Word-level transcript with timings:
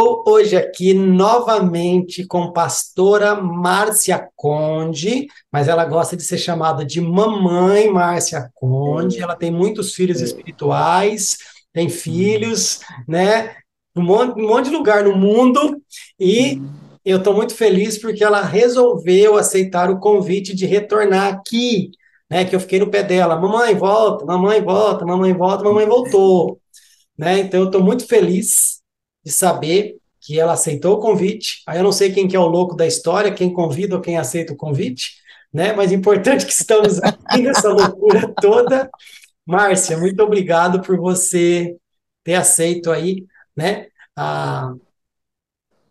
Estou 0.00 0.24
hoje 0.26 0.56
aqui 0.56 0.94
novamente 0.94 2.26
com 2.26 2.54
pastora 2.54 3.34
Márcia 3.34 4.30
Conde, 4.34 5.26
mas 5.52 5.68
ela 5.68 5.84
gosta 5.84 6.16
de 6.16 6.22
ser 6.22 6.38
chamada 6.38 6.86
de 6.86 7.02
mamãe 7.02 7.92
Márcia 7.92 8.50
Conde. 8.54 9.20
Ela 9.20 9.36
tem 9.36 9.50
muitos 9.50 9.94
filhos 9.94 10.22
espirituais, 10.22 11.36
tem 11.70 11.90
filhos, 11.90 12.80
né? 13.06 13.54
Um 13.94 14.00
monte, 14.02 14.40
um 14.40 14.48
monte 14.48 14.70
de 14.70 14.74
lugar 14.74 15.04
no 15.04 15.14
mundo 15.14 15.78
e 16.18 16.58
eu 17.04 17.18
estou 17.18 17.34
muito 17.34 17.54
feliz 17.54 17.98
porque 17.98 18.24
ela 18.24 18.40
resolveu 18.40 19.36
aceitar 19.36 19.90
o 19.90 20.00
convite 20.00 20.56
de 20.56 20.64
retornar 20.64 21.26
aqui, 21.34 21.90
né? 22.30 22.46
Que 22.46 22.56
eu 22.56 22.60
fiquei 22.60 22.78
no 22.78 22.90
pé 22.90 23.02
dela, 23.02 23.38
mamãe 23.38 23.74
volta, 23.74 24.24
mamãe 24.24 24.62
volta, 24.62 25.04
mamãe 25.04 25.34
volta, 25.34 25.62
mamãe 25.62 25.84
voltou, 25.84 26.58
né? 27.18 27.40
Então 27.40 27.60
eu 27.60 27.66
estou 27.66 27.82
muito 27.82 28.06
feliz 28.06 28.79
de 29.24 29.32
saber 29.32 29.96
que 30.20 30.38
ela 30.38 30.52
aceitou 30.52 30.96
o 30.96 31.00
convite. 31.00 31.62
Aí 31.66 31.78
eu 31.78 31.84
não 31.84 31.92
sei 31.92 32.12
quem 32.12 32.28
que 32.28 32.36
é 32.36 32.38
o 32.38 32.46
louco 32.46 32.76
da 32.76 32.86
história, 32.86 33.32
quem 33.32 33.52
convida 33.52 33.96
ou 33.96 34.02
quem 34.02 34.18
aceita 34.18 34.52
o 34.52 34.56
convite, 34.56 35.16
né? 35.52 35.72
Mas 35.72 35.92
importante 35.92 36.44
que 36.44 36.52
estamos 36.52 37.02
aqui 37.02 37.42
nessa 37.42 37.68
loucura 37.72 38.32
toda. 38.40 38.90
Márcia, 39.46 39.98
muito 39.98 40.22
obrigado 40.22 40.82
por 40.82 40.98
você 40.98 41.76
ter 42.22 42.34
aceito 42.34 42.90
aí, 42.90 43.26
né? 43.56 43.86
A, 44.14 44.74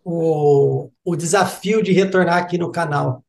o, 0.04 0.90
o 1.04 1.16
desafio 1.16 1.84
de 1.84 1.92
retornar 1.92 2.38
aqui 2.38 2.58
no 2.58 2.72
canal. 2.72 3.24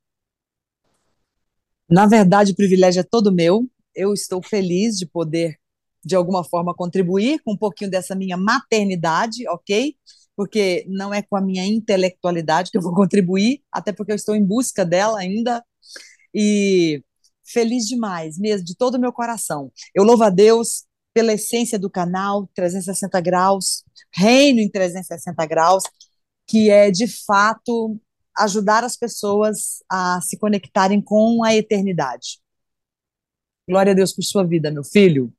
Na 1.89 2.07
verdade, 2.07 2.53
o 2.53 2.57
privilégio 2.57 3.01
é 3.01 3.05
todo 3.05 3.33
meu. 3.33 3.69
Eu 3.95 4.15
estou 4.15 4.41
feliz 4.43 4.97
de 4.97 5.07
poder 5.07 5.60
de 6.05 6.17
alguma 6.17 6.45
forma 6.45 6.75
contribuir 6.75 7.41
com 7.45 7.53
um 7.53 7.57
pouquinho 7.57 7.91
dessa 7.91 8.15
minha 8.15 8.37
maternidade, 8.37 9.47
ok? 9.49 9.95
Porque 10.37 10.85
não 10.89 11.13
é 11.13 11.23
com 11.23 11.37
a 11.37 11.41
minha 11.41 11.65
intelectualidade 11.67 12.71
que 12.71 12.79
eu 12.79 12.83
vou 12.83 12.95
contribuir, 12.95 13.63
até 13.73 13.93
porque 13.93 14.13
eu 14.13 14.17
estou 14.17 14.35
em 14.35 14.45
busca 14.45 14.85
dela 14.85 15.19
ainda. 15.19 15.65
E 16.35 17.03
feliz 17.45 17.87
demais, 17.87 18.39
mesmo, 18.39 18.65
de 18.65 18.77
todo 18.77 18.95
o 18.95 19.01
meu 19.01 19.13
coração. 19.13 19.73
Eu 19.95 20.05
louvo 20.05 20.23
a 20.23 20.31
Deus 20.31 20.85
pela 21.13 21.33
essência 21.33 21.79
do 21.79 21.91
canal 21.91 22.49
360 22.55 23.21
graus, 23.21 23.85
Reino 24.13 24.61
em 24.61 24.71
360 24.71 25.47
graus, 25.47 25.83
que 26.47 26.71
é 26.71 26.91
de 26.91 27.07
fato 27.07 28.01
ajudar 28.37 28.85
as 28.85 28.97
pessoas 28.97 29.83
a 29.91 30.21
se 30.23 30.39
conectarem 30.39 31.01
com 31.01 31.45
a 31.45 31.55
eternidade. 31.55 32.41
Glória 33.69 33.93
a 33.93 33.95
Deus 33.95 34.13
por 34.13 34.23
sua 34.23 34.45
vida, 34.45 34.71
meu 34.71 34.83
filho. 34.83 35.33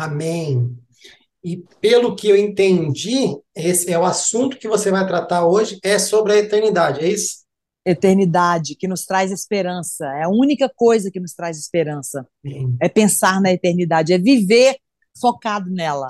Amém. 0.00 0.74
E 1.44 1.58
pelo 1.78 2.16
que 2.16 2.26
eu 2.26 2.36
entendi, 2.36 3.36
esse 3.54 3.92
é 3.92 3.98
o 3.98 4.04
assunto 4.04 4.56
que 4.56 4.66
você 4.66 4.90
vai 4.90 5.06
tratar 5.06 5.46
hoje, 5.46 5.78
é 5.84 5.98
sobre 5.98 6.32
a 6.32 6.36
eternidade, 6.36 7.00
é 7.00 7.08
isso? 7.08 7.40
Eternidade, 7.84 8.76
que 8.76 8.88
nos 8.88 9.04
traz 9.04 9.30
esperança. 9.30 10.06
É 10.06 10.22
a 10.22 10.28
única 10.30 10.70
coisa 10.74 11.10
que 11.10 11.20
nos 11.20 11.34
traz 11.34 11.58
esperança. 11.58 12.26
Amém. 12.42 12.74
É 12.80 12.88
pensar 12.88 13.42
na 13.42 13.52
eternidade, 13.52 14.14
é 14.14 14.18
viver 14.18 14.76
focado 15.20 15.70
nela. 15.70 16.06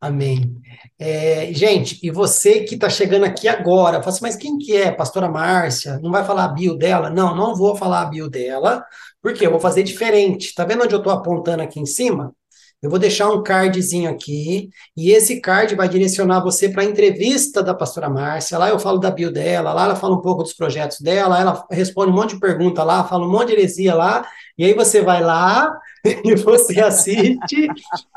Amém. 0.00 0.56
É, 0.96 1.52
gente, 1.52 1.98
e 2.00 2.10
você 2.10 2.60
que 2.62 2.74
está 2.74 2.88
chegando 2.88 3.24
aqui 3.24 3.48
agora, 3.48 4.00
fala 4.00 4.08
assim, 4.08 4.22
mas 4.22 4.36
quem 4.36 4.56
que 4.56 4.74
é? 4.74 4.92
Pastora 4.92 5.28
Márcia? 5.28 5.98
Não 5.98 6.12
vai 6.12 6.24
falar 6.24 6.44
a 6.44 6.48
bio 6.48 6.76
dela? 6.76 7.10
Não, 7.10 7.34
não 7.34 7.56
vou 7.56 7.74
falar 7.74 8.02
a 8.02 8.06
bio 8.06 8.30
dela, 8.30 8.84
porque 9.20 9.44
eu 9.44 9.50
vou 9.50 9.60
fazer 9.60 9.82
diferente. 9.82 10.54
Tá 10.54 10.64
vendo 10.64 10.84
onde 10.84 10.94
eu 10.94 10.98
estou 10.98 11.12
apontando 11.12 11.62
aqui 11.62 11.80
em 11.80 11.86
cima? 11.86 12.32
Eu 12.82 12.88
vou 12.88 12.98
deixar 12.98 13.28
um 13.30 13.42
cardzinho 13.42 14.08
aqui, 14.08 14.70
e 14.96 15.10
esse 15.10 15.38
card 15.38 15.74
vai 15.74 15.86
direcionar 15.86 16.40
você 16.40 16.66
para 16.66 16.80
a 16.80 16.84
entrevista 16.84 17.62
da 17.62 17.74
pastora 17.74 18.08
Márcia. 18.08 18.56
Lá 18.56 18.70
eu 18.70 18.78
falo 18.78 18.98
da 18.98 19.10
bio 19.10 19.30
dela, 19.30 19.74
lá 19.74 19.84
ela 19.84 19.96
fala 19.96 20.16
um 20.16 20.22
pouco 20.22 20.42
dos 20.42 20.54
projetos 20.54 20.98
dela, 21.00 21.38
ela 21.38 21.66
responde 21.70 22.10
um 22.10 22.14
monte 22.14 22.34
de 22.34 22.40
pergunta 22.40 22.82
lá, 22.82 23.04
fala 23.04 23.26
um 23.26 23.30
monte 23.30 23.48
de 23.48 23.52
heresia 23.52 23.94
lá, 23.94 24.26
e 24.56 24.64
aí 24.64 24.72
você 24.72 25.02
vai 25.02 25.22
lá 25.22 25.70
e 26.24 26.34
você 26.36 26.80
assiste, 26.80 27.68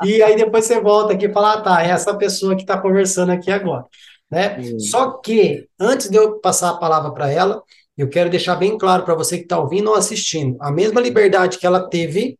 e 0.02 0.22
aí 0.22 0.34
depois 0.34 0.64
você 0.64 0.80
volta 0.80 1.12
aqui 1.12 1.26
e 1.26 1.32
fala, 1.32 1.54
ah, 1.54 1.60
tá, 1.60 1.84
é 1.84 1.90
essa 1.90 2.14
pessoa 2.16 2.56
que 2.56 2.62
está 2.62 2.78
conversando 2.78 3.32
aqui 3.32 3.50
agora. 3.50 3.84
Né? 4.30 4.58
Hum. 4.60 4.78
Só 4.80 5.10
que, 5.18 5.68
antes 5.78 6.08
de 6.08 6.16
eu 6.16 6.40
passar 6.40 6.70
a 6.70 6.78
palavra 6.78 7.12
para 7.12 7.30
ela, 7.30 7.62
eu 7.98 8.08
quero 8.08 8.30
deixar 8.30 8.56
bem 8.56 8.78
claro 8.78 9.04
para 9.04 9.14
você 9.14 9.36
que 9.36 9.44
está 9.44 9.58
ouvindo 9.58 9.90
ou 9.90 9.94
assistindo, 9.94 10.56
a 10.58 10.72
mesma 10.72 11.02
liberdade 11.02 11.58
que 11.58 11.66
ela 11.66 11.86
teve 11.86 12.38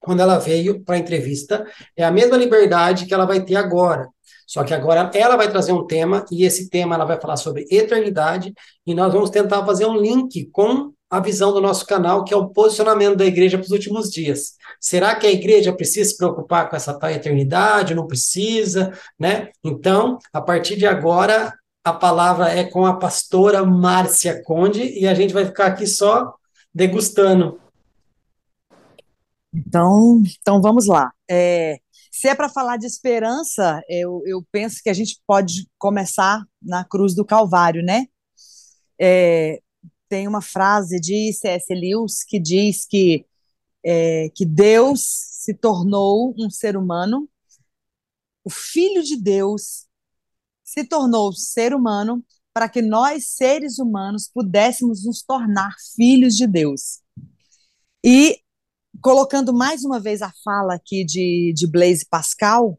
quando 0.00 0.20
ela 0.20 0.38
veio 0.38 0.82
para 0.82 0.96
a 0.96 0.98
entrevista, 0.98 1.66
é 1.96 2.04
a 2.04 2.10
mesma 2.10 2.36
liberdade 2.36 3.06
que 3.06 3.14
ela 3.14 3.26
vai 3.26 3.44
ter 3.44 3.56
agora. 3.56 4.08
Só 4.46 4.64
que 4.64 4.72
agora 4.72 5.10
ela 5.12 5.36
vai 5.36 5.50
trazer 5.50 5.72
um 5.72 5.86
tema, 5.86 6.24
e 6.32 6.44
esse 6.44 6.70
tema 6.70 6.94
ela 6.94 7.04
vai 7.04 7.20
falar 7.20 7.36
sobre 7.36 7.66
eternidade, 7.70 8.54
e 8.86 8.94
nós 8.94 9.12
vamos 9.12 9.28
tentar 9.28 9.64
fazer 9.66 9.84
um 9.84 9.96
link 9.96 10.48
com 10.50 10.92
a 11.10 11.20
visão 11.20 11.52
do 11.52 11.60
nosso 11.60 11.86
canal, 11.86 12.24
que 12.24 12.32
é 12.32 12.36
o 12.36 12.48
posicionamento 12.48 13.16
da 13.16 13.26
igreja 13.26 13.58
para 13.58 13.66
os 13.66 13.70
últimos 13.70 14.10
dias. 14.10 14.54
Será 14.80 15.14
que 15.14 15.26
a 15.26 15.30
igreja 15.30 15.72
precisa 15.72 16.08
se 16.08 16.16
preocupar 16.16 16.68
com 16.68 16.76
essa 16.76 16.98
tal 16.98 17.10
eternidade? 17.10 17.94
Não 17.94 18.06
precisa, 18.06 18.92
né? 19.18 19.48
Então, 19.62 20.18
a 20.32 20.40
partir 20.40 20.76
de 20.76 20.86
agora, 20.86 21.52
a 21.84 21.92
palavra 21.92 22.48
é 22.50 22.64
com 22.64 22.86
a 22.86 22.96
pastora 22.96 23.64
Márcia 23.64 24.42
Conde, 24.44 24.82
e 24.98 25.06
a 25.06 25.12
gente 25.12 25.34
vai 25.34 25.44
ficar 25.44 25.66
aqui 25.66 25.86
só 25.86 26.34
degustando. 26.74 27.58
Então, 29.52 30.22
então 30.40 30.60
vamos 30.60 30.86
lá. 30.86 31.12
É, 31.30 31.78
se 32.12 32.28
é 32.28 32.34
para 32.34 32.48
falar 32.48 32.76
de 32.76 32.86
esperança, 32.86 33.82
eu, 33.88 34.22
eu 34.26 34.44
penso 34.50 34.82
que 34.82 34.90
a 34.90 34.94
gente 34.94 35.20
pode 35.26 35.68
começar 35.78 36.44
na 36.60 36.84
cruz 36.84 37.14
do 37.14 37.24
Calvário, 37.24 37.82
né? 37.82 38.06
É, 39.00 39.60
tem 40.08 40.26
uma 40.26 40.42
frase 40.42 40.98
de 41.00 41.32
C.S. 41.32 41.72
Lewis 41.74 42.24
que 42.24 42.40
diz 42.40 42.86
que, 42.86 43.26
é, 43.84 44.30
que 44.34 44.44
Deus 44.44 45.00
se 45.02 45.54
tornou 45.54 46.34
um 46.38 46.50
ser 46.50 46.76
humano, 46.76 47.28
o 48.44 48.50
Filho 48.50 49.02
de 49.02 49.16
Deus 49.16 49.86
se 50.64 50.84
tornou 50.84 51.32
ser 51.32 51.74
humano 51.74 52.24
para 52.52 52.68
que 52.68 52.82
nós, 52.82 53.36
seres 53.36 53.78
humanos, 53.78 54.28
pudéssemos 54.32 55.04
nos 55.04 55.22
tornar 55.22 55.74
filhos 55.94 56.34
de 56.34 56.46
Deus. 56.46 57.00
E, 58.04 58.40
colocando 59.00 59.52
mais 59.52 59.84
uma 59.84 60.00
vez 60.00 60.22
a 60.22 60.32
fala 60.44 60.74
aqui 60.74 61.04
de, 61.04 61.52
de 61.54 61.66
Blaise 61.66 62.06
Pascal, 62.08 62.78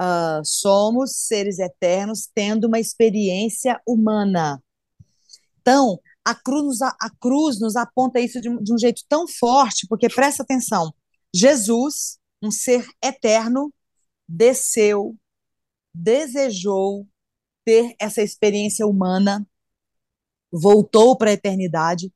uh, 0.00 0.44
somos 0.44 1.26
seres 1.26 1.58
eternos 1.58 2.28
tendo 2.34 2.66
uma 2.66 2.78
experiência 2.78 3.80
humana. 3.86 4.62
Então, 5.60 6.00
a 6.24 6.34
cruz, 6.34 6.64
nos, 6.64 6.82
a 6.82 7.10
cruz 7.20 7.60
nos 7.60 7.76
aponta 7.76 8.20
isso 8.20 8.40
de 8.40 8.48
de 8.62 8.72
um 8.72 8.78
jeito 8.78 9.02
tão 9.08 9.26
forte, 9.26 9.86
porque 9.88 10.08
presta 10.08 10.42
atenção: 10.42 10.92
Jesus, 11.34 12.18
um 12.42 12.50
ser 12.50 12.86
eterno, 13.02 13.72
desceu, 14.28 15.16
desejou 15.92 17.06
ter 17.64 17.94
essa 17.98 18.22
experiência 18.22 18.86
humana, 18.86 19.46
voltou 20.52 21.16
para 21.16 21.30
a 21.30 21.34
eternidade 21.34 22.12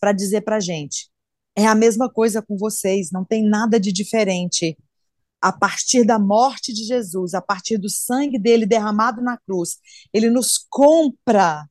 para 0.00 0.12
dizer 0.12 0.42
para 0.42 0.56
a 0.56 0.60
gente: 0.60 1.10
é 1.58 1.66
a 1.66 1.74
mesma 1.74 2.08
coisa 2.08 2.40
com 2.40 2.56
vocês, 2.56 3.10
não 3.10 3.24
tem 3.24 3.42
nada 3.42 3.80
de 3.80 3.90
diferente. 3.90 4.78
A 5.40 5.52
partir 5.52 6.04
da 6.04 6.16
morte 6.16 6.72
de 6.72 6.84
Jesus, 6.84 7.34
a 7.34 7.42
partir 7.42 7.78
do 7.78 7.90
sangue 7.90 8.38
dele 8.38 8.64
derramado 8.64 9.20
na 9.20 9.36
cruz, 9.36 9.78
ele 10.12 10.30
nos 10.30 10.56
compra 10.70 11.68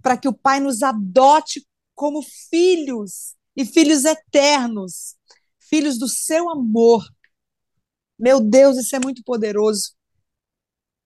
para 0.00 0.16
que 0.16 0.28
o 0.28 0.32
Pai 0.32 0.60
nos 0.60 0.84
adote 0.84 1.66
como 1.96 2.22
filhos 2.22 3.34
e 3.56 3.64
filhos 3.64 4.04
eternos, 4.04 5.16
filhos 5.58 5.98
do 5.98 6.08
seu 6.08 6.48
amor. 6.48 7.04
Meu 8.16 8.40
Deus, 8.40 8.76
isso 8.76 8.94
é 8.94 9.00
muito 9.00 9.20
poderoso. 9.24 9.94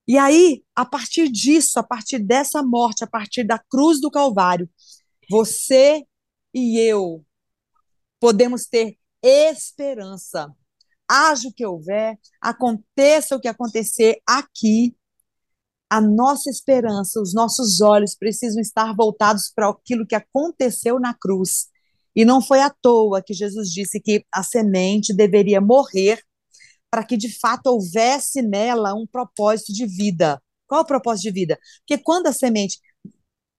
E 0.06 0.18
aí, 0.18 0.62
a 0.76 0.84
partir 0.84 1.30
disso, 1.30 1.78
a 1.78 1.82
partir 1.82 2.18
dessa 2.18 2.62
morte, 2.62 3.04
a 3.04 3.06
partir 3.06 3.42
da 3.42 3.58
cruz 3.58 4.02
do 4.02 4.10
Calvário, 4.10 4.68
você 5.30 6.04
e 6.52 6.78
eu 6.78 7.24
podemos 8.20 8.66
ter 8.66 8.96
esperança. 9.22 10.54
Haja 11.08 11.48
o 11.48 11.52
que 11.52 11.66
houver, 11.66 12.16
aconteça 12.40 13.34
o 13.34 13.40
que 13.40 13.48
acontecer 13.48 14.20
aqui, 14.24 14.94
a 15.90 16.00
nossa 16.00 16.48
esperança, 16.48 17.20
os 17.20 17.34
nossos 17.34 17.80
olhos 17.80 18.14
precisam 18.14 18.60
estar 18.60 18.94
voltados 18.94 19.50
para 19.52 19.68
aquilo 19.68 20.06
que 20.06 20.14
aconteceu 20.14 21.00
na 21.00 21.12
cruz. 21.12 21.66
E 22.14 22.24
não 22.24 22.40
foi 22.40 22.60
à 22.60 22.70
toa 22.70 23.20
que 23.20 23.34
Jesus 23.34 23.70
disse 23.70 24.00
que 24.00 24.24
a 24.32 24.44
semente 24.44 25.12
deveria 25.12 25.60
morrer 25.60 26.22
para 26.90 27.04
que 27.04 27.16
de 27.16 27.28
fato 27.28 27.68
houvesse 27.68 28.42
nela 28.42 28.94
um 28.94 29.06
propósito 29.06 29.72
de 29.72 29.86
vida. 29.86 30.40
Qual 30.66 30.82
o 30.82 30.86
propósito 30.86 31.24
de 31.24 31.32
vida? 31.32 31.58
Porque 31.80 32.02
quando 32.02 32.28
a 32.28 32.32
semente. 32.32 32.78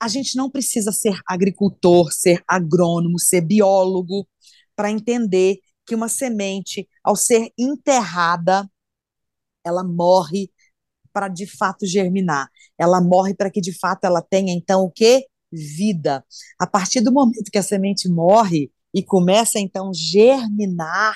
A 0.03 0.07
gente 0.07 0.35
não 0.35 0.49
precisa 0.49 0.91
ser 0.91 1.15
agricultor, 1.27 2.11
ser 2.11 2.43
agrônomo, 2.47 3.19
ser 3.19 3.41
biólogo, 3.41 4.27
para 4.81 4.89
entender 4.89 5.59
que 5.85 5.93
uma 5.93 6.09
semente, 6.09 6.89
ao 7.03 7.15
ser 7.15 7.53
enterrada, 7.55 8.67
ela 9.63 9.83
morre 9.83 10.49
para 11.13 11.27
de 11.27 11.45
fato 11.45 11.85
germinar. 11.85 12.49
Ela 12.79 12.99
morre 12.99 13.35
para 13.35 13.51
que 13.51 13.61
de 13.61 13.77
fato 13.77 14.05
ela 14.05 14.23
tenha 14.23 14.51
então 14.51 14.81
o 14.81 14.89
que? 14.89 15.27
Vida. 15.51 16.25
A 16.57 16.65
partir 16.65 16.99
do 17.01 17.11
momento 17.11 17.51
que 17.51 17.59
a 17.59 17.63
semente 17.63 18.09
morre 18.09 18.71
e 18.91 19.03
começa 19.03 19.59
então 19.59 19.91
germinar, 19.93 21.13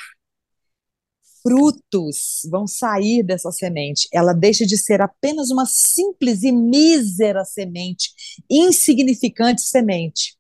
frutos 1.42 2.42
vão 2.52 2.68
sair 2.68 3.24
dessa 3.24 3.52
semente. 3.52 4.08
Ela 4.14 4.32
deixa 4.32 4.64
de 4.64 4.78
ser 4.78 5.02
apenas 5.02 5.50
uma 5.50 5.66
simples 5.66 6.44
e 6.44 6.52
mísera 6.52 7.44
semente, 7.44 8.12
insignificante 8.48 9.64
semente, 9.64 10.38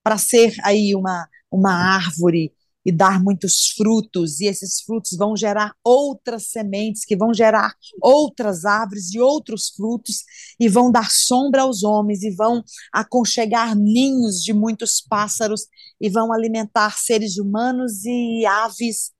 para 0.00 0.16
ser 0.16 0.54
aí 0.62 0.94
uma, 0.94 1.28
uma 1.50 1.72
árvore 1.72 2.52
e 2.88 2.92
dar 2.92 3.22
muitos 3.22 3.68
frutos, 3.76 4.40
e 4.40 4.46
esses 4.46 4.80
frutos 4.80 5.14
vão 5.14 5.36
gerar 5.36 5.74
outras 5.84 6.46
sementes, 6.46 7.04
que 7.04 7.14
vão 7.14 7.34
gerar 7.34 7.74
outras 8.00 8.64
árvores 8.64 9.12
e 9.12 9.20
outros 9.20 9.68
frutos, 9.76 10.24
e 10.58 10.70
vão 10.70 10.90
dar 10.90 11.10
sombra 11.10 11.60
aos 11.62 11.82
homens, 11.82 12.22
e 12.22 12.30
vão 12.30 12.64
aconchegar 12.90 13.76
ninhos 13.76 14.42
de 14.42 14.54
muitos 14.54 15.02
pássaros, 15.02 15.66
e 16.00 16.08
vão 16.08 16.32
alimentar 16.32 16.96
seres 16.98 17.36
humanos 17.36 18.06
e 18.06 18.46
aves, 18.46 19.12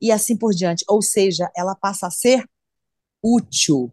e 0.00 0.12
assim 0.12 0.36
por 0.36 0.54
diante. 0.54 0.84
Ou 0.88 1.02
seja, 1.02 1.50
ela 1.56 1.74
passa 1.74 2.06
a 2.06 2.10
ser 2.12 2.48
útil 3.20 3.92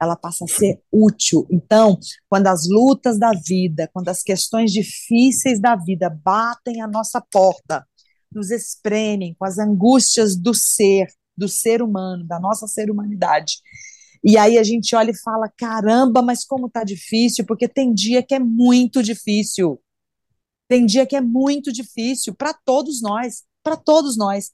ela 0.00 0.16
passa 0.16 0.44
a 0.44 0.48
ser 0.48 0.80
útil. 0.92 1.46
Então, 1.50 1.98
quando 2.28 2.46
as 2.48 2.68
lutas 2.68 3.18
da 3.18 3.32
vida, 3.32 3.88
quando 3.92 4.08
as 4.08 4.22
questões 4.22 4.72
difíceis 4.72 5.60
da 5.60 5.74
vida 5.74 6.10
batem 6.10 6.82
à 6.82 6.86
nossa 6.86 7.20
porta, 7.20 7.86
nos 8.32 8.50
espremem 8.50 9.34
com 9.38 9.44
as 9.44 9.58
angústias 9.58 10.36
do 10.36 10.52
ser, 10.52 11.06
do 11.36 11.48
ser 11.48 11.82
humano, 11.82 12.26
da 12.26 12.38
nossa 12.38 12.66
ser 12.66 12.90
humanidade. 12.90 13.56
E 14.22 14.36
aí 14.36 14.58
a 14.58 14.62
gente 14.62 14.94
olha 14.94 15.10
e 15.10 15.18
fala: 15.18 15.50
caramba, 15.56 16.20
mas 16.20 16.44
como 16.44 16.68
tá 16.68 16.84
difícil, 16.84 17.46
porque 17.46 17.68
tem 17.68 17.94
dia 17.94 18.22
que 18.22 18.34
é 18.34 18.38
muito 18.38 19.02
difícil. 19.02 19.80
Tem 20.68 20.84
dia 20.84 21.06
que 21.06 21.14
é 21.14 21.20
muito 21.20 21.72
difícil 21.72 22.34
para 22.34 22.52
todos 22.52 23.00
nós, 23.00 23.44
para 23.62 23.76
todos 23.76 24.16
nós. 24.16 24.50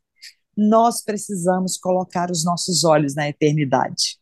Nós 0.54 1.02
precisamos 1.02 1.78
colocar 1.78 2.30
os 2.30 2.44
nossos 2.44 2.84
olhos 2.84 3.14
na 3.14 3.26
eternidade. 3.26 4.21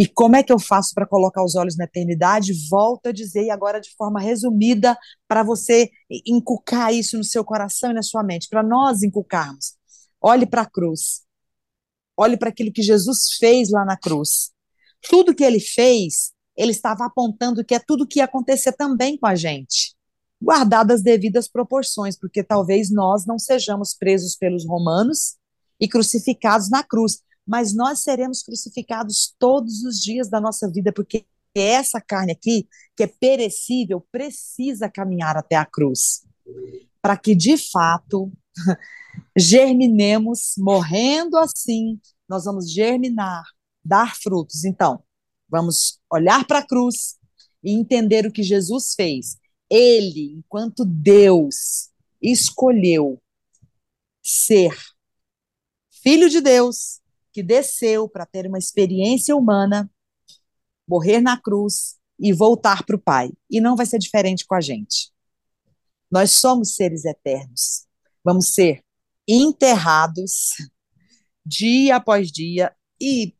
E 0.00 0.06
como 0.06 0.34
é 0.34 0.42
que 0.42 0.50
eu 0.50 0.58
faço 0.58 0.94
para 0.94 1.06
colocar 1.06 1.44
os 1.44 1.54
olhos 1.54 1.76
na 1.76 1.84
eternidade? 1.84 2.54
Volto 2.70 3.08
a 3.08 3.12
dizer, 3.12 3.44
e 3.44 3.50
agora 3.50 3.78
de 3.78 3.94
forma 3.96 4.18
resumida, 4.18 4.96
para 5.28 5.42
você 5.42 5.90
inculcar 6.26 6.90
isso 6.90 7.18
no 7.18 7.22
seu 7.24 7.44
coração 7.44 7.90
e 7.90 7.92
na 7.92 8.02
sua 8.02 8.22
mente, 8.22 8.48
para 8.48 8.62
nós 8.62 9.02
inculcarmos. 9.02 9.74
Olhe 10.18 10.46
para 10.46 10.62
a 10.62 10.66
cruz. 10.66 11.20
Olhe 12.16 12.38
para 12.38 12.48
aquilo 12.48 12.72
que 12.72 12.80
Jesus 12.80 13.34
fez 13.38 13.68
lá 13.68 13.84
na 13.84 13.94
cruz. 13.94 14.52
Tudo 15.02 15.34
que 15.34 15.44
ele 15.44 15.60
fez, 15.60 16.32
ele 16.56 16.72
estava 16.72 17.04
apontando 17.04 17.62
que 17.62 17.74
é 17.74 17.78
tudo 17.78 18.08
que 18.08 18.20
ia 18.20 18.24
acontecer 18.24 18.72
também 18.72 19.18
com 19.18 19.26
a 19.26 19.34
gente, 19.34 19.94
guardadas 20.42 21.00
as 21.00 21.02
devidas 21.02 21.46
proporções, 21.46 22.18
porque 22.18 22.42
talvez 22.42 22.90
nós 22.90 23.26
não 23.26 23.38
sejamos 23.38 23.92
presos 23.92 24.34
pelos 24.34 24.66
romanos 24.66 25.36
e 25.78 25.86
crucificados 25.86 26.70
na 26.70 26.82
cruz, 26.82 27.20
mas 27.46 27.74
nós 27.74 28.02
seremos 28.02 28.42
crucificados 28.42 29.34
todos 29.38 29.82
os 29.82 30.00
dias 30.00 30.28
da 30.28 30.40
nossa 30.40 30.70
vida, 30.70 30.92
porque 30.92 31.26
essa 31.54 32.00
carne 32.00 32.32
aqui, 32.32 32.68
que 32.96 33.02
é 33.02 33.06
perecível, 33.06 34.06
precisa 34.12 34.88
caminhar 34.88 35.36
até 35.36 35.56
a 35.56 35.64
cruz, 35.64 36.24
para 37.02 37.16
que 37.16 37.34
de 37.34 37.56
fato 37.56 38.32
germinemos, 39.36 40.54
morrendo 40.58 41.36
assim, 41.38 42.00
nós 42.28 42.44
vamos 42.44 42.70
germinar, 42.70 43.42
dar 43.84 44.16
frutos. 44.16 44.64
Então, 44.64 45.02
vamos 45.48 45.98
olhar 46.10 46.46
para 46.46 46.60
a 46.60 46.66
cruz 46.66 47.18
e 47.62 47.72
entender 47.72 48.26
o 48.26 48.32
que 48.32 48.42
Jesus 48.42 48.94
fez. 48.94 49.36
Ele, 49.68 50.34
enquanto 50.38 50.84
Deus, 50.84 51.90
escolheu 52.20 53.20
ser 54.22 54.76
filho 56.02 56.28
de 56.28 56.40
Deus, 56.40 56.99
que 57.32 57.42
desceu 57.42 58.08
para 58.08 58.26
ter 58.26 58.46
uma 58.46 58.58
experiência 58.58 59.36
humana, 59.36 59.90
morrer 60.88 61.20
na 61.20 61.40
cruz 61.40 61.96
e 62.18 62.32
voltar 62.32 62.84
para 62.84 62.96
o 62.96 63.00
Pai. 63.00 63.30
E 63.48 63.60
não 63.60 63.76
vai 63.76 63.86
ser 63.86 63.98
diferente 63.98 64.46
com 64.46 64.54
a 64.54 64.60
gente. 64.60 65.10
Nós 66.10 66.32
somos 66.32 66.74
seres 66.74 67.04
eternos. 67.04 67.86
Vamos 68.24 68.52
ser 68.52 68.82
enterrados 69.26 70.50
dia 71.46 71.96
após 71.96 72.30
dia 72.30 72.74
e 73.00 73.34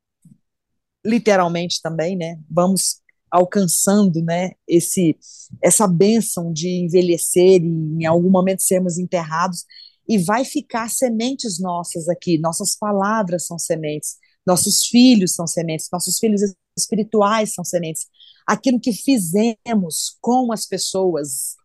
literalmente 1.05 1.81
também, 1.83 2.17
né? 2.17 2.39
Vamos 2.49 3.01
alcançando, 3.31 4.21
né, 4.23 4.53
esse 4.67 5.17
essa 5.63 5.87
bênção 5.87 6.53
de 6.53 6.69
envelhecer 6.69 7.63
e 7.63 7.67
em 7.67 8.05
algum 8.05 8.29
momento 8.29 8.61
sermos 8.61 8.99
enterrados 8.99 9.65
e 10.09 10.19
vai 10.19 10.45
ficar 10.45 10.91
sementes 10.91 11.61
nossas 11.61 12.09
aqui, 12.09 12.39
nossas 12.39 12.77
palavras 12.77 13.47
são 13.47 13.59
sementes, 13.59 14.17
nossos 14.47 14.87
filhos 14.87 15.35
são 15.35 15.47
sementes, 15.47 15.89
nossos 15.93 16.19
filhos 16.19 16.41
espirituais 16.77 17.53
são 17.55 17.65
sementes. 17.65 18.07
Aquilo 18.47 18.81
que 18.81 18.93
fizemos 18.93 20.17
com 20.21 20.53
as 20.53 20.67
pessoas 20.67 21.57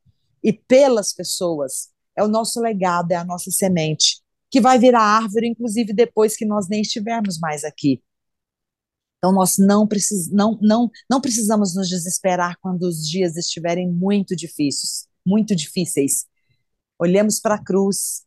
e 0.44 0.54
pelas 0.54 1.14
pessoas 1.14 1.90
é 2.16 2.24
o 2.24 2.28
nosso 2.28 2.62
legado, 2.62 3.12
é 3.12 3.16
a 3.16 3.26
nossa 3.26 3.52
semente, 3.52 4.22
que 4.50 4.62
vai 4.62 4.78
virar 4.78 5.02
árvore, 5.02 5.48
inclusive 5.48 5.92
depois 5.94 6.36
que 6.36 6.46
nós 6.46 6.68
nem 6.70 6.82
estivermos 6.82 7.40
mais 7.40 7.64
aqui. 7.64 8.02
Então, 9.18 9.34
nós 9.34 9.58
não, 9.58 9.88
precis, 9.88 10.32
não, 10.32 10.58
não, 10.62 10.90
não 11.10 11.20
precisamos 11.20 11.76
nos 11.76 11.90
desesperar 11.90 12.58
quando 12.62 12.84
os 12.84 13.10
dias 13.10 13.36
estiverem 13.36 13.92
muito 13.92 14.36
difíceis, 14.36 15.08
muito 15.26 15.56
difíceis. 15.56 16.28
Olhemos 17.00 17.40
para 17.40 17.56
a 17.56 17.64
cruz, 17.64 18.25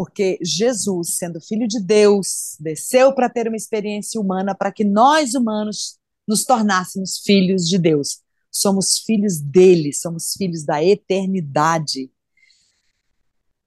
porque 0.00 0.38
Jesus, 0.40 1.18
sendo 1.18 1.42
filho 1.42 1.68
de 1.68 1.78
Deus, 1.78 2.56
desceu 2.58 3.14
para 3.14 3.28
ter 3.28 3.46
uma 3.46 3.56
experiência 3.56 4.18
humana 4.18 4.54
para 4.54 4.72
que 4.72 4.82
nós 4.82 5.34
humanos 5.34 5.98
nos 6.26 6.42
tornássemos 6.42 7.18
filhos 7.18 7.68
de 7.68 7.78
Deus. 7.78 8.22
Somos 8.50 9.00
filhos 9.00 9.38
dele, 9.38 9.92
somos 9.92 10.32
filhos 10.38 10.64
da 10.64 10.82
eternidade. 10.82 12.10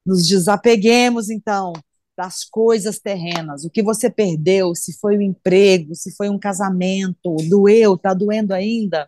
Nos 0.03 0.27
desapeguemos, 0.27 1.29
então, 1.29 1.71
das 2.17 2.43
coisas 2.43 2.97
terrenas. 2.97 3.63
O 3.63 3.69
que 3.69 3.83
você 3.83 4.09
perdeu, 4.09 4.73
se 4.73 4.91
foi 4.97 5.15
o 5.15 5.21
emprego, 5.21 5.93
se 5.93 6.15
foi 6.15 6.29
um 6.29 6.39
casamento, 6.39 7.35
doeu, 7.47 7.93
está 7.93 8.11
doendo 8.11 8.55
ainda. 8.55 9.07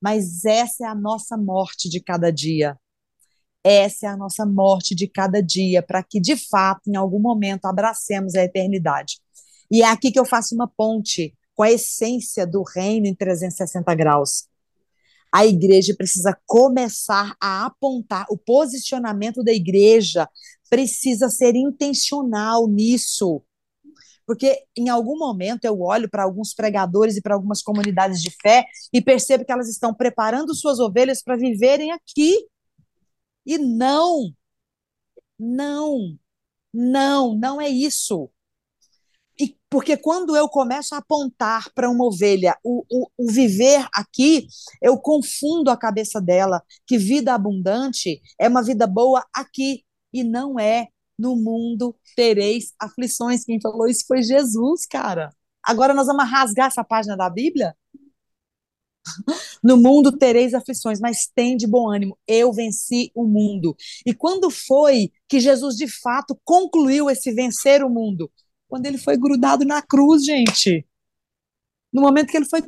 Mas 0.00 0.44
essa 0.44 0.84
é 0.84 0.86
a 0.86 0.94
nossa 0.94 1.36
morte 1.36 1.88
de 1.88 1.98
cada 1.98 2.30
dia. 2.30 2.78
Essa 3.64 4.06
é 4.06 4.08
a 4.08 4.16
nossa 4.16 4.44
morte 4.44 4.94
de 4.94 5.06
cada 5.06 5.40
dia, 5.40 5.82
para 5.82 6.02
que, 6.02 6.20
de 6.20 6.36
fato, 6.36 6.88
em 6.88 6.96
algum 6.96 7.20
momento, 7.20 7.66
abracemos 7.66 8.34
a 8.34 8.42
eternidade. 8.42 9.18
E 9.70 9.82
é 9.82 9.86
aqui 9.86 10.10
que 10.10 10.18
eu 10.18 10.24
faço 10.24 10.54
uma 10.54 10.68
ponte 10.68 11.34
com 11.54 11.62
a 11.62 11.70
essência 11.70 12.46
do 12.46 12.62
reino 12.62 13.06
em 13.06 13.14
360 13.14 13.94
graus. 13.94 14.46
A 15.32 15.46
igreja 15.46 15.94
precisa 15.96 16.36
começar 16.44 17.34
a 17.40 17.64
apontar, 17.66 18.26
o 18.28 18.36
posicionamento 18.36 19.42
da 19.42 19.52
igreja 19.52 20.28
precisa 20.68 21.30
ser 21.30 21.54
intencional 21.54 22.68
nisso. 22.68 23.42
Porque 24.26 24.64
em 24.76 24.88
algum 24.88 25.18
momento 25.18 25.64
eu 25.64 25.80
olho 25.80 26.08
para 26.08 26.22
alguns 26.22 26.54
pregadores 26.54 27.16
e 27.16 27.22
para 27.22 27.34
algumas 27.34 27.62
comunidades 27.62 28.22
de 28.22 28.30
fé 28.42 28.66
e 28.92 29.00
percebo 29.00 29.44
que 29.44 29.52
elas 29.52 29.68
estão 29.68 29.92
preparando 29.92 30.54
suas 30.54 30.78
ovelhas 30.78 31.22
para 31.22 31.36
viverem 31.36 31.92
aqui. 31.92 32.46
E 33.44 33.58
não, 33.58 34.32
não, 35.38 36.18
não, 36.72 37.34
não 37.34 37.60
é 37.60 37.68
isso. 37.68 38.30
E 39.40 39.56
porque 39.68 39.96
quando 39.96 40.36
eu 40.36 40.48
começo 40.48 40.94
a 40.94 40.98
apontar 40.98 41.72
para 41.74 41.90
uma 41.90 42.04
ovelha 42.04 42.56
o, 42.62 42.84
o, 42.90 43.08
o, 43.16 43.32
viver 43.32 43.86
aqui, 43.94 44.46
eu 44.80 44.98
confundo 44.98 45.70
a 45.70 45.76
cabeça 45.76 46.20
dela 46.20 46.62
que 46.86 46.98
vida 46.98 47.34
abundante 47.34 48.20
é 48.38 48.48
uma 48.48 48.62
vida 48.62 48.86
boa 48.86 49.26
aqui 49.34 49.84
e 50.12 50.22
não 50.22 50.60
é 50.60 50.88
no 51.18 51.36
mundo 51.36 51.96
tereis 52.14 52.72
aflições. 52.78 53.44
Quem 53.44 53.60
falou 53.60 53.88
isso 53.88 54.04
foi 54.06 54.22
Jesus, 54.22 54.86
cara. 54.86 55.30
Agora 55.62 55.94
nós 55.94 56.06
vamos 56.06 56.30
rasgar 56.30 56.66
essa 56.66 56.84
página 56.84 57.16
da 57.16 57.30
Bíblia? 57.30 57.74
No 59.62 59.76
mundo 59.76 60.16
tereis 60.16 60.54
aflições, 60.54 61.00
mas 61.00 61.28
tem 61.32 61.56
de 61.56 61.66
bom 61.66 61.90
ânimo. 61.90 62.18
Eu 62.26 62.52
venci 62.52 63.10
o 63.14 63.24
mundo. 63.24 63.76
E 64.04 64.12
quando 64.12 64.50
foi 64.50 65.10
que 65.28 65.40
Jesus 65.40 65.76
de 65.76 65.86
fato 65.86 66.38
concluiu 66.44 67.08
esse 67.08 67.32
vencer 67.32 67.84
o 67.84 67.90
mundo? 67.90 68.30
quando 68.72 68.86
ele 68.86 68.96
foi 68.96 69.18
grudado 69.18 69.66
na 69.66 69.82
cruz, 69.82 70.24
gente. 70.24 70.88
No 71.92 72.00
momento 72.00 72.30
que 72.30 72.38
ele 72.38 72.48
foi 72.48 72.62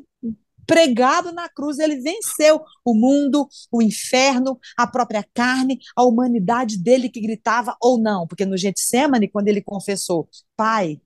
pregado 0.67 1.33
na 1.33 1.49
cruz, 1.49 1.79
ele 1.79 1.97
venceu 1.99 2.61
o 2.85 2.93
mundo, 2.93 3.49
o 3.73 3.81
inferno, 3.81 4.61
a 4.77 4.87
própria 4.87 5.27
carne, 5.33 5.79
a 5.97 6.05
humanidade 6.05 6.77
dele 6.77 7.09
que 7.09 7.23
gritava 7.23 7.75
ou 7.81 7.99
não, 7.99 8.27
porque 8.27 8.45
no 8.45 8.55
Getsemane, 8.55 9.31
quando 9.31 9.49
ele 9.49 9.63
confessou, 9.63 10.29
Pai, 10.55 11.01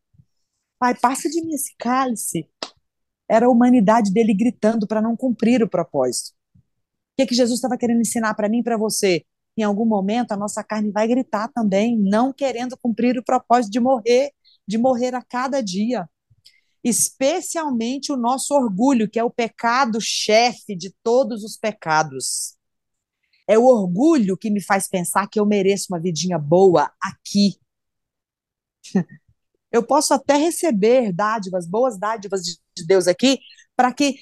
Pai, 0.81 0.97
passa 0.97 1.31
de 1.31 1.43
mim 1.43 1.55
esse 1.55 1.77
cálice, 1.79 2.49
era 3.29 3.47
a 3.47 3.51
humanidade 3.51 4.13
dele 4.13 4.35
gritando 4.35 4.87
para 4.87 5.03
não 5.03 5.17
cumprir 5.17 5.63
o 5.63 5.69
propósito. 5.69 6.31
O 6.57 6.61
que, 7.19 7.27
que 7.27 7.35
Jesus 7.35 7.59
estava 7.59 7.77
querendo 7.77 8.01
ensinar 8.01 8.35
para 8.35 8.49
mim 8.49 8.61
e 8.61 8.65
para 8.65 8.77
você? 8.77 9.25
Em 9.57 9.63
algum 9.63 9.85
momento 9.85 10.33
a 10.33 10.37
nossa 10.37 10.63
carne 10.63 10.91
vai 10.91 11.09
gritar 11.09 11.49
também, 11.49 11.99
não 11.99 12.33
querendo 12.33 12.79
cumprir 12.81 13.19
o 13.19 13.25
propósito 13.25 13.73
de 13.73 13.81
morrer 13.81 14.33
de 14.69 14.77
morrer 14.77 15.15
a 15.15 15.23
cada 15.23 15.63
dia. 15.63 16.09
Especialmente 16.85 18.13
o 18.13 18.17
nosso 18.17 18.55
orgulho, 18.55 19.09
que 19.09 19.19
é 19.19 19.25
o 19.25 19.31
pecado 19.31 19.99
chefe 19.99 20.77
de 20.77 20.95
todos 21.03 21.43
os 21.43 21.57
pecados. 21.57 22.57
É 23.49 23.59
o 23.59 23.65
orgulho 23.65 24.37
que 24.37 24.51
me 24.51 24.63
faz 24.63 24.87
pensar 24.87 25.27
que 25.27 25.41
eu 25.41 25.47
mereço 25.47 25.87
uma 25.89 25.99
vidinha 25.99 26.39
boa 26.39 26.93
aqui. 27.03 27.59
Eu 29.71 29.83
posso 29.83 30.15
até 30.15 30.37
receber 30.37 31.13
dádivas, 31.13 31.67
boas 31.67 31.99
dádivas 31.99 32.43
de 32.43 32.87
Deus 32.87 33.07
aqui, 33.07 33.39
para 33.77 33.93
que 33.93 34.19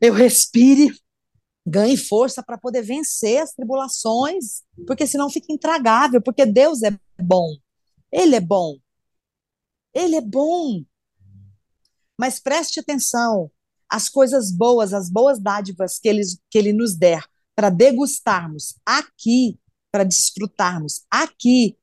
eu 0.00 0.12
respire, 0.12 0.90
ganhe 1.66 1.96
força 1.96 2.42
para 2.42 2.58
poder 2.58 2.82
vencer 2.82 3.42
as 3.42 3.52
tribulações, 3.52 4.62
porque 4.86 5.06
senão 5.06 5.28
fica 5.30 5.52
intragável, 5.52 6.22
porque 6.22 6.46
Deus 6.46 6.82
é 6.82 6.96
bom. 7.20 7.56
Ele 8.12 8.36
é 8.36 8.40
bom. 8.40 8.76
Ele 9.92 10.16
é 10.16 10.20
bom. 10.20 10.84
Mas 12.18 12.38
preste 12.38 12.80
atenção, 12.80 13.50
as 13.88 14.08
coisas 14.08 14.52
boas, 14.52 14.92
as 14.92 15.10
boas 15.10 15.40
dádivas 15.40 15.98
que 15.98 16.08
ele, 16.08 16.22
que 16.50 16.58
ele 16.58 16.72
nos 16.72 16.96
der 16.96 17.24
para 17.54 17.70
degustarmos 17.70 18.76
aqui, 18.84 19.58
para 19.90 20.04
desfrutarmos 20.04 21.04
aqui, 21.10 21.76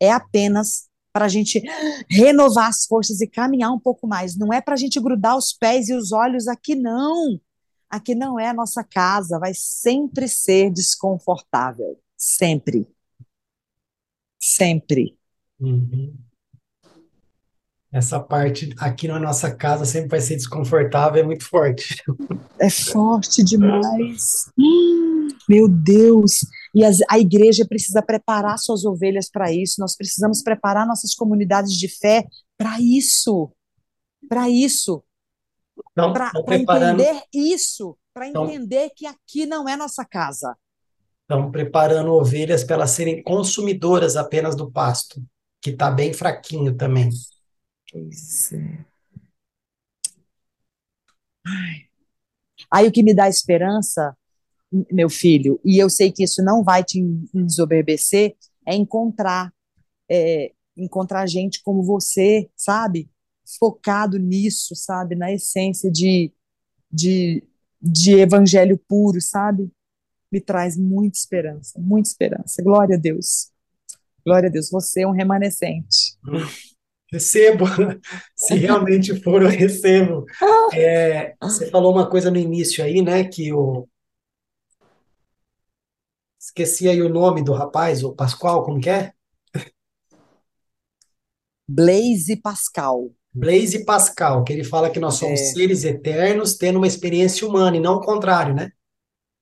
é 0.00 0.10
apenas 0.12 0.85
para 1.16 1.24
a 1.24 1.28
gente 1.28 1.62
renovar 2.10 2.68
as 2.68 2.84
forças 2.84 3.22
e 3.22 3.26
caminhar 3.26 3.72
um 3.72 3.80
pouco 3.80 4.06
mais. 4.06 4.36
Não 4.36 4.52
é 4.52 4.60
para 4.60 4.74
a 4.74 4.76
gente 4.76 5.00
grudar 5.00 5.34
os 5.34 5.50
pés 5.50 5.88
e 5.88 5.94
os 5.94 6.12
olhos 6.12 6.46
aqui, 6.46 6.74
não. 6.74 7.40
Aqui 7.88 8.14
não 8.14 8.38
é 8.38 8.50
a 8.50 8.52
nossa 8.52 8.84
casa, 8.84 9.38
vai 9.38 9.52
sempre 9.54 10.28
ser 10.28 10.70
desconfortável. 10.70 11.98
Sempre. 12.18 12.86
Sempre. 14.38 15.16
Uhum 15.58 16.14
essa 17.96 18.20
parte 18.20 18.74
aqui 18.76 19.08
na 19.08 19.18
nossa 19.18 19.50
casa 19.50 19.86
sempre 19.86 20.10
vai 20.10 20.20
ser 20.20 20.36
desconfortável, 20.36 21.22
é 21.22 21.24
muito 21.24 21.44
forte. 21.44 22.02
É 22.58 22.68
forte 22.68 23.42
demais. 23.42 24.50
meu 25.48 25.66
Deus! 25.66 26.40
E 26.76 26.84
as, 26.84 26.98
a 27.08 27.18
igreja 27.18 27.64
precisa 27.66 28.02
preparar 28.02 28.58
suas 28.58 28.84
ovelhas 28.84 29.30
para 29.30 29.50
isso, 29.50 29.80
nós 29.80 29.96
precisamos 29.96 30.42
preparar 30.42 30.86
nossas 30.86 31.14
comunidades 31.14 31.72
de 31.72 31.88
fé 31.88 32.26
para 32.58 32.78
isso. 32.78 33.50
Para 34.28 34.50
isso. 34.50 35.02
Para 35.94 36.30
preparando... 36.44 37.00
entender 37.00 37.22
isso, 37.32 37.96
para 38.12 38.28
entender 38.28 38.90
que 38.94 39.06
aqui 39.06 39.46
não 39.46 39.66
é 39.66 39.74
nossa 39.74 40.04
casa. 40.04 40.54
Estão 41.22 41.50
preparando 41.50 42.12
ovelhas 42.12 42.62
para 42.62 42.76
elas 42.76 42.90
serem 42.90 43.22
consumidoras 43.22 44.14
apenas 44.14 44.54
do 44.54 44.70
pasto, 44.70 45.24
que 45.62 45.70
está 45.70 45.90
bem 45.90 46.12
fraquinho 46.12 46.76
também. 46.76 47.08
Pois 47.90 48.52
é. 48.52 48.84
Aí 52.70 52.86
o 52.86 52.92
que 52.92 53.02
me 53.02 53.14
dá 53.14 53.30
esperança, 53.30 54.14
meu 54.90 55.08
filho, 55.08 55.60
e 55.64 55.78
eu 55.78 55.88
sei 55.88 56.10
que 56.10 56.24
isso 56.24 56.42
não 56.42 56.62
vai 56.62 56.82
te 56.82 57.02
desobedecer, 57.32 58.36
é 58.66 58.74
encontrar, 58.74 59.52
é, 60.10 60.52
encontrar 60.76 61.26
gente 61.26 61.62
como 61.62 61.82
você, 61.82 62.50
sabe? 62.56 63.08
Focado 63.58 64.18
nisso, 64.18 64.74
sabe? 64.74 65.14
Na 65.14 65.32
essência 65.32 65.90
de, 65.90 66.32
de, 66.90 67.44
de 67.80 68.18
evangelho 68.18 68.78
puro, 68.88 69.20
sabe? 69.20 69.70
Me 70.30 70.40
traz 70.40 70.76
muita 70.76 71.16
esperança, 71.16 71.78
muita 71.78 72.08
esperança. 72.08 72.62
Glória 72.62 72.96
a 72.96 72.98
Deus. 72.98 73.50
Glória 74.24 74.48
a 74.48 74.52
Deus. 74.52 74.68
Você 74.70 75.02
é 75.02 75.06
um 75.06 75.12
remanescente. 75.12 76.16
Recebo, 77.12 77.64
se 78.34 78.54
realmente 78.54 79.20
for, 79.22 79.42
eu 79.42 79.48
recebo. 79.48 80.24
É, 80.74 81.34
você 81.40 81.70
falou 81.70 81.92
uma 81.92 82.10
coisa 82.10 82.28
no 82.30 82.36
início 82.36 82.82
aí, 82.84 83.00
né? 83.00 83.22
Que 83.24 83.52
o. 83.52 83.88
Esqueci 86.46 86.88
aí 86.88 87.02
o 87.02 87.08
nome 87.08 87.42
do 87.42 87.52
rapaz, 87.52 88.04
o 88.04 88.14
Pascoal, 88.14 88.62
como 88.64 88.80
que 88.80 88.88
é? 88.88 89.12
Blaise 91.68 92.36
Pascal. 92.40 93.10
Blaise 93.34 93.84
Pascal, 93.84 94.44
que 94.44 94.52
ele 94.52 94.62
fala 94.62 94.88
que 94.88 95.00
nós 95.00 95.14
somos 95.14 95.40
É. 95.40 95.52
seres 95.52 95.82
eternos 95.84 96.54
tendo 96.56 96.76
uma 96.76 96.86
experiência 96.86 97.46
humana 97.46 97.76
e 97.76 97.80
não 97.80 97.96
o 97.96 98.00
contrário, 98.00 98.54
né? 98.54 98.70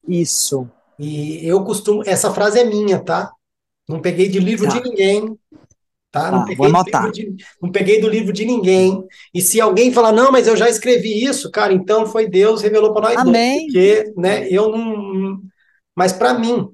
Isso. 0.09 0.67
E 0.99 1.47
eu 1.47 1.63
costumo, 1.63 2.03
essa 2.07 2.33
frase 2.33 2.59
é 2.59 2.65
minha, 2.65 2.99
tá? 2.99 3.31
Não 3.87 4.01
peguei 4.01 4.29
de 4.31 4.41
livro 4.41 4.67
Tá. 4.67 4.79
de 4.81 4.89
ninguém, 4.89 5.39
tá? 6.11 6.33
Não 6.33 6.41
Tá, 6.41 6.47
peguei 6.47 6.57
vou 6.57 6.67
anotar. 6.67 7.13
de, 7.13 7.35
não 7.61 7.71
peguei 7.71 8.01
do 8.01 8.09
livro 8.09 8.33
de 8.33 8.47
ninguém. 8.47 9.05
E 9.35 9.43
se 9.43 9.61
alguém 9.61 9.93
falar, 9.93 10.13
não, 10.13 10.33
mas 10.33 10.47
eu 10.47 10.57
já 10.57 10.71
escrevi 10.71 11.23
isso, 11.23 11.51
cara, 11.51 11.75
então 11.75 12.07
foi 12.07 12.27
Deus 12.29 12.63
revelou 12.63 12.95
para 12.95 13.03
nós 13.03 13.15
dois, 13.17 13.27
Amém. 13.29 13.67
porque, 13.67 14.13
né, 14.17 14.49
eu 14.49 14.71
não. 14.71 15.43
Mas 15.95 16.13
para 16.13 16.35
mim, 16.35 16.74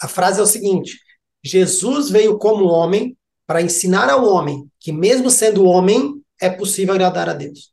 a 0.00 0.08
frase 0.08 0.40
é 0.40 0.42
o 0.42 0.46
seguinte: 0.46 0.98
Jesus 1.42 2.10
veio 2.10 2.38
como 2.38 2.66
homem 2.66 3.16
para 3.46 3.62
ensinar 3.62 4.08
ao 4.10 4.24
homem 4.26 4.68
que, 4.80 4.92
mesmo 4.92 5.30
sendo 5.30 5.64
homem, 5.64 6.22
é 6.40 6.50
possível 6.50 6.94
agradar 6.94 7.28
a 7.28 7.34
Deus, 7.34 7.72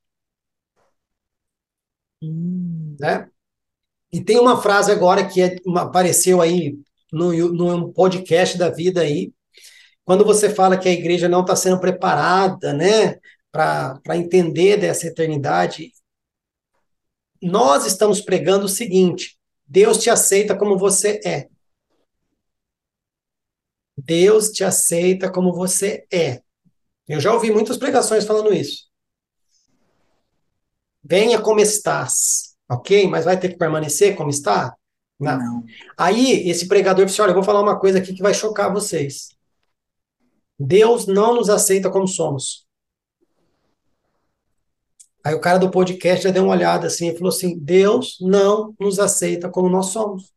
Hum, 2.22 2.96
né? 3.00 3.28
E 4.12 4.22
tem 4.24 4.40
uma 4.40 4.62
frase 4.62 4.92
agora 4.92 5.28
que 5.28 5.42
é- 5.42 5.58
uma- 5.66 5.84
apareceu 5.84 6.42
aí 6.42 6.78
no, 7.12 7.34
no 7.54 7.94
podcast 7.94 8.58
da 8.58 8.70
vida 8.70 9.01
aí, 9.01 9.34
quando 10.06 10.25
você 10.25 10.50
fala 10.50 10.78
que 10.78 10.90
a 10.90 10.94
igreja 10.94 11.30
não 11.30 11.42
está 11.42 11.56
sendo 11.56 11.80
preparada, 11.80 12.74
né, 12.74 13.20
para 13.51 14.18
entender 14.18 14.78
dessa 14.78 15.08
eternidade, 15.08 15.92
nós 17.42 17.86
estamos 17.86 18.22
pregando 18.22 18.66
o 18.66 18.70
seguinte: 18.70 19.38
Deus 19.66 19.98
te 19.98 20.10
aceita 20.10 20.56
como 20.58 20.78
você 20.78 21.20
é. 21.25 21.48
Deus 24.05 24.50
te 24.50 24.63
aceita 24.63 25.31
como 25.31 25.53
você 25.53 26.05
é. 26.12 26.41
Eu 27.08 27.20
já 27.20 27.34
ouvi 27.34 27.51
muitas 27.51 27.77
pregações 27.77 28.25
falando 28.25 28.53
isso. 28.53 28.86
Venha 31.03 31.41
como 31.41 31.60
estás, 31.60 32.55
ok? 32.70 33.08
Mas 33.08 33.25
vai 33.25 33.39
ter 33.39 33.50
que 33.50 33.58
permanecer 33.58 34.15
como 34.15 34.29
está? 34.29 34.75
Não. 35.20 35.38
não. 35.38 35.65
Aí 35.98 36.50
esse 36.50 36.67
pregador 36.67 37.05
disse: 37.05 37.22
Olha, 37.22 37.31
eu 37.31 37.36
vou 37.36 37.43
falar 37.43 37.62
uma 37.62 37.79
coisa 37.79 38.00
aqui 38.00 38.13
que 38.13 38.24
vai 38.24 38.34
chocar 38.34 38.74
vocês. 38.74 39.29
Deus 40.60 41.08
não 41.08 41.36
nos 41.36 41.50
aceita 41.50 41.89
como 41.89 42.08
somos. 42.08 42.65
Aí 45.24 45.36
o 45.36 45.41
cara 45.41 45.60
do 45.60 45.70
podcast 45.70 46.24
já 46.24 46.31
deu 46.31 46.43
uma 46.43 46.53
olhada 46.53 46.88
assim 46.88 47.10
e 47.10 47.13
falou 47.15 47.29
assim: 47.29 47.58
Deus 47.60 48.17
não 48.20 48.75
nos 48.79 49.00
aceita 49.00 49.50
como 49.50 49.70
nós 49.70 49.88
somos. 49.88 50.34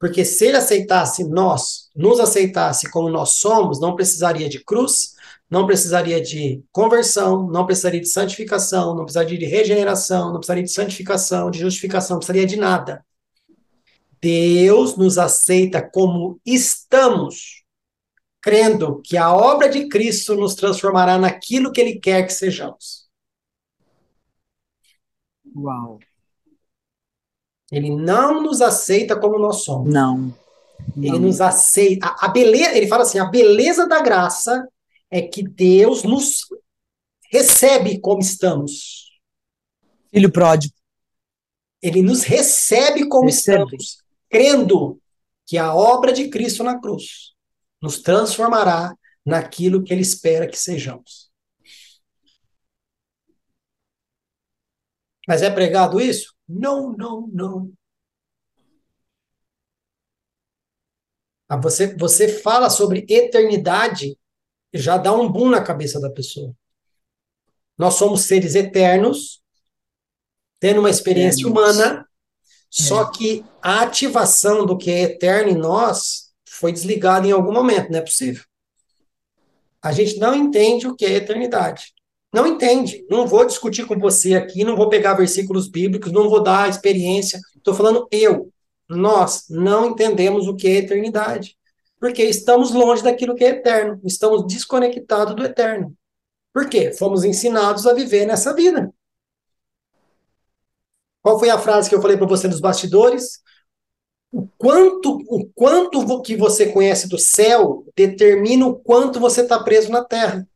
Porque 0.00 0.24
se 0.24 0.46
ele 0.46 0.56
aceitasse 0.56 1.28
nós, 1.28 1.89
nos 2.00 2.18
aceitasse 2.18 2.90
como 2.90 3.10
nós 3.10 3.34
somos, 3.34 3.78
não 3.78 3.94
precisaria 3.94 4.48
de 4.48 4.64
cruz, 4.64 5.14
não 5.50 5.66
precisaria 5.66 6.18
de 6.18 6.64
conversão, 6.72 7.46
não 7.46 7.66
precisaria 7.66 8.00
de 8.00 8.08
santificação, 8.08 8.94
não 8.94 9.04
precisaria 9.04 9.38
de 9.38 9.44
regeneração, 9.44 10.32
não 10.32 10.38
precisaria 10.38 10.64
de 10.64 10.72
santificação, 10.72 11.50
de 11.50 11.58
justificação, 11.58 12.14
não 12.14 12.20
precisaria 12.20 12.46
de 12.46 12.56
nada. 12.56 13.04
Deus 14.18 14.96
nos 14.96 15.18
aceita 15.18 15.82
como 15.82 16.40
estamos, 16.44 17.64
crendo 18.40 19.02
que 19.04 19.18
a 19.18 19.34
obra 19.34 19.68
de 19.68 19.86
Cristo 19.86 20.34
nos 20.34 20.54
transformará 20.54 21.18
naquilo 21.18 21.70
que 21.70 21.82
ele 21.82 22.00
quer 22.00 22.26
que 22.26 22.32
sejamos. 22.32 23.10
Uau. 25.54 25.98
Ele 27.70 27.94
não 27.94 28.42
nos 28.42 28.62
aceita 28.62 29.18
como 29.18 29.38
nós 29.38 29.64
somos. 29.64 29.92
Não. 29.92 30.32
Ele 30.96 31.18
nos 31.18 31.40
aceita. 31.40 32.06
A, 32.06 32.26
a 32.26 32.28
beleza, 32.28 32.76
ele 32.76 32.86
fala 32.88 33.02
assim: 33.02 33.18
a 33.18 33.24
beleza 33.24 33.86
da 33.86 34.00
graça 34.00 34.66
é 35.10 35.22
que 35.22 35.42
Deus 35.42 36.02
nos 36.02 36.46
recebe 37.30 38.00
como 38.00 38.20
estamos. 38.20 39.10
Filho 40.12 40.30
pródigo. 40.30 40.74
Ele 41.82 42.02
nos 42.02 42.22
recebe 42.22 43.08
como 43.08 43.26
Recebe. 43.26 43.62
estamos, 43.62 44.02
crendo 44.28 45.00
que 45.46 45.56
a 45.56 45.74
obra 45.74 46.12
de 46.12 46.28
Cristo 46.28 46.62
na 46.62 46.78
cruz 46.78 47.32
nos 47.80 48.02
transformará 48.02 48.94
naquilo 49.24 49.82
que 49.82 49.92
ele 49.92 50.02
espera 50.02 50.46
que 50.46 50.58
sejamos. 50.58 51.30
Mas 55.26 55.42
é 55.42 55.50
pregado 55.50 56.00
isso? 56.00 56.34
Não, 56.48 56.92
não, 56.92 57.28
não. 57.32 57.72
Você, 61.58 61.94
você 61.96 62.28
fala 62.28 62.70
sobre 62.70 63.04
eternidade, 63.08 64.16
já 64.72 64.96
dá 64.96 65.12
um 65.12 65.30
boom 65.30 65.48
na 65.48 65.62
cabeça 65.62 66.00
da 66.00 66.10
pessoa. 66.10 66.54
Nós 67.76 67.94
somos 67.94 68.22
seres 68.22 68.54
eternos, 68.54 69.40
tendo 70.60 70.80
uma 70.80 70.90
experiência 70.90 71.48
humana, 71.48 72.06
só 72.70 73.06
que 73.06 73.44
a 73.60 73.82
ativação 73.82 74.64
do 74.64 74.78
que 74.78 74.90
é 74.90 75.02
eterno 75.02 75.50
em 75.50 75.56
nós 75.56 76.30
foi 76.48 76.72
desligada 76.72 77.26
em 77.26 77.32
algum 77.32 77.52
momento, 77.52 77.90
não 77.90 77.98
é 77.98 78.02
possível. 78.02 78.44
A 79.82 79.92
gente 79.92 80.18
não 80.18 80.34
entende 80.34 80.86
o 80.86 80.94
que 80.94 81.06
é 81.06 81.14
eternidade. 81.14 81.94
Não 82.32 82.46
entende. 82.46 83.04
Não 83.10 83.26
vou 83.26 83.44
discutir 83.44 83.86
com 83.86 83.98
você 83.98 84.34
aqui, 84.34 84.62
não 84.62 84.76
vou 84.76 84.88
pegar 84.88 85.14
versículos 85.14 85.68
bíblicos, 85.68 86.12
não 86.12 86.28
vou 86.28 86.42
dar 86.42 86.68
experiência. 86.68 87.40
Estou 87.56 87.74
falando 87.74 88.06
eu. 88.10 88.52
Nós 88.90 89.44
não 89.48 89.86
entendemos 89.86 90.48
o 90.48 90.56
que 90.56 90.66
é 90.66 90.76
eternidade. 90.78 91.56
Porque 91.98 92.22
estamos 92.24 92.72
longe 92.72 93.02
daquilo 93.02 93.34
que 93.34 93.44
é 93.44 93.50
eterno. 93.50 94.00
Estamos 94.04 94.46
desconectados 94.46 95.36
do 95.36 95.44
eterno. 95.44 95.94
Por 96.52 96.68
quê? 96.68 96.92
Fomos 96.92 97.22
ensinados 97.22 97.86
a 97.86 97.94
viver 97.94 98.26
nessa 98.26 98.54
vida. 98.54 98.92
Qual 101.22 101.38
foi 101.38 101.50
a 101.50 101.58
frase 101.58 101.88
que 101.88 101.94
eu 101.94 102.00
falei 102.00 102.16
para 102.16 102.26
você 102.26 102.48
nos 102.48 102.60
bastidores? 102.60 103.40
O 104.32 104.48
quanto, 104.56 105.18
o 105.28 105.46
quanto 105.54 106.22
que 106.22 106.36
você 106.36 106.72
conhece 106.72 107.08
do 107.08 107.18
céu 107.18 107.84
determina 107.94 108.66
o 108.66 108.76
quanto 108.76 109.20
você 109.20 109.42
está 109.42 109.62
preso 109.62 109.90
na 109.90 110.04
terra. 110.04 110.48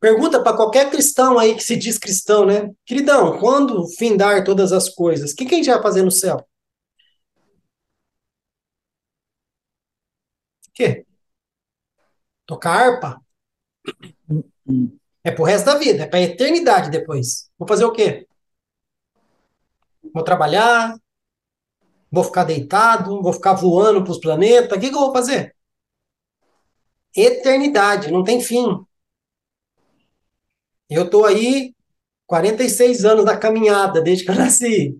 Pergunta 0.00 0.42
para 0.42 0.56
qualquer 0.56 0.90
cristão 0.90 1.38
aí 1.38 1.54
que 1.54 1.62
se 1.62 1.76
diz 1.76 1.98
cristão, 1.98 2.46
né? 2.46 2.70
Queridão, 2.86 3.38
quando 3.38 3.86
findar 3.96 4.44
todas 4.44 4.72
as 4.72 4.88
coisas, 4.88 5.32
o 5.32 5.36
que, 5.36 5.44
que 5.44 5.54
a 5.54 5.58
gente 5.58 5.70
vai 5.70 5.82
fazer 5.82 6.02
no 6.02 6.10
céu? 6.10 6.36
O 6.36 6.44
quê? 10.74 11.04
Tocar 12.46 12.72
harpa? 12.80 13.20
É 15.24 15.30
pro 15.30 15.44
resto 15.44 15.66
da 15.66 15.76
vida, 15.76 16.04
é 16.04 16.06
pra 16.06 16.20
eternidade 16.20 16.90
depois. 16.90 17.50
Vou 17.58 17.68
fazer 17.68 17.84
o 17.84 17.92
quê? 17.92 18.26
Vou 20.12 20.22
trabalhar, 20.24 20.98
vou 22.10 22.22
ficar 22.24 22.44
deitado, 22.44 23.22
vou 23.22 23.32
ficar 23.32 23.54
voando 23.54 24.04
pros 24.04 24.18
planetas, 24.20 24.76
o 24.76 24.80
que, 24.80 24.88
que 24.90 24.94
eu 24.94 25.00
vou 25.00 25.12
fazer? 25.12 25.54
Eternidade, 27.14 28.10
não 28.10 28.24
tem 28.24 28.40
fim. 28.40 28.82
Eu 30.88 31.08
tô 31.08 31.24
aí 31.24 31.74
46 32.26 33.04
anos 33.04 33.24
na 33.24 33.36
caminhada, 33.36 34.00
desde 34.00 34.24
que 34.24 34.30
eu 34.30 34.34
nasci. 34.36 34.98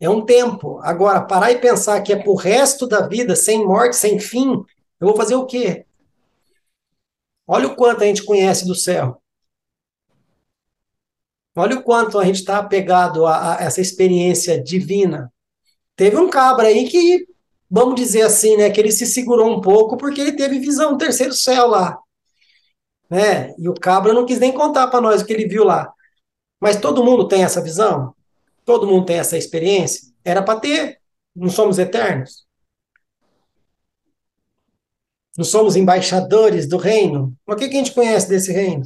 É 0.00 0.08
um 0.08 0.24
tempo. 0.24 0.78
Agora, 0.82 1.20
parar 1.20 1.52
e 1.52 1.58
pensar 1.58 2.00
que 2.02 2.12
é 2.12 2.16
pro 2.16 2.34
resto 2.34 2.86
da 2.86 3.06
vida, 3.06 3.36
sem 3.36 3.64
morte, 3.64 3.96
sem 3.96 4.18
fim, 4.18 4.64
eu 4.98 5.06
vou 5.06 5.16
fazer 5.16 5.34
o 5.34 5.46
quê? 5.46 5.84
Olha 7.46 7.68
o 7.68 7.76
quanto 7.76 8.02
a 8.02 8.06
gente 8.06 8.24
conhece 8.24 8.66
do 8.66 8.74
céu. 8.74 9.20
Olha 11.54 11.76
o 11.76 11.82
quanto 11.82 12.18
a 12.18 12.24
gente 12.24 12.36
está 12.36 12.58
apegado 12.58 13.26
a, 13.26 13.56
a 13.58 13.62
essa 13.62 13.80
experiência 13.80 14.62
divina. 14.62 15.32
Teve 15.96 16.16
um 16.16 16.30
cabra 16.30 16.68
aí 16.68 16.88
que, 16.88 17.26
vamos 17.68 17.96
dizer 17.96 18.22
assim, 18.22 18.56
né, 18.56 18.70
que 18.70 18.80
ele 18.80 18.92
se 18.92 19.04
segurou 19.04 19.50
um 19.50 19.60
pouco 19.60 19.96
porque 19.96 20.20
ele 20.20 20.32
teve 20.32 20.58
visão 20.58 20.96
terceiro 20.96 21.34
céu 21.34 21.66
lá. 21.66 21.98
Né? 23.10 23.54
E 23.58 23.68
o 23.68 23.74
cabra 23.74 24.12
não 24.12 24.24
quis 24.24 24.38
nem 24.38 24.52
contar 24.52 24.86
para 24.86 25.00
nós 25.00 25.20
o 25.20 25.26
que 25.26 25.32
ele 25.32 25.48
viu 25.48 25.64
lá. 25.64 25.92
Mas 26.60 26.80
todo 26.80 27.04
mundo 27.04 27.26
tem 27.26 27.42
essa 27.42 27.60
visão? 27.60 28.14
Todo 28.64 28.86
mundo 28.86 29.06
tem 29.06 29.18
essa 29.18 29.36
experiência? 29.36 30.12
Era 30.24 30.42
para 30.42 30.60
ter. 30.60 31.00
Não 31.34 31.48
somos 31.48 31.78
eternos? 31.78 32.46
Não 35.36 35.44
somos 35.44 35.76
embaixadores 35.76 36.68
do 36.68 36.76
reino? 36.76 37.34
O 37.46 37.56
que, 37.56 37.68
que 37.68 37.74
a 37.74 37.78
gente 37.78 37.94
conhece 37.94 38.28
desse 38.28 38.52
reino? 38.52 38.84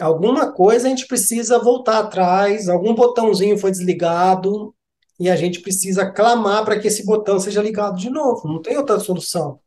Alguma 0.00 0.52
coisa 0.52 0.86
a 0.86 0.90
gente 0.90 1.06
precisa 1.06 1.58
voltar 1.58 1.98
atrás, 1.98 2.68
algum 2.68 2.94
botãozinho 2.94 3.58
foi 3.58 3.70
desligado 3.70 4.74
e 5.18 5.30
a 5.30 5.36
gente 5.36 5.60
precisa 5.60 6.10
clamar 6.10 6.64
para 6.64 6.78
que 6.78 6.88
esse 6.88 7.04
botão 7.04 7.38
seja 7.38 7.62
ligado 7.62 7.96
de 7.96 8.10
novo. 8.10 8.48
Não 8.48 8.60
tem 8.60 8.76
outra 8.76 8.98
solução. 8.98 9.60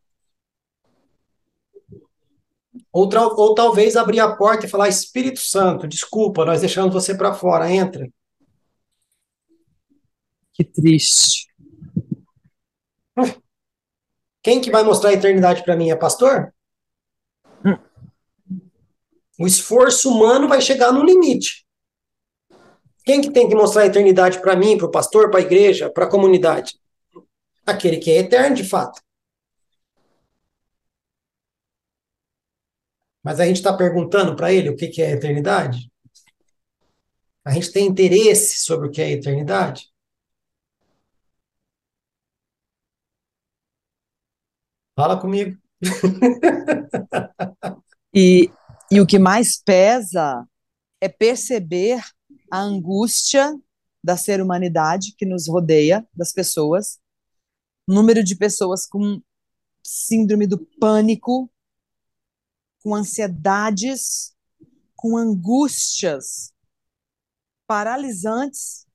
Ou, 2.96 3.10
ou 3.36 3.54
talvez 3.54 3.98
abrir 3.98 4.22
a 4.22 4.38
porta 4.38 4.66
e 4.66 4.70
falar: 4.70 4.88
Espírito 4.88 5.42
Santo, 5.42 5.86
desculpa, 5.86 6.46
nós 6.46 6.62
deixamos 6.62 6.94
você 6.94 7.14
para 7.14 7.34
fora, 7.34 7.70
entra. 7.70 8.10
Que 10.54 10.64
triste. 10.64 11.54
Quem 14.42 14.62
que 14.62 14.72
vai 14.72 14.82
mostrar 14.82 15.10
a 15.10 15.14
eternidade 15.14 15.62
para 15.62 15.76
mim? 15.76 15.90
É 15.90 15.96
pastor? 15.98 16.54
O 19.38 19.46
esforço 19.46 20.10
humano 20.10 20.48
vai 20.48 20.62
chegar 20.62 20.94
no 20.94 21.04
limite. 21.04 21.66
Quem 23.04 23.20
que 23.20 23.30
tem 23.30 23.50
que 23.50 23.56
mostrar 23.56 23.82
a 23.82 23.88
eternidade 23.88 24.40
para 24.40 24.56
mim, 24.56 24.78
para 24.78 24.88
o 24.88 24.92
pastor, 24.92 25.30
para 25.30 25.42
a 25.42 25.44
igreja, 25.44 25.90
para 25.90 26.06
a 26.06 26.10
comunidade? 26.10 26.80
Aquele 27.66 27.98
que 27.98 28.10
é 28.10 28.20
eterno 28.20 28.56
de 28.56 28.64
fato. 28.64 29.02
Mas 33.26 33.40
a 33.40 33.46
gente 33.48 33.56
está 33.56 33.76
perguntando 33.76 34.36
para 34.36 34.54
ele 34.54 34.70
o 34.70 34.76
que, 34.76 34.88
que 34.88 35.02
é 35.02 35.10
eternidade? 35.10 35.92
A 37.44 37.50
gente 37.50 37.72
tem 37.72 37.88
interesse 37.88 38.60
sobre 38.60 38.88
o 38.88 38.92
que 38.92 39.02
é 39.02 39.10
eternidade? 39.10 39.92
Fala 44.96 45.20
comigo. 45.20 45.58
e, 48.14 48.52
e 48.92 49.02
o 49.02 49.08
que 49.08 49.18
mais 49.18 49.60
pesa 49.60 50.48
é 51.02 51.10
perceber 51.10 52.00
a 52.52 52.60
angústia 52.60 53.60
da 54.04 54.16
ser 54.16 54.40
humanidade 54.40 55.16
que 55.18 55.26
nos 55.26 55.48
rodeia, 55.48 56.08
das 56.14 56.32
pessoas, 56.32 57.00
número 57.88 58.24
de 58.24 58.36
pessoas 58.36 58.86
com 58.86 59.20
síndrome 59.84 60.46
do 60.46 60.60
pânico, 60.80 61.50
com 62.86 62.94
ansiedades, 62.94 64.36
com 64.96 65.18
angústias 65.18 66.54
paralisantes. 67.66 68.86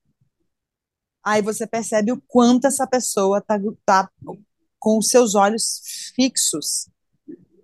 Aí 1.25 1.43
você 1.43 1.67
percebe 1.67 2.13
o 2.13 2.23
quanto 2.29 2.69
essa 2.69 2.87
pessoa 2.87 3.39
está 3.39 3.59
tá 3.85 4.09
com 4.79 4.97
os 4.97 5.09
seus 5.09 5.35
olhos 5.35 5.81
fixos 6.15 6.89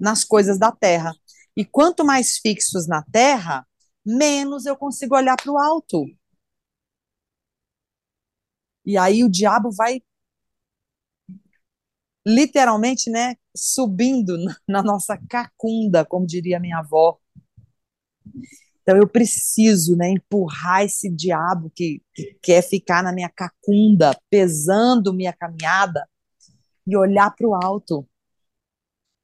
nas 0.00 0.24
coisas 0.24 0.58
da 0.58 0.72
terra. 0.72 1.14
E 1.56 1.64
quanto 1.64 2.04
mais 2.04 2.38
fixos 2.38 2.88
na 2.88 3.04
terra, 3.04 3.64
menos 4.04 4.66
eu 4.66 4.76
consigo 4.76 5.14
olhar 5.14 5.36
para 5.36 5.52
o 5.52 5.56
alto. 5.56 6.04
E 8.84 8.98
aí 8.98 9.22
o 9.22 9.30
diabo 9.30 9.70
vai 9.70 10.02
literalmente, 12.26 13.08
né, 13.08 13.36
subindo 13.56 14.36
na 14.68 14.82
nossa 14.82 15.16
cacunda, 15.28 16.04
como 16.04 16.26
diria 16.26 16.58
minha 16.58 16.78
avó. 16.78 17.18
Então 18.82 18.96
eu 18.96 19.08
preciso, 19.08 19.96
né, 19.96 20.10
empurrar 20.10 20.82
esse 20.82 21.08
diabo 21.08 21.70
que, 21.74 22.02
que 22.12 22.36
quer 22.42 22.62
ficar 22.62 23.02
na 23.02 23.12
minha 23.12 23.28
cacunda, 23.28 24.18
pesando 24.28 25.14
minha 25.14 25.32
caminhada 25.32 26.08
e 26.86 26.96
olhar 26.96 27.30
para 27.34 27.48
o 27.48 27.54
alto 27.54 28.08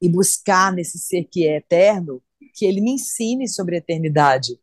e 0.00 0.08
buscar 0.08 0.72
nesse 0.72 0.98
ser 0.98 1.24
que 1.24 1.46
é 1.46 1.56
eterno 1.56 2.22
que 2.54 2.66
ele 2.66 2.80
me 2.80 2.92
ensine 2.92 3.48
sobre 3.48 3.76
a 3.76 3.78
eternidade. 3.78 4.60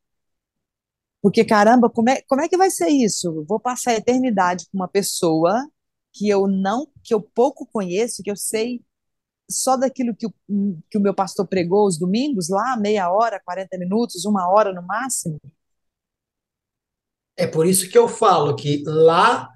Porque, 1.22 1.44
caramba, 1.44 1.90
como 1.90 2.10
é, 2.10 2.22
como 2.28 2.42
é 2.42 2.48
que 2.48 2.58
vai 2.58 2.70
ser 2.70 2.90
isso? 2.90 3.44
vou 3.48 3.60
passar 3.60 3.92
a 3.92 3.96
eternidade 3.96 4.66
com 4.72 4.78
uma 4.78 4.88
pessoa 4.88 5.68
que 6.20 6.28
eu 6.28 6.48
não, 6.48 6.86
que 7.02 7.14
eu 7.14 7.22
pouco 7.22 7.66
conheço, 7.66 8.22
que 8.22 8.30
eu 8.30 8.36
sei 8.36 8.82
só 9.50 9.78
daquilo 9.78 10.14
que 10.14 10.28
o, 10.28 10.34
que 10.92 10.98
o 10.98 11.02
meu 11.02 11.14
pastor 11.14 11.48
pregou 11.48 11.88
os 11.88 11.98
domingos, 11.98 12.50
lá, 12.50 12.76
meia 12.76 13.10
hora, 13.10 13.42
40 13.44 13.78
minutos, 13.78 14.26
uma 14.26 14.50
hora 14.52 14.74
no 14.74 14.86
máximo. 14.86 15.40
É 17.38 17.48
por 17.48 17.66
isso 17.66 17.90
que 17.90 17.98
eu 17.98 18.10
falo 18.10 18.54
que 18.54 18.84
lá 18.86 19.50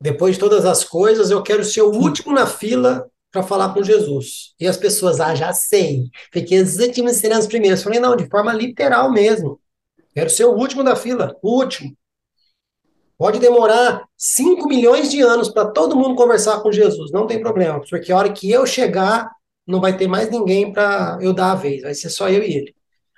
depois 0.00 0.34
de 0.34 0.40
todas 0.40 0.66
as 0.66 0.84
coisas, 0.84 1.30
eu 1.30 1.42
quero 1.42 1.64
ser 1.64 1.80
o 1.80 1.90
último 1.90 2.30
na 2.30 2.46
fila 2.46 3.10
para 3.32 3.42
falar 3.42 3.72
com 3.72 3.82
Jesus. 3.82 4.54
E 4.60 4.66
as 4.66 4.76
pessoas, 4.76 5.18
ah, 5.18 5.34
já 5.34 5.50
sei, 5.54 6.10
porque 6.30 6.60
os 6.60 6.76
últimos 6.78 7.16
serão 7.16 7.38
os 7.38 7.46
primeiros. 7.46 7.80
Eu 7.80 7.84
falei, 7.84 8.00
não, 8.00 8.14
de 8.14 8.28
forma 8.28 8.52
literal 8.52 9.10
mesmo. 9.10 9.58
Quero 10.12 10.28
ser 10.28 10.44
o 10.44 10.52
último 10.52 10.84
da 10.84 10.94
fila, 10.94 11.34
o 11.42 11.58
último. 11.58 11.96
Pode 13.16 13.38
demorar 13.38 14.04
5 14.16 14.66
milhões 14.68 15.10
de 15.10 15.20
anos 15.20 15.48
para 15.48 15.70
todo 15.70 15.96
mundo 15.96 16.16
conversar 16.16 16.60
com 16.60 16.72
Jesus, 16.72 17.12
não 17.12 17.26
tem 17.26 17.40
problema, 17.40 17.80
porque 17.88 18.10
a 18.10 18.16
hora 18.16 18.32
que 18.32 18.50
eu 18.50 18.66
chegar, 18.66 19.30
não 19.66 19.80
vai 19.80 19.96
ter 19.96 20.08
mais 20.08 20.30
ninguém 20.30 20.72
para 20.72 21.18
eu 21.20 21.32
dar 21.32 21.52
a 21.52 21.54
vez, 21.54 21.82
vai 21.82 21.94
ser 21.94 22.10
só 22.10 22.28
eu 22.28 22.42
e 22.42 22.56
ele. 22.56 22.74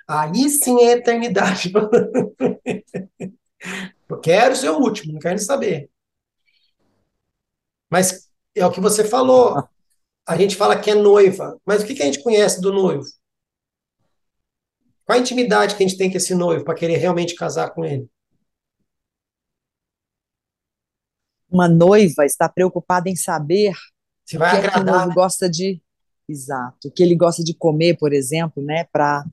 Aí 0.07 0.49
sim 0.49 0.81
é 0.83 0.91
eternidade. 0.93 1.73
eu 4.09 4.19
quero 4.21 4.55
ser 4.55 4.69
o 4.69 4.77
último, 4.77 5.13
não 5.13 5.19
quero 5.19 5.39
saber. 5.39 5.89
Mas 7.89 8.29
é 8.55 8.65
o 8.65 8.71
que 8.71 8.79
você 8.79 9.03
falou. 9.03 9.67
A 10.25 10.37
gente 10.37 10.55
fala 10.55 10.79
que 10.79 10.91
é 10.91 10.95
noiva, 10.95 11.59
mas 11.65 11.81
o 11.81 11.85
que, 11.85 11.95
que 11.95 12.03
a 12.03 12.05
gente 12.05 12.21
conhece 12.21 12.61
do 12.61 12.71
noivo? 12.71 13.05
Qual 15.05 15.17
a 15.17 15.21
intimidade 15.21 15.75
que 15.75 15.83
a 15.83 15.87
gente 15.87 15.97
tem 15.97 16.11
com 16.11 16.17
esse 16.17 16.35
noivo 16.35 16.65
para 16.65 16.75
querer 16.75 16.97
realmente 16.97 17.35
casar 17.35 17.73
com 17.73 17.83
ele? 17.83 18.09
Uma 21.49 21.67
noiva 21.67 22.25
está 22.25 22.49
preocupada 22.49 23.09
em 23.09 23.15
saber 23.15 23.73
se 24.25 24.37
vai 24.37 24.49
o 24.49 24.61
que 24.61 24.67
agradar. 24.67 24.81
É 24.81 24.83
que 24.83 24.89
o 24.89 24.93
noivo 24.93 25.09
né? 25.09 25.15
gosta 25.15 25.49
de, 25.49 25.81
exato, 26.27 26.91
que 26.91 27.01
ele 27.01 27.15
gosta 27.15 27.43
de 27.43 27.53
comer, 27.53 27.97
por 27.97 28.13
exemplo, 28.13 28.61
né, 28.61 28.83
para 28.91 29.25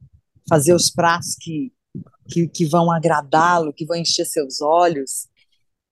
fazer 0.49 0.75
os 0.75 0.91
pratos 0.91 1.35
que, 1.41 1.73
que, 2.29 2.47
que 2.47 2.65
vão 2.65 2.91
agradá-lo, 2.91 3.73
que 3.73 3.85
vão 3.85 3.97
encher 3.97 4.25
seus 4.25 4.61
olhos. 4.61 5.29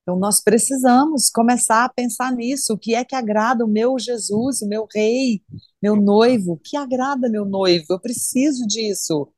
Então, 0.03 0.19
nós 0.19 0.43
precisamos 0.43 1.31
começar 1.31 1.85
a 1.85 1.89
pensar 1.89 2.33
nisso. 2.33 2.75
O 2.75 2.79
que 2.79 2.95
é 2.95 3.05
que 3.05 3.15
agrada 3.15 3.65
o 3.65 3.69
meu 3.69 3.99
Jesus, 3.99 4.61
o 4.61 4.69
meu 4.69 4.87
rei, 4.93 5.43
meu 5.81 5.95
noivo? 5.95 6.53
O 6.53 6.59
que 6.59 6.77
agrada 6.77 7.29
meu 7.29 7.45
noivo? 7.45 7.87
Eu 7.91 8.01
preciso 8.01 8.67
disso. 8.67 9.29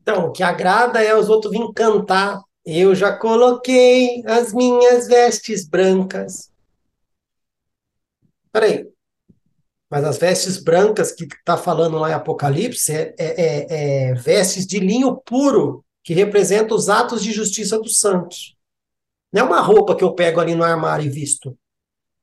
Então, 0.00 0.26
o 0.26 0.32
que 0.32 0.42
agrada 0.42 1.02
é 1.02 1.14
os 1.16 1.28
outros 1.28 1.52
virem 1.52 1.72
cantar. 1.72 2.40
Eu 2.64 2.94
já 2.94 3.16
coloquei 3.16 4.22
as 4.26 4.52
minhas 4.52 5.08
vestes 5.08 5.66
brancas. 5.66 6.50
Peraí. 8.52 8.86
Mas 9.90 10.04
as 10.04 10.16
vestes 10.16 10.56
brancas 10.56 11.12
que 11.12 11.24
está 11.24 11.56
falando 11.56 11.98
lá 11.98 12.10
em 12.10 12.14
Apocalipse 12.14 12.92
é, 12.92 13.14
é, 13.18 13.24
é, 13.26 14.10
é 14.10 14.14
vestes 14.14 14.66
de 14.66 14.78
linho 14.78 15.16
puro, 15.16 15.84
que 16.02 16.14
representam 16.14 16.76
os 16.76 16.88
atos 16.88 17.22
de 17.22 17.32
justiça 17.32 17.78
dos 17.78 17.98
santos. 17.98 18.56
Não 19.32 19.42
é 19.42 19.44
uma 19.44 19.60
roupa 19.60 19.96
que 19.96 20.04
eu 20.04 20.14
pego 20.14 20.40
ali 20.40 20.54
no 20.54 20.64
armário 20.64 21.06
e 21.06 21.10
visto. 21.10 21.56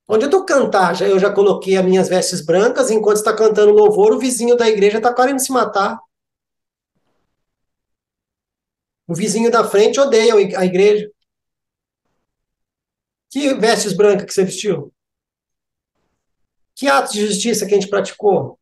Onde 0.07 0.25
eu 0.25 0.29
tô 0.29 0.43
cantar, 0.43 0.95
já, 0.95 1.07
eu 1.07 1.19
já 1.19 1.31
coloquei 1.31 1.77
as 1.77 1.85
minhas 1.85 2.09
vestes 2.09 2.43
brancas, 2.43 2.89
enquanto 2.89 3.17
está 3.17 3.35
cantando 3.35 3.71
louvor, 3.71 4.13
o 4.13 4.19
vizinho 4.19 4.55
da 4.55 4.67
igreja 4.67 4.97
está 4.97 5.13
querendo 5.13 5.39
se 5.39 5.51
matar. 5.51 5.99
O 9.09 9.15
vizinho 9.15 9.49
da 9.49 9.67
frente 9.67 9.99
odeia 9.99 10.35
a 10.35 10.65
igreja. 10.65 11.09
Que 13.27 13.55
vestes 13.55 13.91
brancas 13.91 14.25
que 14.25 14.33
você 14.33 14.43
vestiu? 14.43 14.93
Que 16.75 16.87
atos 16.87 17.13
de 17.13 17.25
justiça 17.25 17.65
que 17.65 17.73
a 17.73 17.79
gente 17.79 17.89
praticou? 17.89 18.59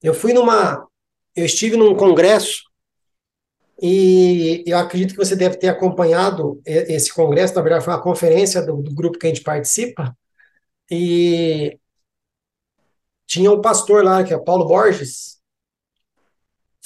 Eu 0.00 0.14
fui 0.14 0.32
numa. 0.32 0.88
Eu 1.34 1.44
estive 1.44 1.76
num 1.76 1.96
congresso 1.96 2.62
e 3.82 4.62
eu 4.64 4.78
acredito 4.78 5.10
que 5.10 5.24
você 5.24 5.34
deve 5.34 5.56
ter 5.56 5.68
acompanhado 5.68 6.60
esse 6.64 7.12
congresso, 7.12 7.54
na 7.54 7.62
verdade 7.62 7.84
foi 7.84 7.94
uma 7.94 8.02
conferência 8.02 8.60
do, 8.64 8.82
do 8.82 8.94
grupo 8.94 9.18
que 9.18 9.26
a 9.26 9.28
gente 9.28 9.42
participa, 9.42 10.16
e 10.90 11.78
tinha 13.24 13.52
um 13.52 13.60
pastor 13.60 14.02
lá, 14.04 14.24
que 14.24 14.34
é 14.34 14.38
Paulo 14.38 14.66
Borges, 14.66 15.37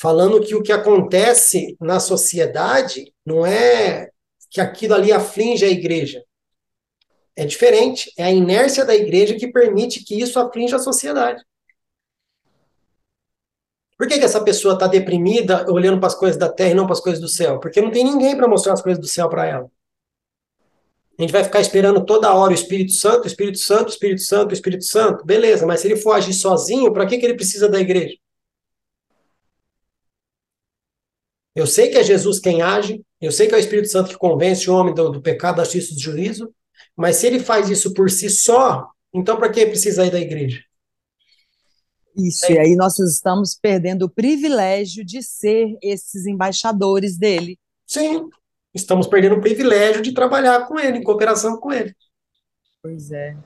falando 0.03 0.41
que 0.41 0.57
o 0.57 0.63
que 0.65 0.73
acontece 0.73 1.77
na 1.81 2.01
sociedade 2.01 3.15
não 3.25 3.47
é 3.47 4.11
que 4.51 4.61
aquilo 4.61 4.95
ali 4.95 5.13
aflige 5.13 5.65
a 5.65 5.69
igreja. 5.69 6.25
É 7.37 7.47
diferente, 7.47 8.13
é 8.19 8.25
a 8.25 8.31
inércia 8.33 8.85
da 8.85 8.97
igreja 8.97 9.37
que 9.37 9.53
permite 9.53 10.05
que 10.05 10.21
isso 10.21 10.41
aflige 10.41 10.75
a 10.75 10.81
sociedade. 10.81 11.41
Por 13.97 14.09
que, 14.09 14.19
que 14.19 14.25
essa 14.25 14.43
pessoa 14.43 14.75
está 14.75 14.89
deprimida 14.89 15.71
olhando 15.71 16.01
para 16.01 16.09
as 16.09 16.17
coisas 16.17 16.37
da 16.37 16.49
terra 16.49 16.73
e 16.73 16.75
não 16.75 16.85
para 16.85 16.95
as 16.95 17.01
coisas 17.01 17.21
do 17.21 17.29
céu? 17.29 17.61
Porque 17.61 17.81
não 17.81 17.93
tem 17.93 18.03
ninguém 18.03 18.37
para 18.37 18.49
mostrar 18.49 18.73
as 18.73 18.83
coisas 18.83 19.01
do 19.01 19.07
céu 19.07 19.29
para 19.29 19.47
ela. 19.47 19.71
A 21.17 21.23
gente 21.23 21.33
vai 21.33 21.45
ficar 21.45 21.61
esperando 21.61 22.05
toda 22.05 22.35
hora 22.35 22.51
o 22.51 22.55
Espírito 22.55 22.93
Santo, 22.93 23.29
Espírito 23.29 23.59
Santo, 23.59 23.91
Espírito 23.91 24.23
Santo, 24.23 24.53
Espírito 24.53 24.85
Santo. 24.85 25.25
Beleza, 25.25 25.65
mas 25.65 25.79
se 25.79 25.87
ele 25.87 25.97
for 25.97 26.11
agir 26.11 26.35
sozinho, 26.35 26.93
para 26.93 27.07
que, 27.07 27.19
que 27.19 27.25
ele 27.25 27.37
precisa 27.37 27.69
da 27.69 27.79
igreja? 27.79 28.17
Eu 31.55 31.67
sei 31.67 31.91
que 31.91 31.99
é 31.99 32.05
Jesus 32.05 32.39
quem 32.39 32.63
age, 32.63 33.03
eu 33.21 33.31
sei 33.31 33.47
que 33.47 33.55
é 33.55 33.59
o 33.59 33.61
Espírito 33.61 33.89
Santo 33.89 34.11
que 34.11 34.17
convence 34.17 34.69
o 34.71 34.75
homem 34.75 34.95
do, 34.95 35.11
do 35.11 35.23
pecado, 35.23 35.57
da 35.57 35.65
justiça 35.65 35.93
e 35.93 35.95
do 35.95 36.01
juízo, 36.01 36.53
mas 36.97 37.17
se 37.17 37.27
ele 37.27 37.41
faz 37.41 37.69
isso 37.69 37.93
por 37.93 38.11
si 38.11 38.31
só, 38.31 38.89
então 39.13 39.37
para 39.37 39.51
que 39.51 39.67
precisa 39.67 40.07
ir 40.07 40.11
da 40.11 40.21
igreja? 40.21 40.63
Isso, 42.17 42.47
é. 42.47 42.53
e 42.53 42.59
aí 42.59 42.77
nós 42.77 42.99
estamos 42.99 43.55
perdendo 43.55 44.05
o 44.05 44.11
privilégio 44.11 45.05
de 45.05 45.23
ser 45.23 45.77
esses 45.83 46.27
embaixadores 46.27 47.19
dele. 47.19 47.59
Sim, 47.87 48.29
estamos 48.75 49.07
perdendo 49.07 49.37
o 49.37 49.41
privilégio 49.41 50.03
de 50.03 50.13
trabalhar 50.13 50.67
com 50.67 50.79
ele, 50.79 50.99
em 50.99 51.03
cooperação 51.03 51.59
com 51.59 51.73
ele. 51.73 51.95
Pois 52.83 53.11
é. 53.13 53.37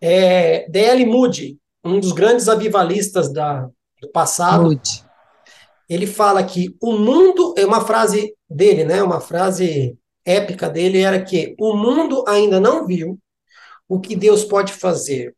é 0.00 0.70
D.L. 0.70 1.04
Moody, 1.06 1.58
um 1.84 2.00
dos 2.00 2.12
grandes 2.12 2.48
avivalistas 2.48 3.32
da, 3.32 3.68
do 4.00 4.08
passado, 4.10 4.64
Moody. 4.64 5.07
Ele 5.88 6.06
fala 6.06 6.44
que 6.44 6.76
o 6.80 6.92
mundo, 6.98 7.54
é 7.56 7.64
uma 7.64 7.84
frase 7.84 8.34
dele, 8.48 8.84
né? 8.84 9.02
Uma 9.02 9.20
frase 9.20 9.98
épica 10.24 10.68
dele 10.68 11.00
era 11.00 11.22
que 11.24 11.56
o 11.58 11.74
mundo 11.76 12.24
ainda 12.28 12.60
não 12.60 12.86
viu 12.86 13.18
o 13.88 13.98
que 14.00 14.14
Deus 14.14 14.44
pode 14.44 14.72
fazer 14.72 15.34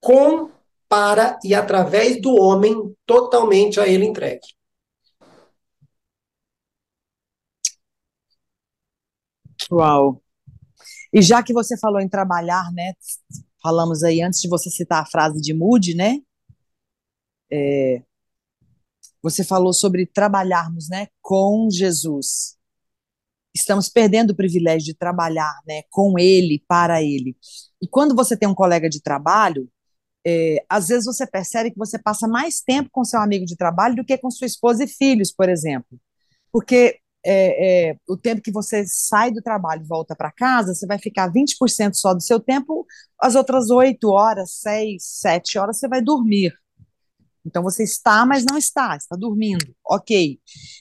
com, 0.00 0.50
para 0.88 1.38
e 1.44 1.54
através 1.54 2.20
do 2.20 2.34
homem 2.34 2.94
totalmente 3.04 3.80
a 3.80 3.88
ele 3.88 4.04
entregue. 4.06 4.46
Uau! 9.70 10.22
E 11.12 11.20
já 11.22 11.42
que 11.42 11.52
você 11.52 11.76
falou 11.78 12.00
em 12.00 12.08
trabalhar, 12.08 12.70
né? 12.72 12.92
Falamos 13.62 14.02
aí 14.02 14.22
antes 14.22 14.40
de 14.40 14.48
você 14.48 14.70
citar 14.70 15.02
a 15.02 15.06
frase 15.06 15.40
de 15.40 15.52
Moody, 15.52 15.94
né? 15.94 16.18
É, 17.50 18.02
você 19.22 19.44
falou 19.44 19.72
sobre 19.72 20.06
trabalharmos, 20.06 20.88
né, 20.88 21.08
com 21.20 21.68
Jesus. 21.70 22.56
Estamos 23.54 23.88
perdendo 23.88 24.30
o 24.30 24.36
privilégio 24.36 24.86
de 24.86 24.94
trabalhar, 24.94 25.58
né, 25.66 25.82
com 25.90 26.18
Ele, 26.18 26.62
para 26.68 27.02
Ele. 27.02 27.36
E 27.82 27.88
quando 27.88 28.14
você 28.14 28.36
tem 28.36 28.48
um 28.48 28.54
colega 28.54 28.88
de 28.88 29.00
trabalho, 29.02 29.68
é, 30.26 30.64
às 30.68 30.88
vezes 30.88 31.06
você 31.06 31.26
percebe 31.26 31.70
que 31.70 31.78
você 31.78 31.98
passa 31.98 32.28
mais 32.28 32.60
tempo 32.60 32.90
com 32.92 33.04
seu 33.04 33.20
amigo 33.20 33.46
de 33.46 33.56
trabalho 33.56 33.96
do 33.96 34.04
que 34.04 34.18
com 34.18 34.30
sua 34.30 34.46
esposa 34.46 34.84
e 34.84 34.88
filhos, 34.88 35.32
por 35.32 35.48
exemplo. 35.48 35.98
Porque 36.52 37.00
é, 37.24 37.90
é, 37.90 37.96
o 38.08 38.16
tempo 38.16 38.42
que 38.42 38.52
você 38.52 38.84
sai 38.86 39.30
do 39.30 39.42
trabalho 39.42 39.82
e 39.82 39.86
volta 39.86 40.14
para 40.14 40.32
casa, 40.32 40.74
você 40.74 40.86
vai 40.86 40.98
ficar 40.98 41.32
20% 41.32 41.94
só 41.94 42.14
do 42.14 42.22
seu 42.22 42.40
tempo, 42.40 42.86
as 43.20 43.34
outras 43.34 43.70
8 43.70 44.08
horas, 44.08 44.52
6, 44.60 45.02
7 45.02 45.58
horas 45.58 45.78
você 45.78 45.88
vai 45.88 46.02
dormir. 46.02 46.52
Então 47.48 47.62
você 47.62 47.82
está, 47.82 48.24
mas 48.26 48.44
não 48.44 48.56
está, 48.56 48.94
está 48.96 49.16
dormindo. 49.16 49.74
Ok. 49.84 50.38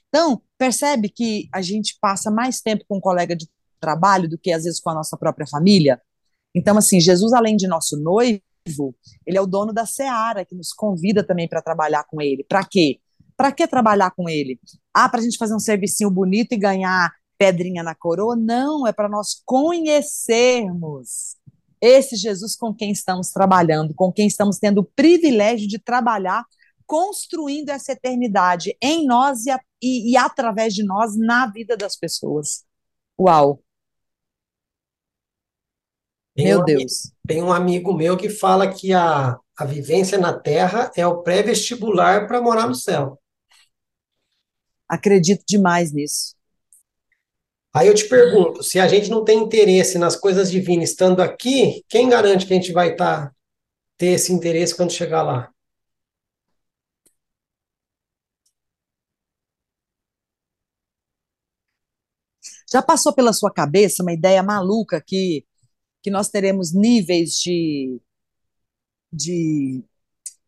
Então, 0.09 0.41
percebe 0.57 1.09
que 1.09 1.47
a 1.53 1.61
gente 1.61 1.97
passa 1.99 2.29
mais 2.29 2.61
tempo 2.61 2.83
com 2.87 2.97
um 2.97 3.01
colega 3.01 3.35
de 3.35 3.49
trabalho 3.79 4.29
do 4.29 4.37
que 4.37 4.51
às 4.51 4.65
vezes 4.65 4.79
com 4.79 4.89
a 4.89 4.93
nossa 4.93 5.17
própria 5.17 5.47
família? 5.47 6.01
Então, 6.53 6.77
assim, 6.77 6.99
Jesus, 6.99 7.33
além 7.33 7.55
de 7.55 7.67
nosso 7.67 7.97
noivo, 7.97 8.41
ele 9.25 9.37
é 9.37 9.41
o 9.41 9.47
dono 9.47 9.71
da 9.71 9.85
seara, 9.85 10.43
que 10.43 10.55
nos 10.55 10.73
convida 10.73 11.23
também 11.23 11.47
para 11.47 11.61
trabalhar 11.61 12.03
com 12.03 12.21
ele. 12.21 12.43
Para 12.43 12.65
quê? 12.65 12.99
Para 13.35 13.51
que 13.51 13.67
trabalhar 13.67 14.11
com 14.11 14.27
ele? 14.27 14.59
Ah, 14.93 15.07
para 15.07 15.19
a 15.21 15.23
gente 15.23 15.37
fazer 15.37 15.55
um 15.55 15.59
servicinho 15.59 16.11
bonito 16.11 16.53
e 16.53 16.57
ganhar 16.57 17.13
pedrinha 17.37 17.83
na 17.83 17.95
coroa? 17.95 18.35
Não, 18.35 18.85
é 18.85 18.91
para 18.91 19.07
nós 19.07 19.41
conhecermos 19.45 21.37
esse 21.79 22.15
Jesus 22.15 22.55
com 22.55 22.73
quem 22.73 22.91
estamos 22.91 23.29
trabalhando, 23.29 23.93
com 23.93 24.11
quem 24.11 24.27
estamos 24.27 24.57
tendo 24.57 24.81
o 24.81 24.83
privilégio 24.83 25.67
de 25.67 25.77
trabalhar 25.77 26.43
construindo 26.87 27.69
essa 27.69 27.91
eternidade 27.91 28.75
em 28.81 29.05
nós 29.05 29.45
e, 29.45 29.51
a, 29.51 29.59
e, 29.81 30.11
e 30.11 30.17
através 30.17 30.73
de 30.73 30.83
nós 30.83 31.15
na 31.17 31.45
vida 31.45 31.75
das 31.75 31.95
pessoas. 31.97 32.65
Uau! 33.19 33.61
Tem 36.33 36.45
meu 36.45 36.61
um 36.61 36.63
Deus. 36.65 36.81
Amigo, 36.81 37.17
tem 37.27 37.43
um 37.43 37.51
amigo 37.51 37.93
meu 37.93 38.15
que 38.15 38.29
fala 38.29 38.71
que 38.73 38.93
a, 38.93 39.37
a 39.57 39.65
vivência 39.65 40.17
na 40.17 40.31
Terra 40.31 40.91
é 40.95 41.05
o 41.05 41.21
pré-vestibular 41.21 42.27
para 42.27 42.41
morar 42.41 42.67
no 42.67 42.75
céu. 42.75 43.19
Acredito 44.87 45.43
demais 45.45 45.91
nisso. 45.91 46.35
Aí 47.73 47.87
eu 47.87 47.93
te 47.93 48.07
pergunto, 48.07 48.63
se 48.63 48.79
a 48.79 48.87
gente 48.87 49.09
não 49.09 49.23
tem 49.23 49.39
interesse 49.39 49.97
nas 49.97 50.15
coisas 50.15 50.49
divinas 50.49 50.89
estando 50.89 51.21
aqui, 51.21 51.83
quem 51.89 52.07
garante 52.07 52.45
que 52.45 52.53
a 52.53 52.55
gente 52.55 52.71
vai 52.71 52.95
tá, 52.95 53.31
ter 53.97 54.13
esse 54.13 54.31
interesse 54.31 54.75
quando 54.75 54.91
chegar 54.91 55.21
lá? 55.21 55.51
Já 62.71 62.81
passou 62.81 63.13
pela 63.13 63.31
sua 63.31 63.51
cabeça 63.51 64.03
uma 64.03 64.13
ideia 64.13 64.43
maluca 64.43 65.01
que, 65.01 65.45
que 66.03 66.11
nós 66.11 66.29
teremos 66.29 66.73
níveis 66.73 67.35
de, 67.35 68.01
de, 69.11 69.83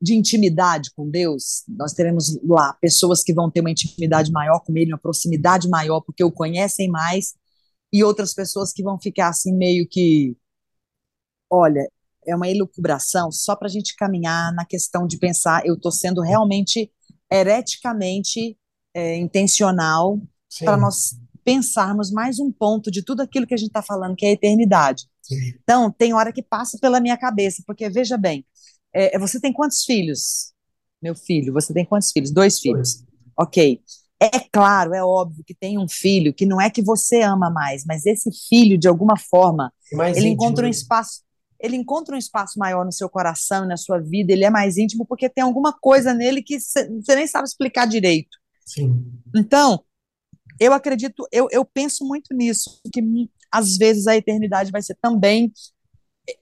de 0.01 0.15
intimidade 0.15 0.91
com 0.93 1.09
Deus? 1.09 1.63
Nós 1.67 1.93
teremos 1.93 2.37
lá 2.43 2.73
pessoas 2.73 3.23
que 3.23 3.33
vão 3.33 3.49
ter 3.49 3.61
uma 3.61 3.71
intimidade 3.71 4.31
maior 4.31 4.59
com 4.59 4.77
Ele, 4.77 4.91
uma 4.91 4.99
proximidade 4.99 5.69
maior, 5.69 6.01
porque 6.01 6.23
o 6.23 6.31
conhecem 6.31 6.89
mais, 6.89 7.35
e 7.91 8.03
outras 8.03 8.33
pessoas 8.33 8.73
que 8.73 8.83
vão 8.83 8.99
ficar 8.99 9.29
assim 9.29 9.55
meio 9.55 9.87
que. 9.87 10.35
Olha, 11.49 11.89
é 12.27 12.35
uma 12.35 12.49
elucubração 12.49 13.31
só 13.31 13.55
para 13.55 13.67
a 13.67 13.71
gente 13.71 13.95
caminhar 13.95 14.53
na 14.53 14.65
questão 14.65 15.07
de 15.07 15.17
pensar, 15.17 15.65
eu 15.65 15.75
estou 15.75 15.91
sendo 15.91 16.21
realmente 16.21 16.91
hereticamente 17.31 18.57
é, 18.93 19.15
intencional 19.17 20.19
para 20.63 20.77
nós 20.77 21.15
pensarmos 21.49 22.11
mais 22.11 22.39
um 22.39 22.51
ponto 22.51 22.91
de 22.91 23.03
tudo 23.03 23.21
aquilo 23.21 23.47
que 23.47 23.55
a 23.55 23.57
gente 23.57 23.69
está 23.69 23.81
falando, 23.81 24.15
que 24.15 24.23
é 24.23 24.29
a 24.29 24.33
eternidade. 24.33 25.05
Sim. 25.19 25.35
Então, 25.63 25.91
tem 25.91 26.13
hora 26.13 26.31
que 26.31 26.43
passa 26.43 26.77
pela 26.79 26.99
minha 26.99 27.17
cabeça, 27.17 27.63
porque 27.65 27.89
veja 27.89 28.17
bem, 28.17 28.45
é, 28.93 29.17
você 29.17 29.39
tem 29.39 29.51
quantos 29.51 29.83
filhos? 29.83 30.53
Meu 31.01 31.15
filho, 31.15 31.51
você 31.51 31.73
tem 31.73 31.83
quantos 31.83 32.11
filhos? 32.11 32.29
Dois 32.29 32.59
filhos. 32.59 32.97
Dois. 32.97 33.07
Ok. 33.35 33.81
É 34.21 34.39
claro, 34.51 34.93
é 34.93 35.03
óbvio 35.03 35.43
que 35.43 35.55
tem 35.55 35.79
um 35.79 35.87
filho 35.87 36.35
que 36.35 36.45
não 36.45 36.61
é 36.61 36.69
que 36.69 36.83
você 36.83 37.21
ama 37.23 37.49
mais, 37.49 37.83
mas 37.83 38.05
esse 38.05 38.29
filho, 38.47 38.77
de 38.77 38.87
alguma 38.87 39.17
forma, 39.17 39.73
mais 39.93 40.17
ele 40.17 40.27
íntimo. 40.27 40.43
encontra 40.43 40.67
um 40.67 40.69
espaço, 40.69 41.21
ele 41.59 41.77
encontra 41.77 42.13
um 42.13 42.19
espaço 42.19 42.59
maior 42.59 42.85
no 42.85 42.91
seu 42.91 43.09
coração 43.09 43.65
e 43.65 43.67
na 43.67 43.77
sua 43.77 43.97
vida, 43.97 44.33
ele 44.33 44.45
é 44.45 44.51
mais 44.51 44.77
íntimo 44.77 45.03
porque 45.03 45.27
tem 45.27 45.43
alguma 45.43 45.73
coisa 45.73 46.13
nele 46.13 46.43
que 46.43 46.59
você 46.59 47.15
nem 47.15 47.25
sabe 47.25 47.47
explicar 47.47 47.87
direito. 47.87 48.37
Sim. 48.65 49.03
Então, 49.35 49.83
eu 50.59 50.73
acredito, 50.73 51.27
eu, 51.31 51.47
eu 51.51 51.63
penso 51.63 52.05
muito 52.05 52.33
nisso, 52.33 52.81
que 52.93 53.01
às 53.51 53.77
vezes 53.77 54.07
a 54.07 54.15
eternidade 54.15 54.71
vai 54.71 54.81
ser 54.81 54.97
também 55.01 55.51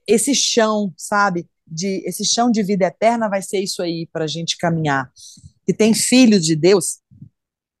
esse 0.06 0.34
chão, 0.34 0.92
sabe? 0.96 1.48
De, 1.66 2.02
esse 2.06 2.24
chão 2.24 2.50
de 2.50 2.62
vida 2.62 2.86
eterna 2.86 3.28
vai 3.28 3.42
ser 3.42 3.60
isso 3.60 3.82
aí 3.82 4.08
para 4.12 4.24
a 4.24 4.28
gente 4.28 4.56
caminhar. 4.56 5.10
E 5.66 5.72
tem 5.72 5.94
filhos 5.94 6.44
de 6.44 6.56
Deus 6.56 7.00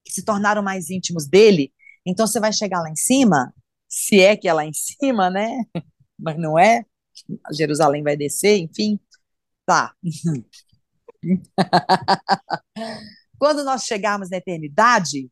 que 0.04 0.12
se 0.12 0.22
tornaram 0.22 0.62
mais 0.62 0.90
íntimos 0.90 1.26
dele, 1.26 1.72
então 2.06 2.26
você 2.26 2.40
vai 2.40 2.52
chegar 2.52 2.80
lá 2.80 2.90
em 2.90 2.96
cima, 2.96 3.52
se 3.88 4.20
é 4.20 4.36
que 4.36 4.48
é 4.48 4.52
lá 4.52 4.64
em 4.64 4.72
cima, 4.72 5.30
né? 5.30 5.64
Mas 6.18 6.38
não 6.38 6.58
é. 6.58 6.84
Jerusalém 7.52 8.02
vai 8.02 8.16
descer, 8.16 8.58
enfim. 8.58 8.98
Tá. 9.66 9.94
Quando 13.38 13.64
nós 13.64 13.84
chegarmos 13.84 14.30
na 14.30 14.38
eternidade, 14.38 15.30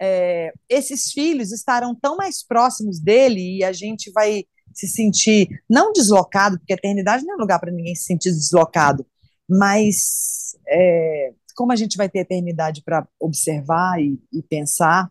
é, 0.00 0.52
esses 0.68 1.12
filhos 1.12 1.52
estarão 1.52 1.94
tão 1.94 2.16
mais 2.16 2.44
próximos 2.44 3.00
dele 3.00 3.58
e 3.58 3.64
a 3.64 3.72
gente 3.72 4.10
vai 4.12 4.44
se 4.72 4.86
sentir 4.86 5.48
não 5.68 5.92
deslocado, 5.92 6.58
porque 6.58 6.72
a 6.72 6.76
eternidade 6.76 7.24
não 7.24 7.34
é 7.34 7.38
lugar 7.38 7.58
para 7.58 7.72
ninguém 7.72 7.94
se 7.94 8.04
sentir 8.04 8.30
deslocado, 8.30 9.04
mas 9.48 10.56
é, 10.68 11.32
como 11.56 11.72
a 11.72 11.76
gente 11.76 11.96
vai 11.96 12.08
ter 12.08 12.20
eternidade 12.20 12.82
para 12.82 13.06
observar 13.18 14.00
e, 14.00 14.20
e 14.32 14.42
pensar, 14.42 15.10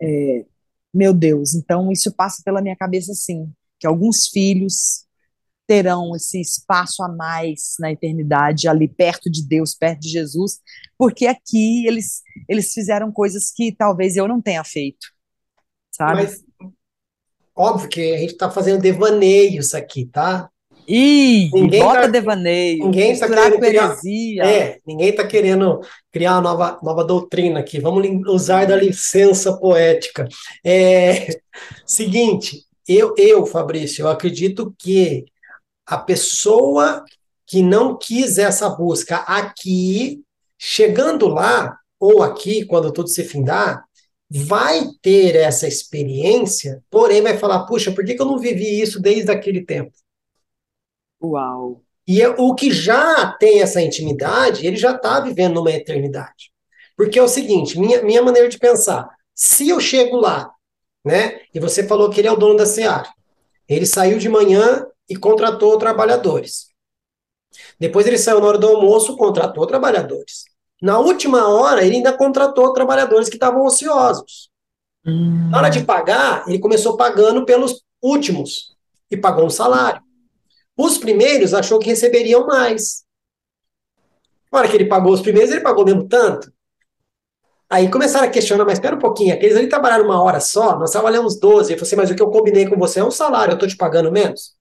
é, 0.00 0.46
meu 0.92 1.12
Deus, 1.12 1.54
então 1.54 1.92
isso 1.92 2.12
passa 2.12 2.42
pela 2.44 2.62
minha 2.62 2.76
cabeça 2.76 3.12
sim, 3.14 3.52
que 3.78 3.86
alguns 3.86 4.28
filhos 4.28 5.04
terão 5.70 6.16
esse 6.16 6.40
espaço 6.40 7.00
a 7.00 7.08
mais 7.08 7.76
na 7.78 7.92
eternidade, 7.92 8.66
ali 8.66 8.88
perto 8.88 9.30
de 9.30 9.46
Deus, 9.46 9.72
perto 9.72 10.00
de 10.00 10.08
Jesus, 10.08 10.58
porque 10.98 11.28
aqui 11.28 11.86
eles, 11.86 12.22
eles 12.48 12.72
fizeram 12.72 13.12
coisas 13.12 13.52
que 13.54 13.70
talvez 13.70 14.16
eu 14.16 14.26
não 14.26 14.42
tenha 14.42 14.64
feito, 14.64 15.06
sabe? 15.88 16.24
Mas, 16.24 16.44
óbvio 17.54 17.88
que 17.88 18.14
a 18.14 18.18
gente 18.18 18.32
está 18.32 18.50
fazendo 18.50 18.82
devaneios 18.82 19.72
aqui, 19.72 20.06
tá? 20.06 20.50
Ih, 20.88 21.48
ninguém 21.54 21.84
bota 21.84 22.00
tá, 22.00 22.06
devaneio, 22.08 22.86
ninguém 22.86 23.12
está 23.12 23.28
querendo 23.28 23.60
criar, 23.60 23.96
é, 24.44 24.78
ninguém 24.84 25.08
está 25.10 25.24
querendo 25.24 25.80
criar 26.10 26.32
uma 26.32 26.40
nova, 26.40 26.80
nova 26.82 27.04
doutrina 27.04 27.60
aqui. 27.60 27.78
Vamos 27.78 28.04
usar 28.26 28.66
da 28.66 28.74
licença 28.74 29.56
poética. 29.56 30.26
É, 30.64 31.28
seguinte, 31.86 32.64
eu, 32.88 33.14
eu, 33.16 33.46
Fabrício, 33.46 34.02
eu 34.02 34.08
acredito 34.08 34.74
que 34.76 35.26
a 35.90 35.98
pessoa 35.98 37.04
que 37.44 37.62
não 37.62 37.98
quis 37.98 38.38
essa 38.38 38.68
busca 38.68 39.16
aqui, 39.16 40.22
chegando 40.56 41.26
lá, 41.26 41.76
ou 41.98 42.22
aqui, 42.22 42.64
quando 42.64 42.92
tudo 42.92 43.08
se 43.08 43.24
findar, 43.24 43.84
vai 44.30 44.84
ter 45.02 45.34
essa 45.34 45.66
experiência, 45.66 46.80
porém 46.88 47.20
vai 47.20 47.36
falar: 47.36 47.66
puxa, 47.66 47.90
por 47.90 48.04
que, 48.04 48.14
que 48.14 48.22
eu 48.22 48.26
não 48.26 48.38
vivi 48.38 48.80
isso 48.80 49.02
desde 49.02 49.32
aquele 49.32 49.64
tempo? 49.64 49.90
Uau! 51.20 51.82
E 52.06 52.22
é 52.22 52.28
o 52.28 52.54
que 52.54 52.70
já 52.70 53.32
tem 53.32 53.60
essa 53.60 53.82
intimidade, 53.82 54.64
ele 54.64 54.76
já 54.76 54.92
está 54.94 55.18
vivendo 55.18 55.54
numa 55.54 55.72
eternidade. 55.72 56.52
Porque 56.96 57.18
é 57.18 57.22
o 57.22 57.28
seguinte: 57.28 57.76
minha, 57.80 58.00
minha 58.04 58.22
maneira 58.22 58.48
de 58.48 58.58
pensar, 58.58 59.10
se 59.34 59.68
eu 59.68 59.80
chego 59.80 60.16
lá, 60.16 60.52
né, 61.04 61.40
e 61.52 61.58
você 61.58 61.82
falou 61.82 62.10
que 62.10 62.20
ele 62.20 62.28
é 62.28 62.32
o 62.32 62.36
dono 62.36 62.56
da 62.56 62.64
Seara, 62.64 63.08
ele 63.68 63.86
saiu 63.86 64.18
de 64.18 64.28
manhã 64.28 64.86
e 65.10 65.16
contratou 65.16 65.76
trabalhadores. 65.76 66.68
Depois 67.78 68.06
ele 68.06 68.16
saiu 68.16 68.40
na 68.40 68.46
hora 68.46 68.58
do 68.58 68.68
almoço, 68.68 69.16
contratou 69.16 69.66
trabalhadores. 69.66 70.44
Na 70.80 71.00
última 71.00 71.48
hora, 71.48 71.84
ele 71.84 71.96
ainda 71.96 72.16
contratou 72.16 72.72
trabalhadores 72.72 73.28
que 73.28 73.34
estavam 73.34 73.64
ociosos. 73.64 74.48
Hum. 75.04 75.50
Na 75.50 75.58
hora 75.58 75.68
de 75.68 75.84
pagar, 75.84 76.44
ele 76.46 76.60
começou 76.60 76.96
pagando 76.96 77.44
pelos 77.44 77.82
últimos 78.00 78.76
e 79.10 79.16
pagou 79.16 79.44
um 79.44 79.50
salário. 79.50 80.00
Os 80.76 80.96
primeiros 80.96 81.52
achou 81.52 81.78
que 81.78 81.88
receberiam 81.88 82.46
mais. 82.46 83.02
Na 84.50 84.60
hora 84.60 84.68
que 84.68 84.76
ele 84.76 84.86
pagou 84.86 85.12
os 85.12 85.20
primeiros, 85.20 85.50
ele 85.50 85.60
pagou 85.60 85.84
mesmo 85.84 86.06
tanto. 86.08 86.52
Aí 87.68 87.90
começaram 87.90 88.26
a 88.26 88.30
questionar, 88.30 88.64
mas 88.64 88.74
espera 88.74 88.96
um 88.96 88.98
pouquinho, 88.98 89.34
aqueles 89.34 89.56
ali 89.56 89.68
trabalharam 89.68 90.04
uma 90.04 90.20
hora 90.20 90.40
só, 90.40 90.76
nós 90.76 90.90
trabalhamos 90.90 91.38
12. 91.38 91.72
Eu 91.72 91.78
falei 91.78 91.88
assim, 91.88 91.96
mas 91.96 92.10
o 92.10 92.14
que 92.16 92.22
eu 92.22 92.30
combinei 92.30 92.68
com 92.68 92.76
você 92.76 92.98
é 93.00 93.04
um 93.04 93.12
salário, 93.12 93.52
eu 93.52 93.54
estou 93.54 93.68
te 93.68 93.76
pagando 93.76 94.10
menos? 94.10 94.56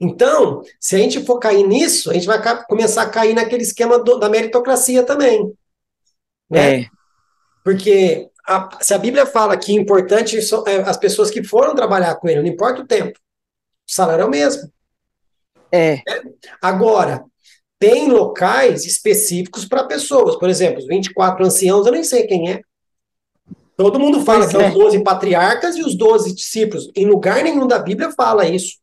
Então, 0.00 0.62
se 0.78 0.94
a 0.94 0.98
gente 0.98 1.24
for 1.24 1.38
cair 1.38 1.66
nisso, 1.66 2.10
a 2.10 2.14
gente 2.14 2.26
vai 2.26 2.64
começar 2.64 3.02
a 3.02 3.10
cair 3.10 3.34
naquele 3.34 3.62
esquema 3.62 3.98
do, 3.98 4.18
da 4.18 4.28
meritocracia 4.28 5.02
também. 5.02 5.52
Né? 6.50 6.80
É. 6.80 6.86
Porque 7.64 8.28
a, 8.46 8.68
se 8.80 8.94
a 8.94 8.98
Bíblia 8.98 9.26
fala 9.26 9.56
que 9.56 9.72
importante 9.72 10.40
são 10.42 10.64
é, 10.66 10.76
as 10.82 10.96
pessoas 10.96 11.30
que 11.30 11.42
foram 11.42 11.74
trabalhar 11.74 12.14
com 12.16 12.28
ele, 12.28 12.42
não 12.42 12.48
importa 12.48 12.82
o 12.82 12.86
tempo, 12.86 13.18
o 13.18 13.92
salário 13.92 14.22
é 14.22 14.26
o 14.26 14.30
mesmo. 14.30 14.70
É. 15.72 16.02
Agora, 16.60 17.24
tem 17.78 18.08
locais 18.10 18.84
específicos 18.84 19.64
para 19.64 19.84
pessoas. 19.84 20.36
Por 20.36 20.48
exemplo, 20.48 20.78
os 20.78 20.86
24 20.86 21.44
anciãos, 21.44 21.86
eu 21.86 21.92
nem 21.92 22.04
sei 22.04 22.26
quem 22.26 22.50
é. 22.50 22.60
Todo 23.76 24.00
mundo 24.00 24.24
fala 24.24 24.40
Pois 24.40 24.50
que 24.50 24.56
é 24.56 24.66
é. 24.66 24.68
os 24.68 24.74
12 24.74 25.04
patriarcas 25.04 25.76
e 25.76 25.82
os 25.82 25.96
12 25.96 26.34
discípulos. 26.34 26.90
Em 26.96 27.06
lugar 27.06 27.42
nenhum 27.42 27.66
da 27.66 27.78
Bíblia 27.78 28.10
fala 28.12 28.46
isso. 28.46 28.76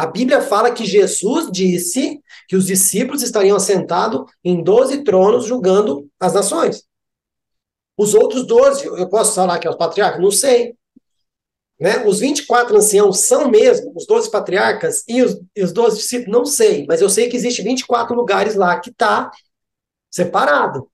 A 0.00 0.06
Bíblia 0.06 0.40
fala 0.40 0.72
que 0.72 0.86
Jesus 0.86 1.50
disse 1.52 2.22
que 2.48 2.56
os 2.56 2.64
discípulos 2.64 3.22
estariam 3.22 3.54
assentados 3.54 4.24
em 4.42 4.64
12 4.64 5.04
tronos 5.04 5.44
julgando 5.44 6.08
as 6.18 6.32
nações. 6.32 6.84
Os 7.98 8.14
outros 8.14 8.46
12, 8.46 8.86
eu 8.86 9.10
posso 9.10 9.34
falar 9.34 9.58
que 9.58 9.66
é 9.66 9.70
os 9.70 9.76
patriarcas? 9.76 10.22
Não 10.22 10.30
sei. 10.30 10.74
Né? 11.78 12.02
Os 12.06 12.20
24 12.20 12.78
anciãos 12.78 13.20
são 13.20 13.50
mesmo 13.50 13.92
os 13.94 14.06
12 14.06 14.30
patriarcas 14.30 15.04
e 15.06 15.22
os, 15.22 15.38
e 15.54 15.62
os 15.62 15.70
12 15.70 15.98
discípulos? 15.98 16.32
Não 16.32 16.46
sei, 16.46 16.86
mas 16.88 17.02
eu 17.02 17.10
sei 17.10 17.28
que 17.28 17.36
existe 17.36 17.60
24 17.60 18.16
lugares 18.16 18.54
lá 18.54 18.80
que 18.80 18.88
está 18.88 19.30
separado. 20.10 20.88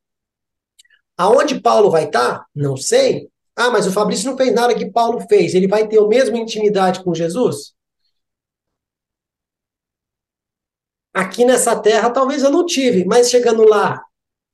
Aonde 1.16 1.60
Paulo 1.60 1.92
vai 1.92 2.06
estar? 2.06 2.44
Não 2.52 2.76
sei. 2.76 3.28
Ah, 3.54 3.70
mas 3.70 3.86
o 3.86 3.92
Fabrício 3.92 4.28
não 4.28 4.36
fez 4.36 4.52
nada 4.52 4.74
que 4.74 4.90
Paulo 4.90 5.20
fez. 5.28 5.54
Ele 5.54 5.68
vai 5.68 5.86
ter 5.86 6.00
a 6.00 6.08
mesma 6.08 6.36
intimidade 6.36 7.04
com 7.04 7.14
Jesus? 7.14 7.75
Aqui 11.16 11.46
nessa 11.46 11.74
terra, 11.74 12.10
talvez 12.10 12.42
eu 12.42 12.50
não 12.50 12.66
tive, 12.66 13.06
mas 13.06 13.30
chegando 13.30 13.66
lá, 13.66 14.04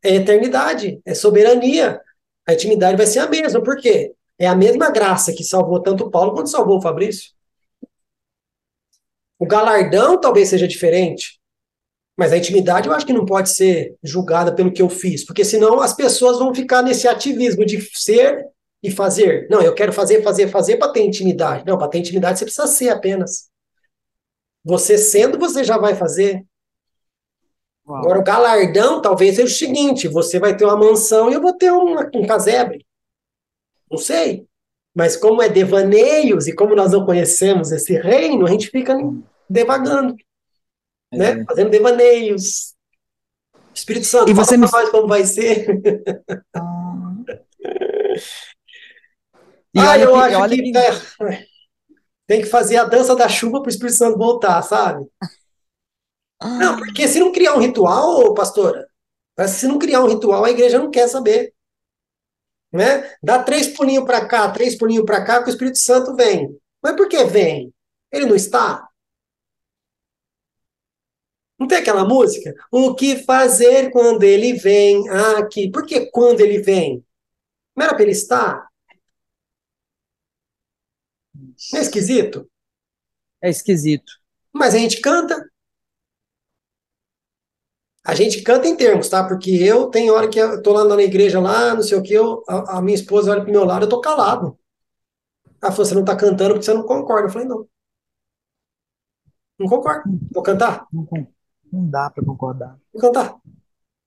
é 0.01 0.15
eternidade, 0.15 1.03
é 1.05 1.13
soberania. 1.13 2.01
A 2.47 2.55
intimidade 2.55 2.97
vai 2.97 3.05
ser 3.05 3.19
a 3.19 3.29
mesma. 3.29 3.61
Por 3.61 3.79
quê? 3.79 4.15
É 4.39 4.47
a 4.47 4.55
mesma 4.55 4.89
graça 4.89 5.33
que 5.33 5.43
salvou 5.43 5.83
tanto 5.83 6.09
Paulo 6.09 6.33
quanto 6.35 6.49
salvou 6.49 6.79
o 6.79 6.81
Fabrício. 6.81 7.33
O 9.41 9.45
galardão 9.45 10.21
talvez 10.21 10.51
seja 10.51 10.69
diferente, 10.69 11.41
mas 12.17 12.33
a 12.33 12.37
intimidade 12.37 12.87
eu 12.87 12.95
acho 12.95 13.07
que 13.07 13.13
não 13.13 13.27
pode 13.27 13.51
ser 13.51 13.97
julgada 14.01 14.55
pelo 14.55 14.73
que 14.73 14.83
eu 14.83 14.89
fiz, 14.89 15.27
porque 15.27 15.45
senão 15.45 15.81
as 15.81 15.93
pessoas 15.93 16.39
vão 16.39 16.55
ficar 16.55 16.81
nesse 16.81 17.09
ativismo 17.09 17.67
de 17.67 17.81
ser 17.93 18.47
e 18.81 18.89
fazer. 18.89 19.49
Não, 19.51 19.61
eu 19.61 19.75
quero 19.75 19.93
fazer, 19.93 20.23
fazer, 20.23 20.47
fazer 20.47 20.77
para 20.77 20.93
ter 20.93 21.03
intimidade. 21.03 21.65
Não, 21.67 21.77
para 21.77 21.89
ter 21.89 21.99
intimidade 21.99 22.39
você 22.39 22.45
precisa 22.45 22.69
ser 22.69 22.91
apenas. 22.91 23.51
Você 24.65 24.97
sendo, 24.97 25.41
você 25.41 25.65
já 25.65 25.77
vai 25.77 25.97
fazer. 25.97 26.47
Uau. 27.93 28.01
Agora, 28.01 28.19
o 28.21 28.25
galardão 28.25 29.03
talvez 29.03 29.37
seja 29.37 29.49
o 29.53 29.57
seguinte: 29.57 30.09
você 30.09 30.39
vai 30.41 30.57
ter 30.57 30.65
uma 30.65 30.77
mansão 30.77 31.31
e 31.31 31.35
eu 31.35 31.41
vou 31.43 31.53
ter 31.53 31.71
um, 31.73 31.97
um 32.15 32.27
casebre. 32.27 32.85
Não 33.91 33.99
sei. 33.99 34.47
Mas 34.95 35.17
como 35.17 35.41
é 35.43 35.49
devaneios 35.49 36.47
e 36.47 36.55
como 36.55 36.75
nós 36.75 36.93
não 36.93 37.05
conhecemos 37.07 37.71
esse 37.73 37.95
reino, 37.99 38.47
a 38.47 38.51
gente 38.51 38.69
fica 38.69 38.95
devagando, 39.49 40.15
né? 41.13 41.41
É. 41.41 41.45
Fazendo 41.45 41.71
devaneios. 41.71 42.75
Espírito 43.75 44.05
Santo, 44.07 44.31
E 44.31 44.35
fala 44.35 44.45
você 44.47 44.59
pra 44.59 44.67
me- 44.67 44.71
nós 44.73 44.91
como 44.91 45.09
vai 45.09 45.25
ser. 45.25 45.67
Ah. 46.55 47.15
E 49.75 49.81
ah, 49.81 49.91
olha 49.93 50.03
eu 50.05 50.13
que- 50.13 50.19
acho 50.19 50.39
olha 50.39 50.57
que, 50.57 50.63
que- 50.71 50.77
é, 50.79 51.47
tem 52.27 52.41
que 52.43 52.47
fazer 52.47 52.77
a 52.77 52.85
dança 52.85 53.17
da 53.17 53.27
chuva 53.29 53.61
para 53.63 53.69
o 53.69 53.71
Espírito 53.71 53.97
Santo 53.97 54.19
voltar, 54.19 54.61
sabe? 54.61 55.07
Não, 56.45 56.77
porque 56.77 57.07
se 57.09 57.19
não 57.21 57.33
criar 57.33 57.55
um 57.55 57.61
ritual, 57.61 58.35
pastora, 58.35 58.89
que 59.37 59.49
se 59.49 59.67
não 59.67 59.79
criar 59.79 60.03
um 60.03 60.09
ritual, 60.09 60.45
a 60.45 60.51
igreja 60.51 60.79
não 60.79 60.91
quer 60.91 61.09
saber. 61.09 61.55
Né? 62.73 63.17
Dá 63.23 63.43
três 63.43 63.69
pulinhos 63.69 64.05
para 64.05 64.27
cá, 64.27 64.51
três 64.51 64.77
pulinhos 64.77 65.05
para 65.05 65.25
cá, 65.25 65.43
que 65.43 65.51
o 65.51 65.53
Espírito 65.53 65.79
Santo 65.79 66.15
vem. 66.15 66.59
Mas 66.83 66.97
por 66.97 67.09
que 67.09 67.23
vem? 67.25 67.73
Ele 68.11 68.27
não 68.27 68.37
está? 68.37 68.89
Não 71.59 71.69
tem 71.69 71.79
aquela 71.79 72.05
música? 72.05 72.53
O 72.71 72.95
que 72.95 73.25
fazer 73.25 73.91
quando 73.93 74.25
ele 74.25 74.55
vem 74.55 75.09
aqui? 75.39 75.71
Por 75.71 75.87
que 75.87 76.07
quando 76.07 76.41
ele 76.41 76.61
vem? 76.61 77.05
Não 77.77 77.85
era 77.85 77.95
para 77.95 78.03
ele 78.03 78.13
estar? 78.13 78.69
Não 81.35 81.79
é 81.79 81.83
esquisito? 81.83 82.51
É 83.41 83.49
esquisito. 83.49 84.13
Mas 84.53 84.75
a 84.75 84.79
gente 84.79 85.01
canta. 85.01 85.52
A 88.05 88.15
gente 88.15 88.43
canta 88.43 88.67
em 88.67 88.77
termos, 88.77 89.09
tá? 89.09 89.27
Porque 89.27 89.51
eu 89.51 89.87
tenho 89.87 90.13
hora 90.13 90.29
que 90.29 90.39
eu 90.39 90.61
tô 90.61 90.73
lá 90.73 90.85
na 90.85 91.03
igreja 91.03 91.41
lá, 91.41 91.75
não 91.75 91.83
sei 91.83 91.97
o 91.97 92.03
que, 92.03 92.13
eu, 92.13 92.43
a, 92.49 92.79
a 92.79 92.83
minha 92.83 92.97
esposa 92.97 93.31
olha 93.31 93.43
pro 93.43 93.53
meu 93.53 93.65
lado, 93.65 93.85
eu 93.85 93.89
tô 93.89 94.01
calado. 94.01 94.59
Ela 95.63 95.71
falou, 95.71 95.87
você 95.87 95.95
não 95.95 96.05
tá 96.05 96.17
cantando 96.17 96.55
porque 96.55 96.65
você 96.65 96.75
não 96.75 96.83
concorda. 96.83 97.29
Eu 97.29 97.33
falei, 97.33 97.47
não. 97.47 97.67
Não 99.57 99.69
concordo. 99.69 100.03
Vou 100.33 100.43
cantar? 100.43 100.87
Não, 100.93 101.07
não 101.73 101.89
dá 101.89 102.11
para 102.11 102.25
concordar. 102.25 102.77
Vou 102.93 103.01
cantar. 103.01 103.37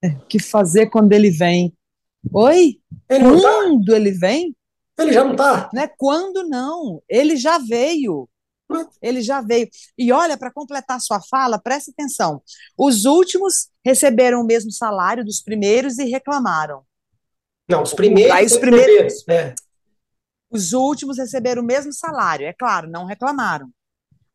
O 0.03 0.25
que 0.27 0.37
fazer 0.37 0.87
quando 0.87 1.13
ele 1.13 1.31
vem? 1.31 1.73
Oi? 2.33 2.81
Ele 3.07 3.41
tá? 3.41 3.49
Quando 3.63 3.95
ele 3.95 4.11
vem? 4.11 4.55
Ele 4.97 5.13
já 5.13 5.23
não 5.23 5.35
tá? 5.35 5.69
Não 5.73 5.81
é 5.81 5.87
quando 5.87 6.43
não. 6.47 7.01
Ele 7.07 7.37
já 7.37 7.57
veio. 7.57 8.27
Ele 9.01 9.21
já 9.21 9.41
veio. 9.41 9.69
E 9.97 10.11
olha, 10.11 10.37
para 10.37 10.51
completar 10.51 10.99
sua 10.99 11.21
fala, 11.21 11.59
preste 11.59 11.91
atenção. 11.91 12.41
Os 12.77 13.05
últimos 13.05 13.69
receberam 13.85 14.41
o 14.41 14.45
mesmo 14.45 14.71
salário 14.71 15.23
dos 15.23 15.41
primeiros 15.41 15.99
e 15.99 16.05
reclamaram. 16.05 16.83
Não, 17.69 17.83
os 17.83 17.93
primeiros. 17.93 18.31
Aí 18.33 18.45
os 18.45 18.53
os 18.53 18.57
primeiros- 18.57 19.27
É. 19.27 19.53
Os 20.49 20.73
últimos 20.73 21.17
receberam 21.17 21.61
o 21.61 21.65
mesmo 21.65 21.91
salário, 21.91 22.45
é 22.47 22.53
claro, 22.53 22.89
não 22.89 23.05
reclamaram. 23.05 23.69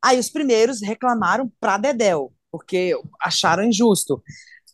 Aí 0.03 0.19
os 0.19 0.29
primeiros 0.29 0.81
reclamaram 0.83 1.51
para 1.59 1.79
Dedéu, 1.79 2.33
porque 2.51 2.93
acharam 3.21 3.62
injusto. 3.64 4.23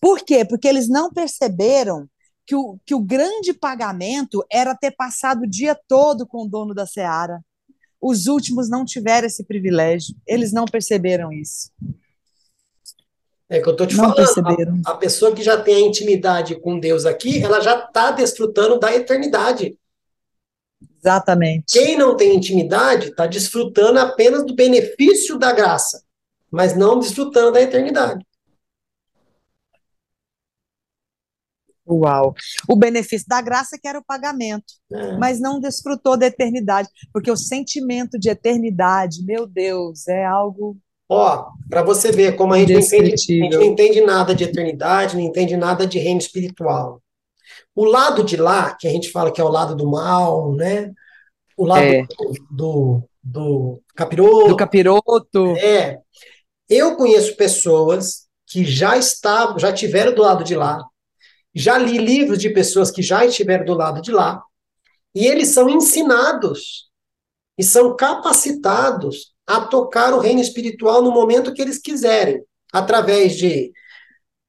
Por 0.00 0.20
quê? 0.20 0.44
Porque 0.44 0.66
eles 0.66 0.88
não 0.88 1.10
perceberam 1.12 2.08
que 2.46 2.54
o, 2.54 2.78
que 2.84 2.94
o 2.94 3.00
grande 3.00 3.52
pagamento 3.52 4.44
era 4.50 4.74
ter 4.74 4.92
passado 4.92 5.42
o 5.42 5.50
dia 5.50 5.78
todo 5.88 6.26
com 6.26 6.44
o 6.44 6.48
dono 6.48 6.74
da 6.74 6.86
seara. 6.86 7.40
Os 8.00 8.26
últimos 8.26 8.68
não 8.68 8.84
tiveram 8.84 9.26
esse 9.26 9.44
privilégio, 9.44 10.14
eles 10.26 10.52
não 10.52 10.64
perceberam 10.64 11.32
isso. 11.32 11.70
É 13.48 13.60
que 13.60 13.68
eu 13.68 13.76
tô 13.76 13.86
te 13.86 13.96
Não 13.96 14.12
falando. 14.12 14.82
A, 14.84 14.90
a 14.90 14.94
pessoa 14.96 15.34
que 15.34 15.42
já 15.42 15.60
tem 15.60 15.76
a 15.76 15.86
intimidade 15.88 16.58
com 16.60 16.78
Deus 16.78 17.06
aqui, 17.06 17.42
ela 17.42 17.60
já 17.60 17.80
tá 17.80 18.10
desfrutando 18.10 18.78
da 18.78 18.94
eternidade. 18.94 19.78
Exatamente. 20.98 21.72
Quem 21.72 21.96
não 21.96 22.16
tem 22.16 22.34
intimidade 22.34 23.10
está 23.10 23.26
desfrutando 23.26 24.00
apenas 24.00 24.44
do 24.44 24.54
benefício 24.54 25.38
da 25.38 25.52
graça, 25.52 26.02
mas 26.50 26.76
não 26.76 26.98
desfrutando 26.98 27.52
da 27.52 27.62
eternidade. 27.62 28.26
Uau. 31.88 32.34
O 32.68 32.76
benefício 32.76 33.26
da 33.28 33.40
graça 33.40 33.78
que 33.80 33.86
era 33.86 33.98
o 33.98 34.04
pagamento. 34.04 34.74
É. 34.92 35.16
mas 35.16 35.40
não 35.40 35.58
desfrutou 35.58 36.16
da 36.16 36.26
eternidade, 36.26 36.88
porque 37.12 37.30
o 37.30 37.36
sentimento 37.36 38.18
de 38.18 38.28
eternidade, 38.30 39.24
meu 39.24 39.46
Deus, 39.46 40.06
é 40.06 40.24
algo 40.24 40.76
Ó, 41.08 41.46
para 41.70 41.82
você 41.82 42.10
ver 42.10 42.34
como 42.34 42.52
a 42.52 42.58
gente, 42.58 42.72
não 42.72 42.80
entende, 42.80 43.12
a 43.12 43.16
gente 43.16 43.48
não 43.50 43.62
entende 43.62 44.00
nada 44.00 44.34
de 44.34 44.44
eternidade, 44.44 45.16
não 45.16 45.22
entende 45.22 45.56
nada 45.56 45.86
de 45.86 45.98
reino 45.98 46.20
espiritual. 46.20 47.00
O 47.74 47.84
lado 47.84 48.24
de 48.24 48.36
lá, 48.36 48.74
que 48.74 48.88
a 48.88 48.90
gente 48.90 49.10
fala 49.10 49.30
que 49.30 49.40
é 49.40 49.44
o 49.44 49.48
lado 49.48 49.76
do 49.76 49.88
mal, 49.88 50.52
né? 50.54 50.92
O 51.56 51.64
lado 51.64 51.82
É. 51.84 52.06
do, 52.50 53.02
do 53.22 53.80
capiroto, 53.94 54.48
do 54.48 54.56
capiroto. 54.56 55.56
É. 55.58 56.00
Eu 56.68 56.96
conheço 56.96 57.36
pessoas 57.36 58.26
que 58.46 58.64
já 58.64 58.96
estavam, 58.96 59.58
já 59.58 59.72
tiveram 59.72 60.14
do 60.14 60.22
lado 60.22 60.42
de 60.42 60.56
lá. 60.56 60.84
Já 61.58 61.78
li 61.78 61.96
livros 61.96 62.38
de 62.38 62.50
pessoas 62.50 62.90
que 62.90 63.00
já 63.02 63.24
estiveram 63.24 63.64
do 63.64 63.72
lado 63.72 64.02
de 64.02 64.12
lá. 64.12 64.42
E 65.14 65.26
eles 65.26 65.48
são 65.48 65.70
ensinados 65.70 66.90
e 67.56 67.64
são 67.64 67.96
capacitados 67.96 69.32
a 69.46 69.62
tocar 69.62 70.12
o 70.12 70.18
reino 70.18 70.42
espiritual 70.42 71.00
no 71.00 71.10
momento 71.10 71.54
que 71.54 71.62
eles 71.62 71.78
quiserem, 71.78 72.44
através 72.70 73.36
de 73.36 73.72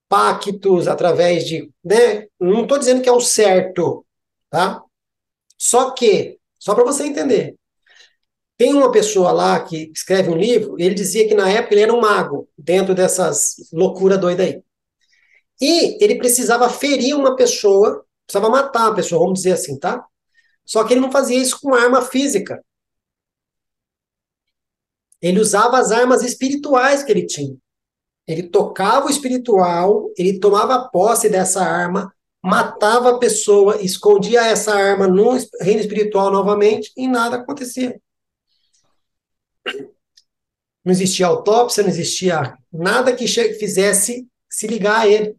pactos, 0.09 0.87
através 0.87 1.47
de, 1.47 1.71
né? 1.81 2.27
Não 2.37 2.63
estou 2.63 2.77
dizendo 2.77 3.01
que 3.01 3.07
é 3.07 3.11
o 3.11 3.21
certo, 3.21 4.05
tá? 4.49 4.81
Só 5.57 5.91
que, 5.91 6.37
só 6.59 6.75
para 6.75 6.83
você 6.83 7.05
entender, 7.05 7.55
tem 8.57 8.73
uma 8.73 8.91
pessoa 8.91 9.31
lá 9.31 9.59
que 9.59 9.91
escreve 9.95 10.29
um 10.29 10.35
livro, 10.35 10.75
ele 10.77 10.95
dizia 10.95 11.27
que 11.27 11.35
na 11.35 11.49
época 11.49 11.75
ele 11.75 11.83
era 11.83 11.93
um 11.93 12.01
mago, 12.01 12.49
dentro 12.57 12.93
dessas 12.93 13.55
loucura 13.71 14.17
doida 14.17 14.43
aí. 14.43 14.61
E 15.59 16.03
ele 16.03 16.17
precisava 16.17 16.69
ferir 16.69 17.15
uma 17.15 17.35
pessoa, 17.35 18.05
precisava 18.25 18.51
matar 18.51 18.87
a 18.87 18.93
pessoa, 18.93 19.21
vamos 19.21 19.39
dizer 19.39 19.53
assim, 19.53 19.77
tá? 19.77 20.05
Só 20.65 20.83
que 20.83 20.93
ele 20.93 21.01
não 21.01 21.11
fazia 21.11 21.37
isso 21.37 21.59
com 21.61 21.73
arma 21.73 22.01
física. 22.01 22.63
Ele 25.21 25.39
usava 25.39 25.79
as 25.79 25.91
armas 25.91 26.21
espirituais 26.23 27.03
que 27.03 27.11
ele 27.11 27.25
tinha. 27.25 27.55
Ele 28.27 28.43
tocava 28.43 29.07
o 29.07 29.09
espiritual, 29.09 30.11
ele 30.17 30.39
tomava 30.39 30.89
posse 30.89 31.29
dessa 31.29 31.63
arma, 31.63 32.13
matava 32.43 33.11
a 33.11 33.17
pessoa, 33.17 33.81
escondia 33.81 34.45
essa 34.45 34.75
arma 34.75 35.07
no 35.07 35.31
reino 35.61 35.79
espiritual 35.79 36.29
novamente 36.29 36.91
e 36.95 37.07
nada 37.07 37.37
acontecia. 37.37 37.99
Não 40.83 40.91
existia 40.91 41.27
autópsia, 41.27 41.83
não 41.83 41.89
existia 41.89 42.57
nada 42.71 43.15
que 43.15 43.27
fizesse 43.27 44.27
se 44.49 44.67
ligar 44.67 45.01
a 45.01 45.07
ele. 45.07 45.35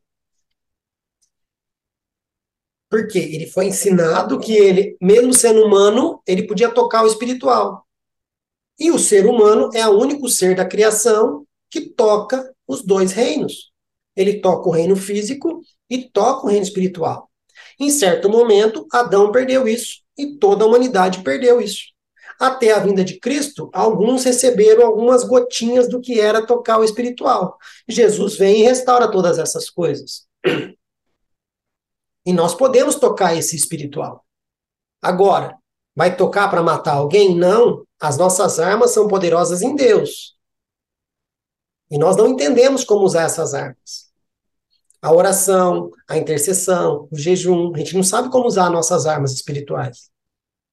Porque 2.91 3.18
ele 3.18 3.47
foi 3.47 3.66
ensinado 3.66 4.39
que 4.39 4.53
ele, 4.53 4.97
mesmo 5.01 5.34
sendo 5.34 5.64
humano, 5.64 6.22
ele 6.26 6.47
podia 6.47 6.70
tocar 6.70 7.05
o 7.05 7.07
espiritual. 7.07 7.86
E 8.78 8.91
o 8.91 8.99
ser 8.99 9.26
humano 9.26 9.70
é 9.74 9.86
o 9.86 9.99
único 9.99 10.28
ser 10.28 10.55
da 10.55 10.64
criação 10.64 11.45
que 11.70 11.80
toca 11.80 12.55
os 12.66 12.84
dois 12.84 13.12
reinos. 13.12 13.72
Ele 14.16 14.41
toca 14.41 14.68
o 14.68 14.72
reino 14.72 14.97
físico 14.97 15.61
e 15.91 16.09
toca 16.11 16.47
o 16.47 16.49
reino 16.49 16.64
espiritual. 16.64 17.28
Em 17.78 17.91
certo 17.91 18.28
momento, 18.28 18.86
Adão 18.93 19.30
perdeu 19.30 19.68
isso 19.68 20.03
e 20.16 20.36
toda 20.39 20.64
a 20.64 20.66
humanidade 20.66 21.22
perdeu 21.22 21.61
isso. 21.61 21.86
Até 22.39 22.72
a 22.72 22.78
vinda 22.78 23.05
de 23.05 23.18
Cristo, 23.18 23.68
alguns 23.72 24.24
receberam 24.24 24.86
algumas 24.86 25.24
gotinhas 25.24 25.89
do 25.89 26.01
que 26.01 26.20
era 26.20 26.47
tocar 26.47 26.78
o 26.78 26.84
espiritual. 26.84 27.57
Jesus 27.89 28.36
vem 28.36 28.61
e 28.61 28.64
restaura 28.64 29.11
todas 29.11 29.39
essas 29.39 29.68
coisas. 29.68 30.26
E 32.29 32.33
nós 32.35 32.55
podemos 32.55 32.97
tocar 32.97 33.35
esse 33.35 33.57
espiritual. 33.57 34.22
Agora, 35.01 35.57
vai 35.97 36.14
tocar 36.14 36.51
para 36.51 36.62
matar 36.62 36.97
alguém? 36.97 37.35
Não. 37.35 37.87
As 37.99 38.18
nossas 38.18 38.61
armas 38.61 38.91
são 38.91 39.09
poderosas 39.09 39.62
em 39.62 39.74
Deus. 39.74 40.37
E 41.91 41.97
nós 41.97 42.18
não 42.18 42.29
entendemos 42.29 42.85
como 42.85 43.03
usar 43.03 43.22
essas 43.22 43.55
armas. 43.55 44.12
A 45.01 45.11
oração, 45.11 45.91
a 46.07 46.18
intercessão, 46.18 47.09
o 47.11 47.16
jejum, 47.16 47.74
a 47.74 47.79
gente 47.79 47.95
não 47.95 48.03
sabe 48.03 48.31
como 48.31 48.47
usar 48.47 48.68
nossas 48.68 49.07
armas 49.07 49.33
espirituais. 49.33 50.11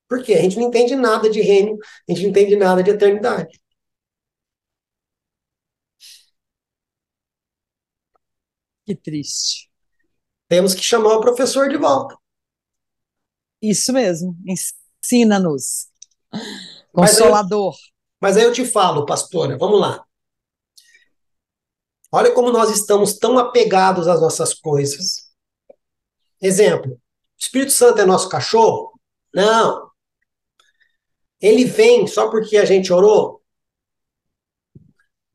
Por 0.10 0.22
quê? 0.24 0.34
A 0.34 0.42
gente 0.42 0.58
não 0.58 0.68
entende 0.68 0.94
nada 0.94 1.30
de 1.30 1.40
reino, 1.40 1.78
a 2.10 2.12
gente 2.12 2.24
não 2.24 2.32
entende 2.32 2.58
nada 2.58 2.84
de 2.84 2.92
eternidade. 2.92 3.58
Que 8.86 8.96
triste. 8.96 9.70
Temos 10.48 10.74
que 10.74 10.82
chamar 10.82 11.16
o 11.16 11.22
professor 11.22 11.70
de 11.70 11.78
volta. 11.78 12.18
Isso 13.62 13.92
mesmo. 13.92 14.38
Ensina-nos. 14.46 15.88
Consolador. 16.92 17.74
Mas 18.22 18.38
aí, 18.38 18.38
mas 18.38 18.38
aí 18.38 18.44
eu 18.44 18.54
te 18.54 18.66
falo, 18.66 19.06
pastora, 19.06 19.58
vamos 19.58 19.80
lá. 19.80 20.06
Olha 22.12 22.32
como 22.32 22.52
nós 22.52 22.70
estamos 22.70 23.18
tão 23.18 23.38
apegados 23.38 24.08
às 24.08 24.22
nossas 24.22 24.54
coisas. 24.54 25.30
Exemplo: 26.42 26.94
o 26.94 27.00
Espírito 27.38 27.72
Santo 27.72 28.00
é 28.00 28.06
nosso 28.06 28.30
cachorro? 28.30 29.00
Não. 29.34 29.90
Ele 31.42 31.66
vem 31.66 32.08
só 32.08 32.30
porque 32.30 32.58
a 32.58 32.66
gente 32.66 32.94
orou? 32.94 33.42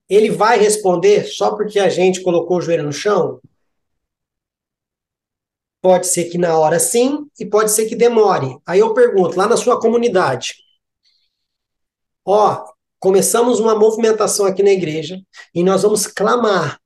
Ele 0.09 0.31
vai 0.31 0.59
responder 0.59 1.25
só 1.27 1.55
porque 1.55 1.79
a 1.79 1.89
gente 1.89 2.23
colocou 2.23 2.57
o 2.57 2.61
joelho 2.61 2.85
no 2.85 2.93
chão? 2.93 3.41
Pode 5.83 6.07
ser 6.07 6.25
que 6.25 6.37
na 6.37 6.59
hora 6.59 6.79
sim, 6.79 7.27
e 7.39 7.47
pode 7.47 7.71
ser 7.71 7.87
que 7.87 7.97
demore. 7.97 8.59
Aí 8.67 8.81
eu 8.81 8.93
pergunto, 8.93 9.37
lá 9.37 9.49
na 9.49 9.57
sua 9.57 9.81
comunidade, 9.81 10.55
ó, 12.25 12.65
começamos 12.99 13.61
uma 13.61 13.75
movimentação 13.75 14.47
aqui 14.47 14.63
na 14.63 14.71
igreja 14.71 15.21
e 15.55 15.63
nós 15.63 15.83
vamos 15.83 16.07
clamar 16.07 16.79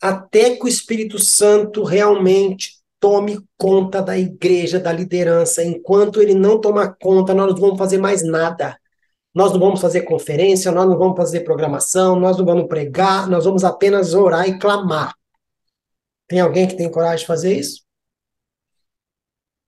até 0.00 0.56
que 0.56 0.64
o 0.64 0.68
Espírito 0.68 1.18
Santo 1.18 1.82
realmente 1.82 2.82
tome 3.00 3.38
conta 3.56 4.02
da 4.02 4.18
igreja, 4.18 4.80
da 4.80 4.92
liderança. 4.92 5.62
Enquanto 5.62 6.22
ele 6.22 6.34
não 6.34 6.60
tomar 6.60 6.96
conta, 7.00 7.34
nós 7.34 7.52
não 7.52 7.60
vamos 7.60 7.78
fazer 7.78 7.98
mais 7.98 8.22
nada. 8.22 8.78
Nós 9.34 9.52
não 9.52 9.58
vamos 9.58 9.80
fazer 9.80 10.02
conferência, 10.02 10.70
nós 10.70 10.88
não 10.88 10.96
vamos 10.96 11.16
fazer 11.16 11.40
programação, 11.40 12.18
nós 12.18 12.38
não 12.38 12.44
vamos 12.44 12.68
pregar, 12.68 13.28
nós 13.28 13.44
vamos 13.44 13.64
apenas 13.64 14.14
orar 14.14 14.48
e 14.48 14.58
clamar. 14.58 15.14
Tem 16.26 16.40
alguém 16.40 16.66
que 16.66 16.76
tem 16.76 16.90
coragem 16.90 17.18
de 17.18 17.26
fazer 17.26 17.56
isso? 17.56 17.82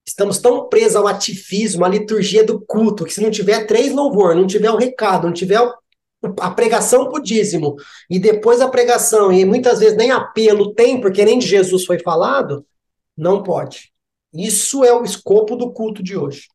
Estamos 0.07 0.39
tão 0.39 0.69
presos 0.69 0.95
ao 0.95 1.07
ativismo, 1.07 1.83
à 1.83 1.89
liturgia 1.89 2.43
do 2.43 2.61
culto, 2.61 3.03
que 3.03 3.13
se 3.13 3.21
não 3.21 3.29
tiver 3.29 3.65
três 3.67 3.93
louvor, 3.93 4.35
não 4.35 4.47
tiver 4.47 4.71
o 4.71 4.77
recado, 4.77 5.27
não 5.27 5.33
tiver 5.33 5.59
a 6.39 6.51
pregação 6.51 7.09
pro 7.09 7.21
dízimo, 7.21 7.75
e 8.09 8.19
depois 8.19 8.61
a 8.61 8.69
pregação, 8.69 9.31
e 9.31 9.45
muitas 9.45 9.79
vezes 9.79 9.97
nem 9.97 10.11
apelo 10.11 10.73
tem, 10.73 10.99
porque 10.99 11.23
nem 11.23 11.37
de 11.37 11.45
Jesus 11.45 11.85
foi 11.85 11.99
falado, 11.99 12.65
não 13.15 13.43
pode. 13.43 13.91
Isso 14.33 14.83
é 14.83 14.93
o 14.93 15.03
escopo 15.03 15.55
do 15.55 15.71
culto 15.71 16.01
de 16.01 16.17
hoje. 16.17 16.47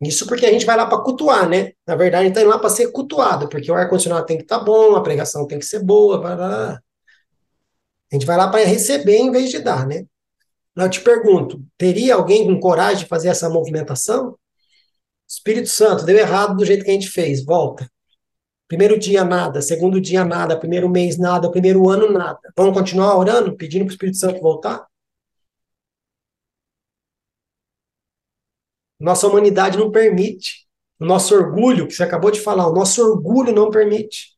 Isso 0.00 0.26
porque 0.26 0.46
a 0.46 0.52
gente 0.52 0.64
vai 0.64 0.76
lá 0.76 0.86
para 0.86 1.02
cultuar, 1.02 1.48
né? 1.48 1.72
Na 1.86 1.96
verdade, 1.96 2.22
a 2.22 2.26
gente 2.26 2.32
está 2.32 2.40
indo 2.42 2.50
lá 2.50 2.58
para 2.58 2.70
ser 2.70 2.92
cultuado, 2.92 3.48
porque 3.48 3.70
o 3.70 3.74
ar-condicionado 3.74 4.26
tem 4.26 4.36
que 4.36 4.44
estar 4.44 4.58
tá 4.58 4.64
bom, 4.64 4.94
a 4.94 5.02
pregação 5.02 5.46
tem 5.46 5.58
que 5.58 5.64
ser 5.64 5.82
boa, 5.82 6.18
blá, 6.20 6.36
blá. 6.36 6.80
A 8.10 8.14
gente 8.14 8.26
vai 8.26 8.36
lá 8.36 8.48
para 8.48 8.64
receber 8.64 9.16
em 9.16 9.30
vez 9.30 9.50
de 9.50 9.58
dar, 9.60 9.86
né? 9.86 10.06
Eu 10.76 10.88
te 10.88 11.00
pergunto, 11.00 11.62
teria 11.76 12.14
alguém 12.14 12.46
com 12.46 12.60
coragem 12.60 13.02
de 13.02 13.08
fazer 13.08 13.28
essa 13.28 13.50
movimentação? 13.50 14.38
Espírito 15.28 15.68
Santo, 15.68 16.04
deu 16.04 16.16
errado 16.16 16.56
do 16.56 16.64
jeito 16.64 16.84
que 16.84 16.90
a 16.90 16.94
gente 16.94 17.10
fez, 17.10 17.44
volta. 17.44 17.90
Primeiro 18.68 18.98
dia 18.98 19.24
nada, 19.24 19.60
segundo 19.60 20.00
dia 20.00 20.24
nada, 20.24 20.58
primeiro 20.58 20.88
mês 20.88 21.18
nada, 21.18 21.50
primeiro 21.50 21.88
ano 21.88 22.10
nada. 22.12 22.40
Vamos 22.56 22.74
continuar 22.74 23.16
orando, 23.16 23.56
pedindo 23.56 23.84
para 23.84 23.90
o 23.90 23.92
Espírito 23.92 24.18
Santo 24.18 24.40
voltar? 24.40 24.86
Nossa 28.98 29.26
humanidade 29.26 29.78
não 29.78 29.90
permite. 29.90 30.66
O 31.00 31.04
nosso 31.04 31.34
orgulho, 31.34 31.86
que 31.86 31.94
você 31.94 32.02
acabou 32.02 32.30
de 32.30 32.40
falar, 32.40 32.68
o 32.68 32.74
nosso 32.74 33.02
orgulho 33.02 33.54
não 33.54 33.70
permite. 33.70 34.36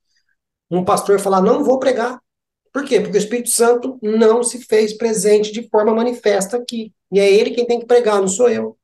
Um 0.71 0.85
pastor 0.85 1.19
falar, 1.19 1.41
não 1.43 1.65
vou 1.65 1.79
pregar. 1.79 2.21
Por 2.73 2.85
quê? 2.85 3.01
Porque 3.01 3.17
o 3.17 3.19
Espírito 3.19 3.51
Santo 3.51 3.99
não 4.03 4.43
se 4.43 4.65
fez 4.65 4.97
presente 4.97 5.53
de 5.53 5.69
forma 5.69 5.95
manifesta 5.95 6.57
aqui. 6.57 6.93
E 7.11 7.19
é 7.19 7.31
ele 7.31 7.51
quem 7.51 7.67
tem 7.67 7.81
que 7.81 7.87
pregar, 7.87 8.21
não 8.21 8.29
sou 8.29 8.49
eu. 8.49 8.79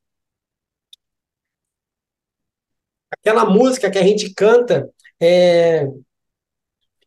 Aquela 3.10 3.44
música 3.44 3.90
que 3.90 3.98
a 3.98 4.02
gente 4.02 4.32
canta, 4.34 4.92
é, 5.20 5.86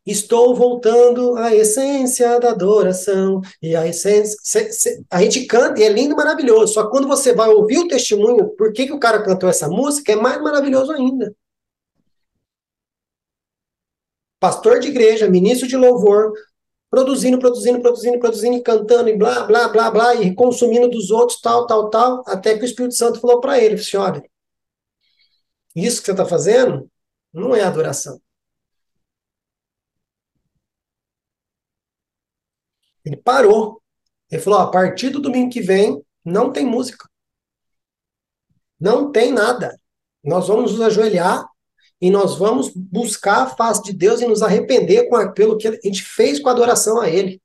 Estou 0.06 0.56
voltando 0.56 1.36
à 1.36 1.54
essência 1.54 2.40
da 2.40 2.50
adoração. 2.50 3.40
E 3.62 3.76
a 3.76 3.86
essência. 3.86 4.36
A 5.10 5.22
gente 5.22 5.46
canta 5.46 5.80
e 5.80 5.84
é 5.84 5.88
lindo 5.88 6.14
e 6.14 6.16
maravilhoso. 6.16 6.72
Só 6.74 6.88
quando 6.90 7.06
você 7.06 7.34
vai 7.34 7.48
ouvir 7.50 7.78
o 7.78 7.88
testemunho, 7.88 8.48
por 8.56 8.72
que, 8.72 8.86
que 8.86 8.92
o 8.92 8.98
cara 8.98 9.22
cantou 9.22 9.48
essa 9.48 9.68
música, 9.68 10.12
é 10.12 10.16
mais 10.16 10.42
maravilhoso 10.42 10.92
ainda. 10.92 11.34
Pastor 14.40 14.80
de 14.80 14.88
igreja, 14.88 15.28
ministro 15.28 15.68
de 15.68 15.76
louvor, 15.76 16.32
produzindo, 16.90 17.38
produzindo, 17.38 17.80
produzindo, 17.80 18.18
produzindo, 18.18 18.56
e 18.56 18.62
cantando, 18.62 19.08
e 19.08 19.16
blá, 19.16 19.44
blá, 19.46 19.68
blá, 19.68 19.90
blá, 19.90 20.14
e 20.16 20.34
consumindo 20.34 20.88
dos 20.88 21.10
outros, 21.10 21.40
tal, 21.40 21.66
tal, 21.66 21.88
tal, 21.88 22.24
até 22.26 22.56
que 22.56 22.64
o 22.64 22.66
Espírito 22.66 22.94
Santo 22.94 23.20
falou 23.20 23.40
para 23.40 23.58
ele, 23.60 23.76
assim, 23.76 23.96
olha, 23.96 24.22
isso 25.74 26.00
que 26.00 26.06
você 26.06 26.12
está 26.12 26.26
fazendo 26.26 26.90
não 27.32 27.54
é 27.54 27.62
adoração. 27.62 28.20
Ele 33.04 33.16
parou. 33.16 33.80
Ele 34.30 34.40
falou, 34.40 34.60
a 34.60 34.70
partir 34.70 35.10
do 35.10 35.20
domingo 35.20 35.50
que 35.50 35.60
vem, 35.60 36.04
não 36.24 36.52
tem 36.52 36.64
música. 36.66 37.08
Não 38.78 39.10
tem 39.10 39.32
nada. 39.32 39.76
Nós 40.22 40.48
vamos 40.48 40.72
nos 40.72 40.80
ajoelhar 40.80 41.49
e 42.00 42.10
nós 42.10 42.36
vamos 42.36 42.70
buscar 42.74 43.42
a 43.42 43.50
face 43.50 43.82
de 43.82 43.92
Deus 43.92 44.20
e 44.20 44.26
nos 44.26 44.42
arrepender 44.42 45.08
com 45.08 45.16
aquilo 45.16 45.58
que 45.58 45.68
a 45.68 45.72
gente 45.72 46.02
fez 46.02 46.40
com 46.40 46.48
a 46.48 46.52
adoração 46.52 47.00
a 47.00 47.08
Ele. 47.08 47.40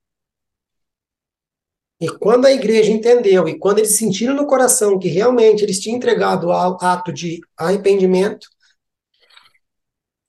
E 2.00 2.08
quando 2.10 2.46
a 2.46 2.52
igreja 2.52 2.92
entendeu, 2.92 3.48
e 3.48 3.58
quando 3.58 3.80
eles 3.80 3.98
sentiram 3.98 4.34
no 4.34 4.48
coração 4.48 5.00
que 5.00 5.08
realmente 5.08 5.64
eles 5.64 5.80
tinham 5.80 5.98
entregado 5.98 6.48
o 6.48 6.52
ato 6.52 7.12
de 7.12 7.42
arrependimento, 7.58 8.48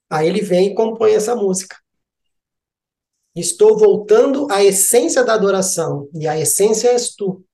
aí 0.08 0.28
ele 0.28 0.40
vem 0.40 0.68
e 0.68 0.74
compõe 0.74 1.12
essa 1.12 1.34
música. 1.34 1.76
Estou 3.34 3.76
voltando 3.76 4.50
à 4.50 4.64
essência 4.64 5.24
da 5.24 5.34
adoração, 5.34 6.08
e 6.14 6.26
a 6.26 6.38
essência 6.38 6.88
és 6.88 7.14
tu. 7.14 7.44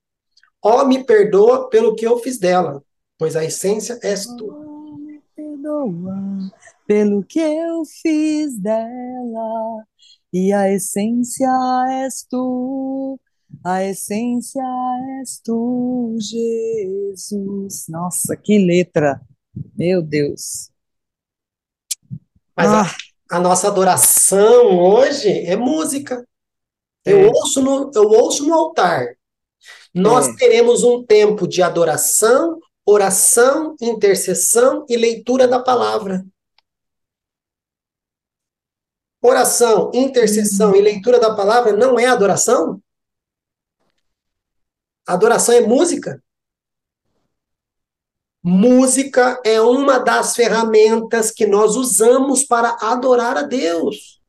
Ó, 0.63 0.85
me 0.85 1.05
perdoa 1.05 1.69
pelo 1.69 1.95
que 1.95 2.07
eu 2.07 2.19
fiz 2.19 2.39
dela, 2.39 2.83
pois 3.19 3.35
a 3.35 3.45
essência 3.45 3.99
és 4.03 4.27
tu. 4.27 4.47
Oh, 4.47 4.97
me 4.97 5.21
perdoa 5.35 6.53
pelo 6.93 7.25
que 7.25 7.41
eu 7.41 7.85
fiz 8.03 8.59
dela, 8.59 9.83
e 10.31 10.53
a 10.53 10.71
essência 10.71 11.49
és 11.89 12.23
tu. 12.29 13.19
A 13.65 13.83
essência 13.83 14.63
és 15.21 15.41
tu, 15.43 16.15
Jesus. 16.21 17.87
Nossa, 17.89 18.37
que 18.37 18.59
letra! 18.59 19.23
Meu 19.75 20.03
Deus. 20.03 20.71
Mas 22.55 22.69
Ah, 22.69 22.83
a, 23.31 23.37
a 23.39 23.41
nossa 23.41 23.69
adoração 23.69 24.79
hoje 24.79 25.31
é 25.47 25.57
música. 25.57 26.27
Eu 27.07 27.21
É. 27.21 27.27
ouço 27.29 27.63
no, 27.63 27.91
eu 27.95 28.05
ouço 28.11 28.47
no 28.47 28.53
altar. 28.53 29.17
Nós 29.95 30.29
É. 30.29 30.37
teremos 30.37 30.85
um 30.85 31.03
tempo 31.03 31.49
de 31.49 31.63
adoração, 31.63 32.61
oração, 32.85 33.77
intercessão 33.81 34.85
e 34.91 34.95
leitura 34.99 35.49
da 35.49 35.59
palavra. 35.59 36.23
Oração, 39.23 39.91
intercessão 39.95 40.75
e 40.75 40.81
leitura 40.81 41.21
da 41.21 41.35
palavra 41.35 41.73
não 41.73 41.99
é 41.99 42.07
adoração? 42.07 42.83
Adoração 45.07 45.55
é 45.55 45.61
música. 45.61 46.23
Música 48.43 49.41
é 49.45 49.61
uma 49.61 50.01
das 50.01 50.35
ferramentas 50.35 51.31
que 51.31 51.47
nós 51.47 51.77
usamos 51.77 52.43
para 52.43 52.77
adorar 52.81 53.37
a 53.37 53.43
Deus. 53.43 54.21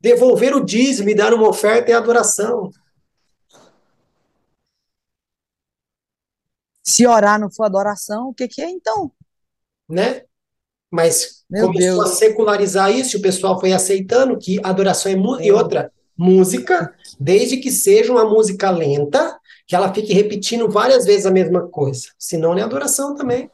Devolver 0.00 0.56
o 0.56 0.64
dízimo 0.64 1.08
e 1.10 1.14
dar 1.14 1.32
uma 1.32 1.48
oferta 1.48 1.92
é 1.92 1.94
adoração. 1.94 2.70
se 6.88 7.06
orar 7.06 7.38
não 7.38 7.50
for 7.50 7.64
adoração, 7.64 8.28
o 8.28 8.34
que 8.34 8.48
que 8.48 8.62
é 8.62 8.70
então? 8.70 9.12
né? 9.88 10.22
Mas 10.90 11.44
Meu 11.50 11.66
começou 11.66 12.00
a 12.00 12.04
Deus. 12.04 12.18
secularizar 12.18 12.90
isso, 12.90 13.16
e 13.16 13.18
o 13.18 13.22
pessoal 13.22 13.60
foi 13.60 13.72
aceitando 13.72 14.38
que 14.38 14.58
adoração 14.62 15.12
é 15.12 15.16
música. 15.16 15.44
E 15.44 15.48
É. 15.48 15.54
outra, 15.54 15.92
música, 16.16 16.94
desde 17.18 17.58
que 17.58 17.70
seja 17.70 18.10
uma 18.10 18.24
música 18.24 18.70
lenta, 18.70 19.38
que 19.66 19.76
ela 19.76 19.92
fique 19.92 20.12
repetindo 20.12 20.68
várias 20.68 21.04
vezes 21.04 21.26
a 21.26 21.30
mesma 21.30 21.68
coisa. 21.68 22.08
Senão 22.18 22.50
não 22.52 22.58
é 22.58 22.62
adoração 22.62 23.14
também. 23.14 23.50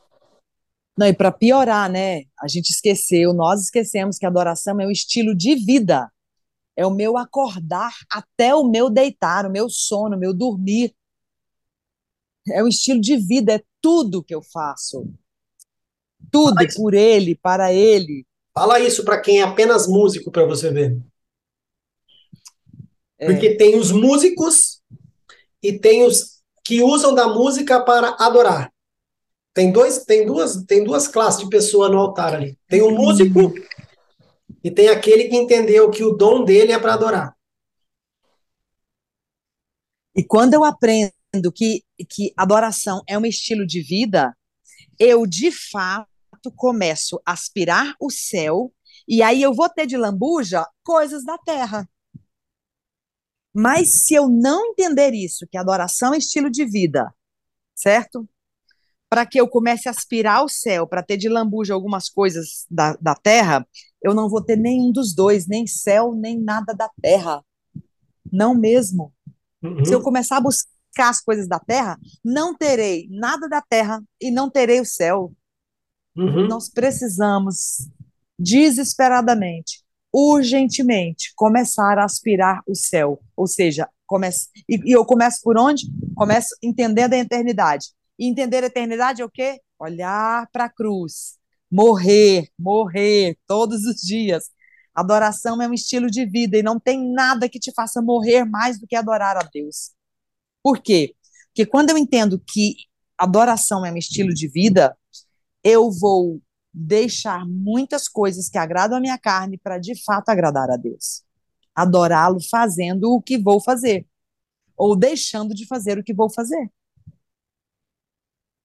Não, 0.96 1.08
e 1.08 1.12
para 1.12 1.32
piorar, 1.32 1.90
né? 1.90 2.22
A 2.40 2.46
gente 2.46 2.70
esqueceu, 2.70 3.34
nós 3.34 3.64
esquecemos 3.64 4.16
que 4.16 4.24
a 4.24 4.28
adoração 4.28 4.80
é 4.80 4.86
um 4.86 4.90
estilo 4.92 5.34
de 5.34 5.56
vida. 5.56 6.08
É 6.76 6.86
o 6.86 6.90
meu 6.90 7.16
acordar 7.16 7.92
até 8.10 8.54
o 8.54 8.64
meu 8.64 8.88
deitar, 8.88 9.44
o 9.44 9.50
meu 9.50 9.68
sono, 9.68 10.16
o 10.16 10.18
meu 10.18 10.32
dormir. 10.32 10.94
É 12.48 12.62
um 12.62 12.68
estilo 12.68 13.00
de 13.00 13.16
vida, 13.16 13.54
é 13.54 13.62
tudo 13.80 14.22
que 14.22 14.34
eu 14.34 14.42
faço. 14.42 15.04
Tudo 16.34 16.56
Mas- 16.56 16.74
por 16.74 16.94
ele, 16.94 17.36
para 17.36 17.72
ele. 17.72 18.26
Fala 18.52 18.80
isso 18.80 19.04
para 19.04 19.20
quem 19.20 19.40
é 19.40 19.44
apenas 19.44 19.86
músico 19.86 20.32
para 20.32 20.44
você 20.44 20.68
ver. 20.68 21.00
É. 23.16 23.26
Porque 23.26 23.56
tem 23.56 23.78
os 23.78 23.92
músicos 23.92 24.82
e 25.62 25.78
tem 25.78 26.04
os 26.04 26.42
que 26.64 26.82
usam 26.82 27.14
da 27.14 27.28
música 27.28 27.80
para 27.84 28.16
adorar. 28.18 28.72
Tem 29.52 29.70
dois, 29.70 30.04
tem 30.04 30.26
duas, 30.26 30.64
tem 30.64 30.82
duas 30.82 31.06
classes 31.06 31.44
de 31.44 31.48
pessoa 31.48 31.88
no 31.88 31.98
altar 31.98 32.34
ali. 32.34 32.58
Tem 32.66 32.82
o 32.82 32.90
músico 32.90 33.54
e 34.64 34.72
tem 34.72 34.88
aquele 34.88 35.28
que 35.28 35.36
entendeu 35.36 35.88
que 35.88 36.02
o 36.02 36.16
dom 36.16 36.44
dele 36.44 36.72
é 36.72 36.78
para 36.80 36.94
adorar. 36.94 37.36
E 40.16 40.24
quando 40.24 40.54
eu 40.54 40.64
aprendo 40.64 41.12
que, 41.54 41.84
que 42.08 42.32
adoração 42.36 43.02
é 43.06 43.16
um 43.16 43.24
estilo 43.24 43.64
de 43.64 43.80
vida, 43.80 44.36
eu 44.98 45.24
de 45.26 45.52
fato 45.52 46.08
começo 46.52 47.20
a 47.24 47.32
aspirar 47.32 47.94
o 48.00 48.10
céu, 48.10 48.72
e 49.06 49.22
aí 49.22 49.42
eu 49.42 49.54
vou 49.54 49.68
ter 49.68 49.86
de 49.86 49.96
lambuja 49.96 50.66
coisas 50.82 51.24
da 51.24 51.36
terra. 51.38 51.88
Mas 53.54 53.92
se 53.92 54.14
eu 54.14 54.28
não 54.28 54.66
entender 54.66 55.12
isso, 55.12 55.46
que 55.48 55.56
adoração 55.56 56.12
é 56.12 56.18
estilo 56.18 56.50
de 56.50 56.64
vida, 56.64 57.14
certo? 57.74 58.28
Para 59.08 59.24
que 59.24 59.40
eu 59.40 59.48
comece 59.48 59.88
a 59.88 59.92
aspirar 59.92 60.44
o 60.44 60.48
céu, 60.48 60.88
para 60.88 61.04
ter 61.04 61.16
de 61.16 61.28
lambuja 61.28 61.72
algumas 61.72 62.08
coisas 62.08 62.66
da, 62.68 62.94
da 62.94 63.14
terra, 63.14 63.64
eu 64.02 64.12
não 64.12 64.28
vou 64.28 64.42
ter 64.42 64.56
nenhum 64.56 64.90
dos 64.90 65.14
dois, 65.14 65.46
nem 65.46 65.66
céu, 65.66 66.14
nem 66.14 66.38
nada 66.38 66.74
da 66.74 66.90
terra. 67.00 67.44
Não 68.32 68.54
mesmo. 68.54 69.12
Uhum. 69.62 69.84
Se 69.84 69.94
eu 69.94 70.02
começar 70.02 70.38
a 70.38 70.40
buscar 70.40 71.08
as 71.08 71.20
coisas 71.20 71.46
da 71.46 71.60
terra, 71.60 71.96
não 72.24 72.56
terei 72.56 73.08
nada 73.08 73.48
da 73.48 73.62
terra 73.62 74.02
e 74.20 74.32
não 74.32 74.50
terei 74.50 74.80
o 74.80 74.84
céu. 74.84 75.32
Uhum. 76.16 76.46
Nós 76.46 76.68
precisamos 76.68 77.88
desesperadamente, 78.38 79.82
urgentemente, 80.12 81.32
começar 81.36 81.98
a 81.98 82.04
aspirar 82.04 82.62
o 82.66 82.74
céu. 82.74 83.20
Ou 83.36 83.46
seja, 83.46 83.88
comece, 84.06 84.48
e, 84.68 84.90
e 84.90 84.92
eu 84.92 85.04
começo 85.04 85.40
por 85.42 85.58
onde? 85.58 85.86
Começo 86.14 86.54
entendendo 86.62 87.14
a 87.14 87.18
eternidade. 87.18 87.88
E 88.18 88.26
entender 88.26 88.62
a 88.62 88.66
eternidade 88.66 89.22
é 89.22 89.24
o 89.24 89.30
quê? 89.30 89.60
Olhar 89.78 90.48
para 90.52 90.66
a 90.66 90.70
cruz, 90.70 91.36
morrer, 91.70 92.48
morrer 92.58 93.36
todos 93.46 93.84
os 93.84 93.96
dias. 93.96 94.50
Adoração 94.94 95.60
é 95.60 95.66
um 95.66 95.74
estilo 95.74 96.08
de 96.08 96.24
vida 96.24 96.56
e 96.56 96.62
não 96.62 96.78
tem 96.78 97.12
nada 97.12 97.48
que 97.48 97.58
te 97.58 97.72
faça 97.72 98.00
morrer 98.00 98.44
mais 98.44 98.78
do 98.78 98.86
que 98.86 98.94
adorar 98.94 99.36
a 99.36 99.48
Deus. 99.52 99.90
Por 100.62 100.80
quê? 100.80 101.14
Porque 101.48 101.66
quando 101.66 101.90
eu 101.90 101.98
entendo 101.98 102.40
que 102.40 102.76
adoração 103.18 103.84
é 103.84 103.90
um 103.90 103.96
estilo 103.96 104.32
de 104.32 104.46
vida, 104.46 104.96
eu 105.64 105.90
vou 105.90 106.40
deixar 106.72 107.46
muitas 107.46 108.08
coisas 108.08 108.48
que 108.50 108.58
agradam 108.58 108.98
a 108.98 109.00
minha 109.00 109.18
carne 109.18 109.58
para 109.58 109.78
de 109.78 109.94
fato 110.04 110.30
agradar 110.30 110.70
a 110.70 110.76
Deus. 110.76 111.22
Adorá-lo 111.74 112.40
fazendo 112.50 113.12
o 113.14 113.22
que 113.22 113.38
vou 113.38 113.60
fazer, 113.62 114.06
ou 114.76 114.96
deixando 114.96 115.54
de 115.54 115.66
fazer 115.66 115.98
o 115.98 116.04
que 116.04 116.14
vou 116.14 116.30
fazer. 116.30 116.70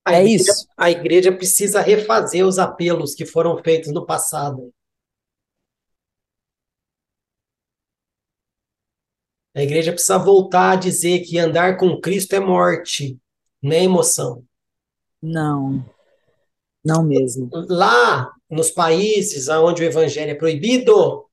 A 0.06 0.12
É 0.12 0.26
igreja, 0.26 0.26
isso. 0.26 0.68
a 0.78 0.92
igreja 0.92 1.32
precisa 1.32 1.80
refazer 1.82 2.46
os 2.46 2.60
apelos 2.60 3.16
que 3.16 3.26
foram 3.26 3.58
feitos 3.64 3.94
no 3.94 4.06
passado. 4.06 4.74
A 9.56 9.62
igreja 9.62 9.92
precisa 9.92 10.18
voltar 10.18 10.72
a 10.72 10.76
dizer 10.76 11.20
que 11.20 11.38
andar 11.38 11.78
com 11.78 12.00
Cristo 12.02 12.34
é 12.34 12.40
morte, 12.40 13.20
não 13.62 13.72
é 13.74 13.84
emoção. 13.84 14.44
Não, 15.22 15.86
não 16.84 17.04
mesmo. 17.04 17.50
Lá 17.70 18.32
nos 18.50 18.72
países 18.72 19.48
onde 19.48 19.84
o 19.84 19.86
evangelho 19.86 20.32
é 20.32 20.36
proibido, 20.36 21.26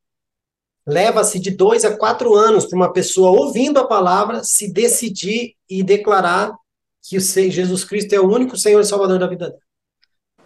leva-se 0.86 1.38
de 1.38 1.50
dois 1.50 1.84
a 1.84 1.96
quatro 1.96 2.34
anos 2.34 2.66
para 2.66 2.76
uma 2.76 2.92
pessoa 2.92 3.30
ouvindo 3.30 3.78
a 3.78 3.86
palavra 3.86 4.44
se 4.44 4.72
decidir 4.72 5.54
e 5.68 5.82
declarar 5.82 6.56
que 7.02 7.18
Jesus 7.20 7.84
Cristo 7.84 8.12
é 8.14 8.20
o 8.20 8.28
único 8.28 8.56
Senhor 8.56 8.80
e 8.80 8.84
Salvador 8.84 9.18
da 9.18 9.26
vida 9.26 9.50
dela. 9.50 9.66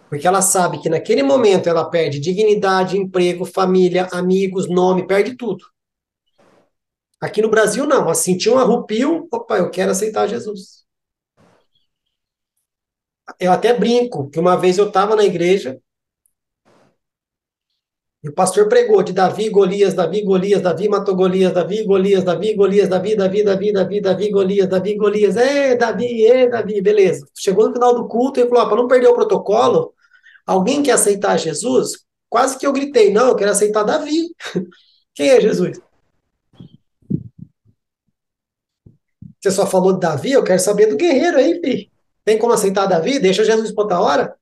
Porque 0.09 0.27
ela 0.27 0.41
sabe 0.41 0.79
que 0.79 0.89
naquele 0.89 1.23
momento 1.23 1.69
ela 1.69 1.89
perde 1.89 2.19
dignidade, 2.19 2.97
emprego, 2.97 3.45
família, 3.45 4.09
amigos, 4.11 4.69
nome, 4.69 5.07
perde 5.07 5.37
tudo. 5.37 5.63
Aqui 7.21 7.41
no 7.41 7.49
Brasil, 7.49 7.85
não. 7.85 8.01
Ela 8.01 8.13
sentiu 8.13 8.55
um 8.55 8.57
arrupio, 8.57 9.27
opa, 9.31 9.57
eu 9.57 9.69
quero 9.69 9.91
aceitar 9.91 10.27
Jesus. 10.27 10.83
Eu 13.39 13.51
até 13.51 13.73
brinco 13.73 14.29
que 14.29 14.39
uma 14.39 14.55
vez 14.55 14.77
eu 14.77 14.87
estava 14.87 15.15
na 15.15 15.23
igreja 15.23 15.79
e 18.23 18.29
o 18.29 18.33
pastor 18.33 18.69
pregou 18.69 19.01
de 19.01 19.13
Davi, 19.13 19.49
Golias, 19.49 19.95
Davi, 19.95 20.21
Golias, 20.21 20.61
Davi 20.61 20.87
matou 20.87 21.15
Golias, 21.15 21.51
Davi, 21.53 21.83
Golias, 21.83 22.23
Davi, 22.23 22.53
Golias, 22.53 22.87
Davi, 22.87 23.15
Davi, 23.15 23.43
Davi, 23.43 23.71
Davi, 23.73 24.01
Davi, 24.01 24.29
Golias, 24.29 24.69
Davi, 24.69 24.95
Golias, 24.95 25.37
é, 25.37 25.75
Davi, 25.75 26.25
é, 26.27 26.47
Davi, 26.47 26.81
beleza. 26.81 27.27
Chegou 27.35 27.67
no 27.67 27.73
final 27.73 27.95
do 27.95 28.07
culto 28.07 28.39
e 28.39 28.47
falou, 28.47 28.67
para 28.67 28.77
não 28.77 28.87
perder 28.87 29.07
o 29.07 29.15
protocolo, 29.15 29.93
alguém 30.45 30.83
quer 30.83 30.91
aceitar 30.91 31.37
Jesus? 31.37 32.05
Quase 32.29 32.59
que 32.59 32.67
eu 32.67 32.71
gritei, 32.71 33.11
não, 33.11 33.29
eu 33.29 33.35
quero 33.35 33.51
aceitar 33.51 33.83
Davi. 33.83 34.27
Quem 35.15 35.29
é 35.29 35.41
Jesus? 35.41 35.79
Você 39.39 39.49
só 39.49 39.65
falou 39.65 39.93
de 39.93 39.99
Davi, 39.99 40.31
eu 40.31 40.43
quero 40.43 40.59
saber 40.59 40.85
do 40.85 40.95
guerreiro 40.95 41.37
aí, 41.37 41.59
filho. 41.59 41.90
Tem 42.23 42.37
como 42.37 42.53
aceitar 42.53 42.85
Davi? 42.85 43.19
Deixa 43.19 43.43
Jesus 43.43 43.71
para 43.71 43.83
outra 43.83 43.99
hora? 43.99 44.35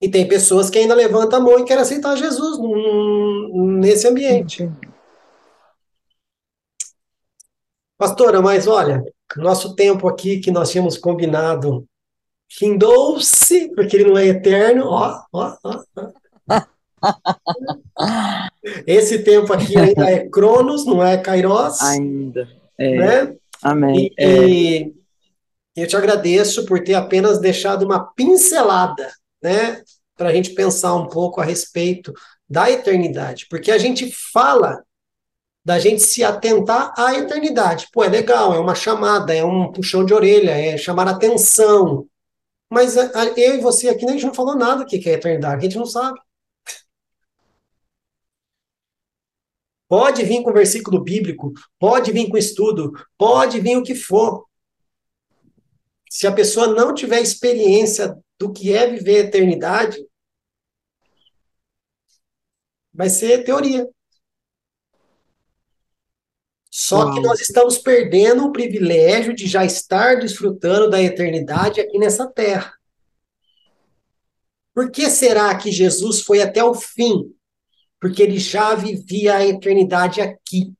E 0.00 0.08
tem 0.08 0.28
pessoas 0.28 0.70
que 0.70 0.78
ainda 0.78 0.94
levantam 0.94 1.38
a 1.38 1.42
mão 1.42 1.58
e 1.58 1.64
querem 1.64 1.82
aceitar 1.82 2.16
Jesus 2.16 2.58
nesse 3.52 4.06
ambiente. 4.06 4.70
Pastora, 7.98 8.42
mas 8.42 8.66
olha, 8.66 9.02
nosso 9.36 9.74
tempo 9.74 10.06
aqui 10.06 10.38
que 10.38 10.50
nós 10.50 10.70
tínhamos 10.70 10.98
combinado 10.98 11.88
findou-se, 12.48 13.74
porque 13.74 13.96
ele 13.96 14.10
não 14.10 14.18
é 14.18 14.26
eterno, 14.26 14.86
ó, 14.86 15.22
ó, 15.32 15.56
ó. 15.64 15.82
Esse 18.86 19.22
tempo 19.22 19.52
aqui 19.52 19.76
ainda 19.76 20.10
é 20.10 20.28
Cronos, 20.28 20.84
não 20.84 21.02
é 21.02 21.16
Kairos. 21.16 21.80
Ainda. 21.82 22.48
É. 22.78 22.96
Né? 22.96 23.36
Amém. 23.70 24.10
E, 24.18 24.22
É. 24.22 24.48
e 24.48 24.94
eu 25.76 25.86
te 25.86 25.96
agradeço 25.96 26.64
por 26.66 26.82
ter 26.82 26.94
apenas 26.94 27.38
deixado 27.40 27.84
uma 27.84 28.12
pincelada, 28.14 29.12
né, 29.42 29.82
para 30.16 30.28
a 30.28 30.32
gente 30.32 30.50
pensar 30.50 30.94
um 30.94 31.08
pouco 31.08 31.40
a 31.40 31.44
respeito 31.44 32.12
da 32.48 32.70
eternidade, 32.70 33.46
porque 33.50 33.70
a 33.70 33.78
gente 33.78 34.10
fala 34.32 34.82
da 35.64 35.80
gente 35.80 36.00
se 36.00 36.22
atentar 36.22 36.94
à 36.96 37.14
eternidade. 37.14 37.88
Pô, 37.92 38.04
é 38.04 38.08
legal, 38.08 38.54
é 38.54 38.58
uma 38.60 38.74
chamada, 38.74 39.34
é 39.34 39.44
um 39.44 39.72
puxão 39.72 40.04
de 40.04 40.14
orelha, 40.14 40.52
é 40.52 40.78
chamar 40.78 41.08
atenção. 41.08 42.06
Mas 42.70 42.96
a- 42.96 43.10
a- 43.14 43.26
eu 43.36 43.56
e 43.56 43.60
você 43.60 43.88
aqui, 43.88 44.04
né, 44.06 44.12
a 44.12 44.14
gente 44.14 44.26
não 44.26 44.34
falou 44.34 44.54
nada 44.56 44.84
do 44.84 44.86
que 44.86 44.98
que 45.00 45.10
é 45.10 45.14
eternidade, 45.14 45.56
a 45.56 45.60
gente 45.68 45.76
não 45.76 45.86
sabe. 45.86 46.20
Pode 49.88 50.24
vir 50.24 50.42
com 50.42 50.52
versículo 50.52 51.02
bíblico, 51.02 51.52
pode 51.78 52.10
vir 52.10 52.28
com 52.28 52.36
estudo, 52.36 52.92
pode 53.16 53.60
vir 53.60 53.76
o 53.76 53.82
que 53.82 53.94
for. 53.94 54.44
Se 56.10 56.26
a 56.26 56.32
pessoa 56.32 56.68
não 56.68 56.94
tiver 56.94 57.20
experiência 57.20 58.16
do 58.38 58.52
que 58.52 58.72
é 58.72 58.86
viver 58.86 59.16
a 59.16 59.28
eternidade, 59.28 59.98
vai 62.92 63.08
ser 63.08 63.44
teoria. 63.44 63.88
Só 66.70 67.12
que 67.12 67.20
nós 67.20 67.40
estamos 67.40 67.78
perdendo 67.78 68.44
o 68.44 68.52
privilégio 68.52 69.34
de 69.34 69.46
já 69.46 69.64
estar 69.64 70.20
desfrutando 70.20 70.90
da 70.90 71.02
eternidade 71.02 71.80
aqui 71.80 71.98
nessa 71.98 72.26
terra. 72.26 72.74
Por 74.74 74.90
que 74.90 75.08
será 75.08 75.56
que 75.56 75.72
Jesus 75.72 76.20
foi 76.20 76.42
até 76.42 76.62
o 76.62 76.74
fim? 76.74 77.34
Porque 78.00 78.22
ele 78.22 78.38
já 78.38 78.74
vivia 78.74 79.36
a 79.36 79.46
eternidade 79.46 80.20
aqui. 80.20 80.74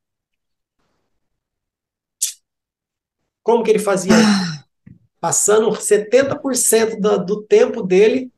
Como 3.43 3.63
que 3.63 3.71
ele 3.71 3.79
fazia? 3.79 4.13
Passando 5.21 5.75
70% 5.75 7.01
do, 7.01 7.25
do 7.25 7.43
tempo 7.43 7.83
dele 7.83 8.31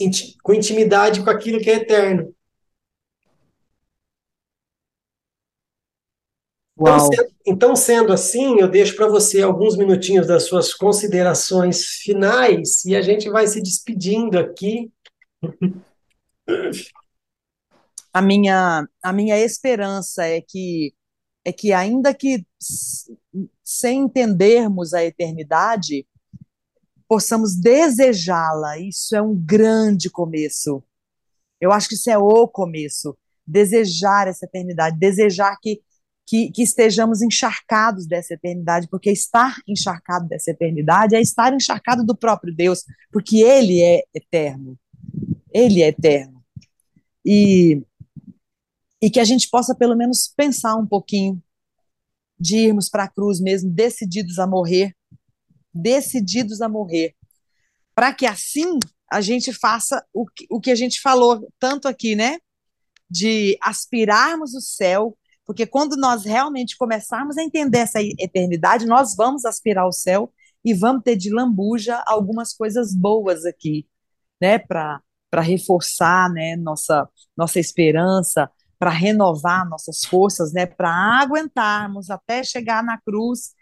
inti- 0.00 0.36
com 0.42 0.54
intimidade 0.54 1.22
com 1.22 1.30
aquilo 1.30 1.60
que 1.60 1.70
é 1.70 1.74
eterno. 1.74 2.34
Então, 6.78 6.98
sendo, 6.98 7.30
então, 7.46 7.76
sendo 7.76 8.12
assim, 8.12 8.58
eu 8.58 8.68
deixo 8.68 8.96
para 8.96 9.06
você 9.06 9.42
alguns 9.42 9.76
minutinhos 9.76 10.26
das 10.26 10.44
suas 10.44 10.72
considerações 10.72 11.84
finais 11.84 12.84
e 12.86 12.96
a 12.96 13.02
gente 13.02 13.28
vai 13.28 13.46
se 13.46 13.60
despedindo 13.60 14.38
aqui. 14.38 14.90
A 18.12 18.20
minha, 18.20 18.88
a 19.02 19.12
minha 19.12 19.38
esperança 19.38 20.24
é 20.24 20.40
que 20.40 20.94
é 21.44 21.52
que 21.52 21.72
ainda 21.72 22.12
que 22.12 22.44
sem 23.64 24.00
entendermos 24.00 24.92
a 24.92 25.04
eternidade, 25.04 26.06
possamos 27.08 27.56
desejá-la. 27.56 28.78
Isso 28.78 29.16
é 29.16 29.22
um 29.22 29.34
grande 29.34 30.10
começo. 30.10 30.82
Eu 31.60 31.72
acho 31.72 31.88
que 31.88 31.94
isso 31.94 32.10
é 32.10 32.18
o 32.18 32.46
começo. 32.46 33.16
Desejar 33.46 34.28
essa 34.28 34.44
eternidade, 34.44 34.98
desejar 34.98 35.56
que, 35.60 35.80
que, 36.26 36.50
que 36.50 36.62
estejamos 36.62 37.22
encharcados 37.22 38.06
dessa 38.06 38.34
eternidade, 38.34 38.88
porque 38.88 39.10
estar 39.10 39.56
encharcado 39.66 40.28
dessa 40.28 40.50
eternidade 40.50 41.16
é 41.16 41.20
estar 41.20 41.52
encharcado 41.52 42.04
do 42.04 42.16
próprio 42.16 42.54
Deus, 42.54 42.84
porque 43.10 43.38
Ele 43.38 43.80
é 43.80 44.02
eterno. 44.14 44.78
Ele 45.52 45.82
é 45.82 45.88
eterno. 45.88 46.39
E, 47.24 47.82
e 49.00 49.10
que 49.10 49.20
a 49.20 49.24
gente 49.24 49.48
possa, 49.48 49.74
pelo 49.74 49.96
menos, 49.96 50.32
pensar 50.36 50.76
um 50.76 50.86
pouquinho 50.86 51.42
de 52.38 52.56
irmos 52.56 52.88
para 52.88 53.04
a 53.04 53.08
cruz 53.08 53.40
mesmo, 53.40 53.70
decididos 53.70 54.38
a 54.38 54.46
morrer, 54.46 54.96
decididos 55.74 56.60
a 56.62 56.68
morrer, 56.68 57.14
para 57.94 58.14
que 58.14 58.24
assim 58.24 58.78
a 59.10 59.20
gente 59.20 59.52
faça 59.52 60.04
o 60.12 60.26
que, 60.26 60.46
o 60.50 60.60
que 60.60 60.70
a 60.70 60.74
gente 60.74 61.00
falou 61.00 61.46
tanto 61.58 61.86
aqui, 61.86 62.14
né? 62.14 62.38
De 63.10 63.58
aspirarmos 63.60 64.54
o 64.54 64.60
céu, 64.60 65.18
porque 65.44 65.66
quando 65.66 65.96
nós 65.96 66.24
realmente 66.24 66.76
começarmos 66.78 67.36
a 67.36 67.42
entender 67.42 67.78
essa 67.78 68.00
eternidade, 68.00 68.86
nós 68.86 69.14
vamos 69.16 69.44
aspirar 69.44 69.86
o 69.86 69.92
céu 69.92 70.32
e 70.64 70.72
vamos 70.72 71.02
ter 71.02 71.16
de 71.16 71.30
lambuja 71.30 72.02
algumas 72.06 72.54
coisas 72.54 72.94
boas 72.94 73.44
aqui, 73.44 73.86
né? 74.40 74.58
Para 74.58 75.02
para 75.30 75.40
reforçar, 75.40 76.30
né? 76.30 76.56
Nossa 76.56 77.08
nossa 77.36 77.58
esperança, 77.58 78.50
para 78.78 78.90
renovar 78.90 79.68
nossas 79.68 80.04
forças, 80.04 80.52
né? 80.52 80.66
Para 80.66 80.90
aguentarmos 81.20 82.10
até 82.10 82.42
chegar 82.42 82.82
na 82.82 82.98
cruz 83.00 83.52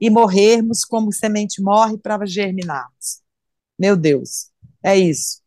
e 0.00 0.08
morrermos 0.08 0.84
como 0.84 1.12
semente 1.12 1.60
morre 1.60 1.98
para 1.98 2.24
germinarmos. 2.24 3.20
Meu 3.78 3.96
Deus, 3.96 4.50
é 4.82 4.96
isso. 4.96 5.42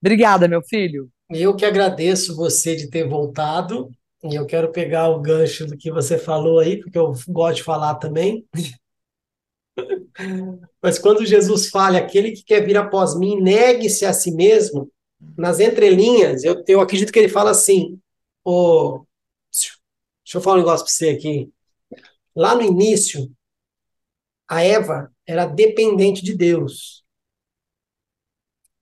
Obrigada, 0.00 0.48
meu 0.48 0.62
filho. 0.62 1.10
Eu 1.30 1.56
que 1.56 1.64
agradeço 1.64 2.36
você 2.36 2.76
de 2.76 2.90
ter 2.90 3.08
voltado, 3.08 3.90
e 4.22 4.34
eu 4.34 4.46
quero 4.46 4.70
pegar 4.70 5.08
o 5.08 5.20
gancho 5.20 5.66
do 5.66 5.76
que 5.76 5.90
você 5.90 6.18
falou 6.18 6.58
aí, 6.58 6.78
porque 6.80 6.98
eu 6.98 7.12
gosto 7.28 7.56
de 7.56 7.62
falar 7.62 7.94
também. 7.96 8.46
Mas 10.82 10.98
quando 10.98 11.26
Jesus 11.26 11.68
fala, 11.68 11.98
aquele 11.98 12.32
que 12.32 12.44
quer 12.44 12.64
vir 12.64 12.76
após 12.76 13.16
mim, 13.18 13.40
negue-se 13.40 14.04
a 14.04 14.12
si 14.12 14.32
mesmo, 14.32 14.90
nas 15.36 15.60
entrelinhas, 15.60 16.44
eu, 16.44 16.62
eu 16.68 16.80
acredito 16.80 17.12
que 17.12 17.18
ele 17.18 17.28
fala 17.28 17.50
assim, 17.50 17.98
ô, 18.44 19.04
deixa 20.24 20.38
eu 20.38 20.40
falar 20.40 20.56
um 20.56 20.58
negócio 20.60 20.84
para 20.84 20.92
você 20.92 21.08
aqui. 21.10 21.50
Lá 22.34 22.54
no 22.54 22.62
início, 22.62 23.30
a 24.48 24.62
Eva 24.62 25.12
era 25.26 25.46
dependente 25.46 26.22
de 26.22 26.34
Deus. 26.36 27.04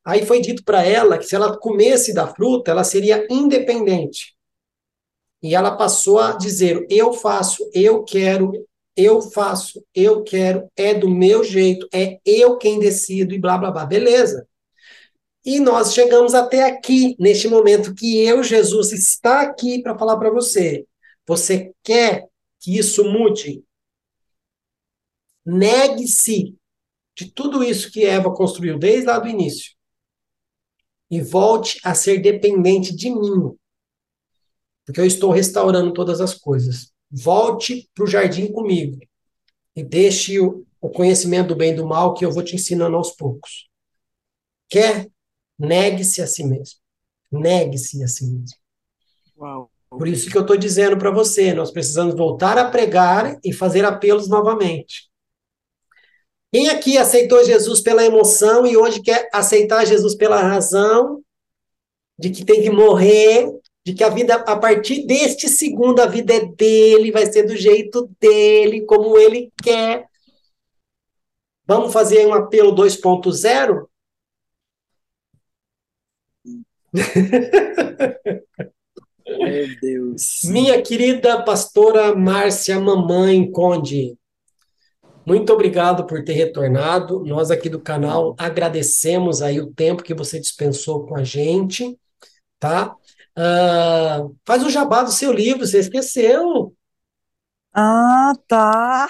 Aí 0.04 0.26
foi 0.26 0.40
dito 0.40 0.64
para 0.64 0.84
ela 0.84 1.16
que 1.16 1.24
se 1.24 1.34
ela 1.34 1.56
comesse 1.56 2.12
da 2.12 2.26
fruta, 2.26 2.70
ela 2.70 2.82
seria 2.82 3.26
independente. 3.30 4.34
E 5.42 5.54
ela 5.54 5.76
passou 5.76 6.18
a 6.18 6.32
dizer: 6.32 6.86
eu 6.90 7.12
faço, 7.12 7.68
eu 7.72 8.04
quero, 8.04 8.52
eu 8.96 9.20
faço, 9.22 9.84
eu 9.94 10.22
quero, 10.22 10.68
é 10.76 10.94
do 10.94 11.08
meu 11.08 11.42
jeito, 11.42 11.88
é 11.92 12.18
eu 12.24 12.58
quem 12.58 12.78
decido 12.78 13.34
e 13.34 13.38
blá 13.38 13.56
blá 13.58 13.70
blá. 13.70 13.86
Beleza. 13.86 14.46
E 15.44 15.58
nós 15.58 15.92
chegamos 15.92 16.34
até 16.34 16.64
aqui, 16.64 17.16
neste 17.18 17.48
momento 17.48 17.94
que 17.94 18.18
eu, 18.18 18.42
Jesus, 18.44 18.92
está 18.92 19.42
aqui 19.42 19.82
para 19.82 19.98
falar 19.98 20.16
para 20.16 20.30
você. 20.30 20.86
Você 21.26 21.72
quer 21.82 22.28
que 22.60 22.78
isso 22.78 23.04
mude? 23.04 23.64
Negue-se 25.44 26.56
de 27.16 27.30
tudo 27.32 27.64
isso 27.64 27.90
que 27.90 28.04
Eva 28.04 28.32
construiu 28.32 28.78
desde 28.78 29.06
lá 29.06 29.18
do 29.18 29.28
início 29.28 29.72
e 31.10 31.20
volte 31.20 31.78
a 31.84 31.94
ser 31.94 32.20
dependente 32.20 32.94
de 32.94 33.10
mim, 33.10 33.54
porque 34.86 35.00
eu 35.00 35.04
estou 35.04 35.30
restaurando 35.30 35.92
todas 35.92 36.20
as 36.20 36.34
coisas. 36.34 36.91
Volte 37.12 37.90
para 37.94 38.04
o 38.04 38.06
jardim 38.06 38.50
comigo 38.50 38.98
e 39.76 39.82
deixe 39.82 40.40
o, 40.40 40.64
o 40.80 40.88
conhecimento 40.88 41.48
do 41.48 41.56
bem 41.56 41.72
e 41.72 41.76
do 41.76 41.86
mal 41.86 42.14
que 42.14 42.24
eu 42.24 42.32
vou 42.32 42.42
te 42.42 42.56
ensinando 42.56 42.96
aos 42.96 43.12
poucos. 43.12 43.68
Quer? 44.68 45.08
Negue-se 45.58 46.22
a 46.22 46.26
si 46.26 46.42
mesmo. 46.42 46.80
Negue-se 47.30 48.02
a 48.02 48.08
si 48.08 48.24
mesmo. 48.26 48.56
Uau. 49.36 49.70
Por 49.90 50.08
isso 50.08 50.30
que 50.30 50.36
eu 50.36 50.42
estou 50.42 50.56
dizendo 50.56 50.96
para 50.96 51.10
você, 51.10 51.52
nós 51.52 51.70
precisamos 51.70 52.14
voltar 52.14 52.56
a 52.56 52.70
pregar 52.70 53.38
e 53.44 53.52
fazer 53.52 53.84
apelos 53.84 54.26
novamente. 54.26 55.10
Quem 56.50 56.68
aqui 56.68 56.96
aceitou 56.96 57.44
Jesus 57.44 57.80
pela 57.80 58.04
emoção 58.04 58.66
e 58.66 58.76
hoje 58.76 59.02
quer 59.02 59.28
aceitar 59.32 59.84
Jesus 59.84 60.14
pela 60.14 60.40
razão 60.40 61.22
de 62.18 62.30
que 62.30 62.44
tem 62.44 62.62
que 62.62 62.70
morrer, 62.70 63.50
de 63.84 63.94
que 63.94 64.04
a 64.04 64.08
vida, 64.08 64.34
a 64.34 64.56
partir 64.56 65.06
deste 65.06 65.48
segundo, 65.48 66.00
a 66.00 66.06
vida 66.06 66.34
é 66.34 66.46
dele, 66.46 67.10
vai 67.10 67.26
ser 67.26 67.42
do 67.44 67.56
jeito 67.56 68.08
dele, 68.20 68.82
como 68.82 69.18
ele 69.18 69.52
quer. 69.62 70.06
Vamos 71.66 71.92
fazer 71.92 72.26
um 72.26 72.34
apelo 72.34 72.74
2.0? 72.74 73.86
Meu 79.26 79.80
Deus. 79.80 80.40
Minha 80.44 80.82
querida 80.82 81.42
pastora 81.42 82.14
Márcia 82.14 82.78
Mamãe 82.78 83.50
Conde, 83.50 84.16
muito 85.24 85.52
obrigado 85.52 86.04
por 86.04 86.24
ter 86.24 86.32
retornado. 86.32 87.24
Nós 87.24 87.50
aqui 87.50 87.68
do 87.68 87.80
canal 87.80 88.34
agradecemos 88.36 89.40
aí 89.40 89.60
o 89.60 89.72
tempo 89.72 90.02
que 90.02 90.14
você 90.14 90.40
dispensou 90.40 91.06
com 91.06 91.16
a 91.16 91.22
gente, 91.22 91.96
tá? 92.58 92.96
Ah, 93.36 94.26
faz 94.44 94.62
o 94.62 94.70
jabá 94.70 95.02
do 95.02 95.10
seu 95.12 95.32
livro, 95.32 95.66
você 95.66 95.78
esqueceu. 95.78 96.74
Ah, 97.74 98.32
tá. 98.46 99.08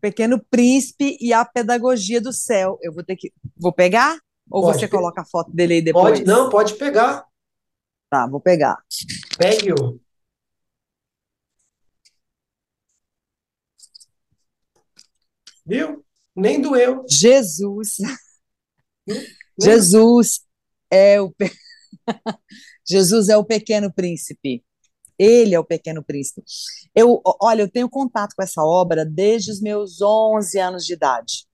Pequeno 0.00 0.42
Príncipe 0.50 1.16
e 1.20 1.32
a 1.32 1.44
Pedagogia 1.44 2.20
do 2.20 2.32
Céu. 2.32 2.78
Eu 2.82 2.92
vou 2.92 3.04
ter 3.04 3.16
que. 3.16 3.32
Vou 3.56 3.72
pegar? 3.72 4.18
Ou 4.50 4.62
Pode 4.62 4.78
você 4.78 4.88
coloca 4.88 5.20
a 5.20 5.24
foto 5.24 5.50
dele 5.52 5.74
aí 5.74 5.82
depois? 5.82 6.18
Pode, 6.18 6.24
não, 6.24 6.48
pode 6.48 6.74
pegar. 6.74 7.24
Tá, 8.10 8.26
vou 8.26 8.40
pegar. 8.40 8.76
Pegue-o. 9.38 10.00
Viu? 15.64 16.04
Nem 16.34 16.60
doeu. 16.60 17.04
Jesus. 17.08 17.96
Nem- 19.06 19.26
Jesus 19.60 20.40
é 20.90 21.20
o 21.20 21.32
Jesus 22.88 23.28
é 23.28 23.36
o 23.36 23.44
pequeno 23.44 23.92
príncipe. 23.92 24.64
Ele 25.18 25.54
é 25.54 25.60
o 25.60 25.64
pequeno 25.64 26.02
príncipe. 26.02 26.42
Eu, 26.94 27.20
olha, 27.40 27.62
eu 27.62 27.70
tenho 27.70 27.88
contato 27.88 28.34
com 28.34 28.42
essa 28.42 28.62
obra 28.62 29.04
desde 29.04 29.50
os 29.50 29.60
meus 29.60 30.00
11 30.00 30.58
anos 30.58 30.84
de 30.84 30.94
idade. 30.94 31.46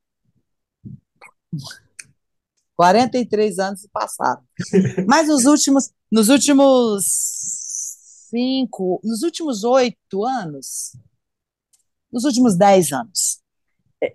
43 2.77 3.59
anos 3.59 3.81
se 3.81 3.89
passaram. 3.89 4.43
Mas 5.07 5.29
nos 5.29 5.45
últimos, 5.45 5.91
nos 6.11 6.29
últimos 6.29 7.05
cinco, 8.31 9.01
nos 9.03 9.23
últimos 9.23 9.65
oito 9.65 10.25
anos, 10.25 10.97
nos 12.13 12.25
últimos 12.25 12.57
dez 12.57 12.93
anos, 12.93 13.41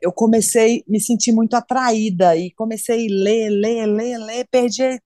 eu 0.02 0.12
comecei 0.14 0.80
a 0.80 0.92
me 0.92 1.00
sentir 1.00 1.32
muito 1.32 1.56
atraída 1.56 2.38
e 2.38 2.52
comecei 2.52 3.06
a 3.06 3.10
ler, 3.10 3.50
ler, 3.50 3.86
ler, 3.86 4.18
ler, 4.18 4.48
perdi, 4.50 5.02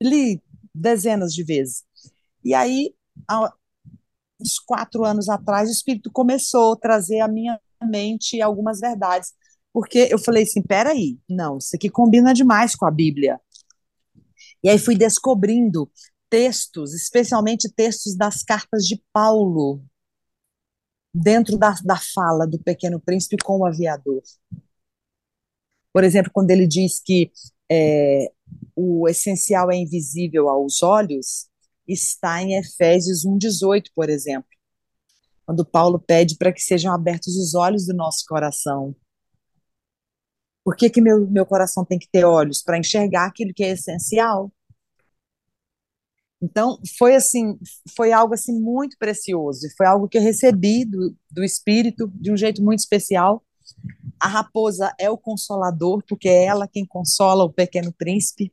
li 0.00 0.40
dezenas 0.74 1.32
de 1.32 1.44
vezes. 1.44 1.84
E 2.44 2.54
aí, 2.54 2.94
há 3.28 3.52
uns 4.40 4.58
quatro 4.58 5.04
anos 5.04 5.28
atrás, 5.28 5.68
o 5.68 5.72
Espírito 5.72 6.10
começou 6.10 6.74
a 6.74 6.76
trazer 6.76 7.20
à 7.20 7.28
minha 7.28 7.60
mente 7.82 8.40
algumas 8.40 8.80
verdades. 8.80 9.32
Porque 9.72 10.08
eu 10.10 10.18
falei 10.18 10.44
assim, 10.44 10.62
peraí, 10.62 11.18
não, 11.28 11.58
isso 11.58 11.74
aqui 11.74 11.88
combina 11.88 12.32
demais 12.32 12.74
com 12.76 12.86
a 12.86 12.90
Bíblia. 12.90 13.40
E 14.62 14.68
aí 14.68 14.78
fui 14.78 14.96
descobrindo 14.96 15.90
textos, 16.30 16.94
especialmente 16.94 17.72
textos 17.72 18.16
das 18.16 18.42
cartas 18.42 18.86
de 18.86 19.02
Paulo, 19.12 19.82
dentro 21.14 21.56
da, 21.56 21.74
da 21.84 21.96
fala 21.96 22.46
do 22.46 22.58
Pequeno 22.58 23.00
Príncipe 23.00 23.36
com 23.42 23.58
o 23.58 23.66
aviador. 23.66 24.22
Por 25.92 26.02
exemplo, 26.02 26.32
quando 26.32 26.50
ele 26.50 26.66
diz 26.66 27.00
que 27.00 27.30
é, 27.70 28.32
o 28.76 29.08
essencial 29.08 29.70
é 29.70 29.76
invisível 29.76 30.48
aos 30.48 30.82
olhos, 30.82 31.48
está 31.86 32.42
em 32.42 32.56
Efésios 32.56 33.24
1,18, 33.24 33.90
por 33.94 34.08
exemplo, 34.08 34.48
quando 35.44 35.64
Paulo 35.64 35.98
pede 35.98 36.36
para 36.36 36.52
que 36.52 36.60
sejam 36.60 36.92
abertos 36.92 37.36
os 37.36 37.54
olhos 37.54 37.86
do 37.86 37.94
nosso 37.94 38.24
coração. 38.26 38.94
Por 40.64 40.76
que, 40.76 40.88
que 40.88 41.00
meu, 41.00 41.28
meu 41.30 41.44
coração 41.44 41.84
tem 41.84 41.98
que 41.98 42.08
ter 42.10 42.24
olhos? 42.24 42.62
Para 42.62 42.78
enxergar 42.78 43.26
aquilo 43.26 43.52
que 43.52 43.62
é 43.62 43.70
essencial. 43.70 44.50
Então, 46.40 46.78
foi 46.98 47.14
assim, 47.14 47.58
foi 47.96 48.12
algo 48.12 48.34
assim 48.34 48.58
muito 48.60 48.96
precioso, 48.98 49.66
foi 49.76 49.86
algo 49.86 50.08
que 50.08 50.18
eu 50.18 50.22
recebi 50.22 50.84
do, 50.84 51.16
do 51.30 51.42
Espírito 51.42 52.10
de 52.14 52.30
um 52.32 52.36
jeito 52.36 52.62
muito 52.62 52.80
especial. 52.80 53.42
A 54.20 54.28
raposa 54.28 54.94
é 54.98 55.10
o 55.10 55.18
consolador, 55.18 56.02
porque 56.08 56.28
é 56.28 56.44
ela 56.44 56.68
quem 56.68 56.86
consola 56.86 57.44
o 57.44 57.52
pequeno 57.52 57.92
príncipe 57.92 58.50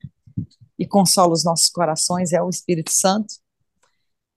e 0.78 0.86
consola 0.86 1.34
os 1.34 1.44
nossos 1.44 1.70
corações, 1.70 2.34
é 2.34 2.42
o 2.42 2.50
Espírito 2.50 2.92
Santo. 2.92 3.36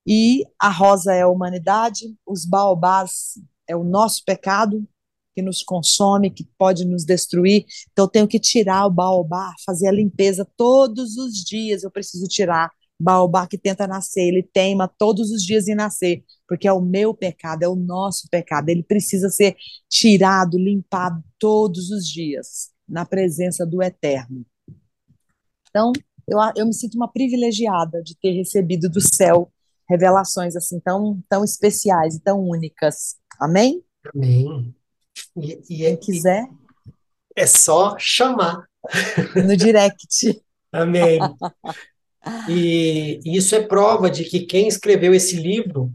E 0.07 0.45
a 0.59 0.69
rosa 0.69 1.15
é 1.15 1.23
a 1.23 1.29
humanidade, 1.29 2.15
os 2.27 2.45
baobás 2.45 3.39
é 3.67 3.75
o 3.75 3.83
nosso 3.83 4.23
pecado, 4.25 4.87
que 5.35 5.43
nos 5.43 5.63
consome, 5.63 6.31
que 6.31 6.47
pode 6.57 6.85
nos 6.85 7.05
destruir. 7.05 7.67
Então, 7.93 8.05
eu 8.05 8.11
tenho 8.11 8.29
que 8.29 8.39
tirar 8.39 8.87
o 8.87 8.91
baobá, 8.91 9.53
fazer 9.67 9.89
a 9.89 9.93
limpeza 9.93 10.47
todos 10.57 11.17
os 11.17 11.43
dias. 11.45 11.83
Eu 11.83 11.91
preciso 11.91 12.29
tirar 12.29 12.71
baobá 12.99 13.47
que 13.47 13.59
tenta 13.59 13.87
nascer, 13.87 14.29
ele 14.29 14.43
teima 14.43 14.87
todos 14.87 15.31
os 15.31 15.43
dias 15.43 15.67
em 15.67 15.75
nascer, 15.75 16.23
porque 16.55 16.69
é 16.69 16.73
o 16.73 16.81
meu 16.81 17.13
pecado, 17.13 17.65
é 17.65 17.69
o 17.69 17.75
nosso 17.75 18.29
pecado. 18.31 18.69
Ele 18.69 18.85
precisa 18.85 19.29
ser 19.29 19.57
tirado, 19.89 20.57
limpado 20.57 21.21
todos 21.37 21.91
os 21.91 22.07
dias, 22.07 22.71
na 22.89 23.05
presença 23.05 23.67
do 23.67 23.83
Eterno. 23.83 24.47
Então, 25.69 25.91
eu, 26.29 26.39
eu 26.55 26.65
me 26.65 26.73
sinto 26.73 26.95
uma 26.95 27.11
privilegiada 27.11 28.01
de 28.05 28.17
ter 28.17 28.31
recebido 28.31 28.89
do 28.89 29.01
céu 29.01 29.51
revelações 29.91 30.55
assim 30.55 30.79
tão, 30.79 31.21
tão 31.29 31.43
especiais 31.43 32.15
e 32.15 32.21
tão 32.21 32.41
únicas. 32.41 33.17
Amém? 33.41 33.83
Amém. 34.15 34.73
E, 35.37 35.61
e 35.69 35.77
Quem 35.79 35.87
é, 35.87 35.97
quiser, 35.97 36.49
é 37.35 37.47
só 37.49 37.99
chamar. 37.99 38.65
no 39.45 39.57
direct. 39.57 40.41
Amém. 40.71 41.19
E 42.49 43.21
isso 43.25 43.57
é 43.57 43.67
prova 43.67 44.09
de 44.09 44.23
que 44.23 44.47
quem 44.47 44.69
escreveu 44.69 45.13
esse 45.13 45.35
livro, 45.35 45.93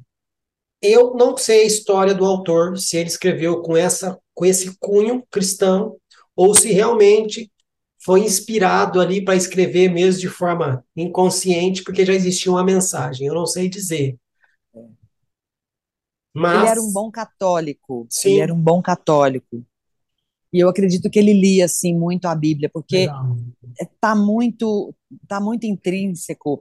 eu 0.82 1.14
não 1.16 1.36
sei 1.36 1.64
a 1.64 1.68
história 1.68 2.14
do 2.14 2.26
autor, 2.26 2.78
se 2.78 2.98
ele 2.98 3.10
escreveu 3.10 3.62
com 3.62 3.76
essa 3.76 4.18
com 4.34 4.46
esse 4.46 4.78
cunho 4.80 5.24
cristão 5.30 5.98
ou 6.36 6.56
se 6.56 6.72
realmente 6.72 7.52
foi 8.02 8.22
inspirado 8.22 9.02
ali 9.02 9.24
para 9.24 9.36
escrever 9.36 9.90
mesmo 9.90 10.22
de 10.22 10.30
forma 10.30 10.86
inconsciente, 10.96 11.84
porque 11.84 12.06
já 12.06 12.14
existia 12.14 12.50
uma 12.50 12.64
mensagem. 12.64 13.28
Eu 13.28 13.34
não 13.34 13.46
sei 13.46 13.68
dizer. 13.68 14.18
Mas 16.34 16.62
Ele 16.62 16.70
era 16.70 16.82
um 16.82 16.94
bom 16.94 17.12
católico. 17.12 18.08
Sim. 18.10 18.32
Ele 18.32 18.40
era 18.40 18.54
um 18.54 18.62
bom 18.62 18.82
católico. 18.82 19.62
E 20.52 20.60
eu 20.60 20.70
acredito 20.70 21.10
que 21.10 21.20
ele 21.20 21.34
lia 21.34 21.66
assim 21.66 21.94
muito 21.94 22.26
a 22.26 22.34
Bíblia, 22.34 22.70
porque 22.74 23.02
Legal. 23.02 23.38
tá 24.00 24.16
muito 24.16 24.96
tá 25.28 25.40
muito 25.40 25.66
intrínseco. 25.66 26.60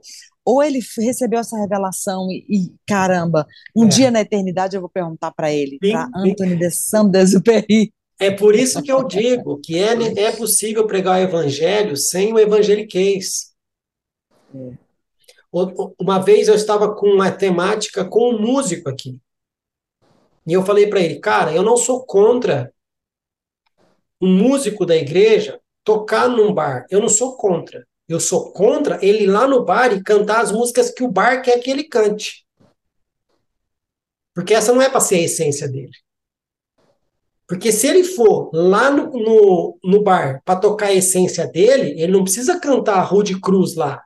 Ou 0.51 0.63
ele 0.63 0.79
recebeu 0.97 1.39
essa 1.39 1.55
revelação 1.57 2.27
e, 2.31 2.43
e, 2.49 2.73
caramba, 2.87 3.45
um 3.75 3.85
É. 3.85 3.87
dia 3.87 4.09
na 4.09 4.21
eternidade 4.21 4.75
eu 4.75 4.81
vou 4.81 4.89
perguntar 4.89 5.31
para 5.31 5.51
ele, 5.53 5.77
para. 5.79 6.09
Anthony 6.15 6.55
de 6.55 6.71
Saint-Exupéry. 6.71 7.93
É 8.19 8.31
por 8.31 8.55
isso 8.55 8.81
que 8.81 8.91
eu 8.91 9.03
digo 9.03 9.59
que 9.61 9.77
é, 9.77 9.93
é 10.23 10.31
possível 10.31 10.87
pregar 10.87 11.19
o 11.19 11.21
evangelho 11.23 11.95
sem 11.95 12.33
o 12.33 12.39
evangeliquez. 12.39 13.53
O- 15.51 15.93
Uma 15.99 16.17
vez 16.19 16.47
eu 16.47 16.55
estava 16.55 16.95
com 16.95 17.07
uma 17.07 17.31
temática 17.31 18.03
com 18.03 18.33
um 18.33 18.41
músico 18.41 18.89
aqui. 18.89 19.19
E 20.47 20.53
eu 20.53 20.65
falei 20.65 20.87
para 20.87 20.99
ele, 20.99 21.19
cara, 21.19 21.53
eu 21.53 21.61
não 21.61 21.77
sou 21.77 22.03
contra 22.03 22.73
um 24.19 24.35
músico 24.35 24.85
da 24.85 24.95
igreja 24.95 25.59
tocar 25.83 26.27
num 26.27 26.51
bar. 26.53 26.85
Eu 26.89 26.99
não 26.99 27.09
sou 27.09 27.37
contra. 27.37 27.87
Eu 28.09 28.19
sou 28.19 28.51
contra 28.51 28.97
ele 29.05 29.25
ir 29.25 29.27
lá 29.27 29.47
no 29.47 29.63
bar 29.63 29.93
e 29.93 30.03
cantar 30.03 30.41
as 30.41 30.51
músicas 30.51 30.89
que 30.89 31.03
o 31.03 31.11
bar 31.11 31.43
quer 31.43 31.59
que 31.59 31.69
ele 31.69 31.83
cante. 31.83 32.43
Porque 34.33 34.55
essa 34.55 34.73
não 34.73 34.81
é 34.81 34.89
para 34.89 34.99
ser 34.99 35.17
a 35.17 35.23
essência 35.23 35.67
dele. 35.67 35.91
Porque 37.47 37.71
se 37.71 37.87
ele 37.87 38.03
for 38.03 38.49
lá 38.51 38.89
no, 38.89 39.11
no, 39.11 39.79
no 39.83 40.01
bar 40.01 40.41
para 40.43 40.59
tocar 40.59 40.87
a 40.87 40.93
essência 40.93 41.45
dele, 41.45 42.01
ele 42.01 42.11
não 42.11 42.23
precisa 42.23 42.59
cantar 42.59 42.99
Rude 43.03 43.39
Cruz 43.39 43.75
lá. 43.75 44.03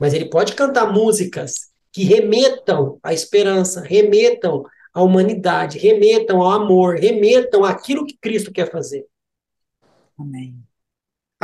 Mas 0.00 0.14
ele 0.14 0.30
pode 0.30 0.54
cantar 0.54 0.90
músicas 0.90 1.72
que 1.92 2.04
remetam 2.04 2.98
à 3.02 3.12
esperança, 3.12 3.82
remetam 3.82 4.64
à 4.94 5.02
humanidade, 5.02 5.78
remetam 5.78 6.40
ao 6.40 6.52
amor, 6.52 6.96
remetam 6.96 7.64
àquilo 7.64 8.06
que 8.06 8.16
Cristo 8.16 8.50
quer 8.50 8.70
fazer. 8.70 9.06
Amém. 10.18 10.63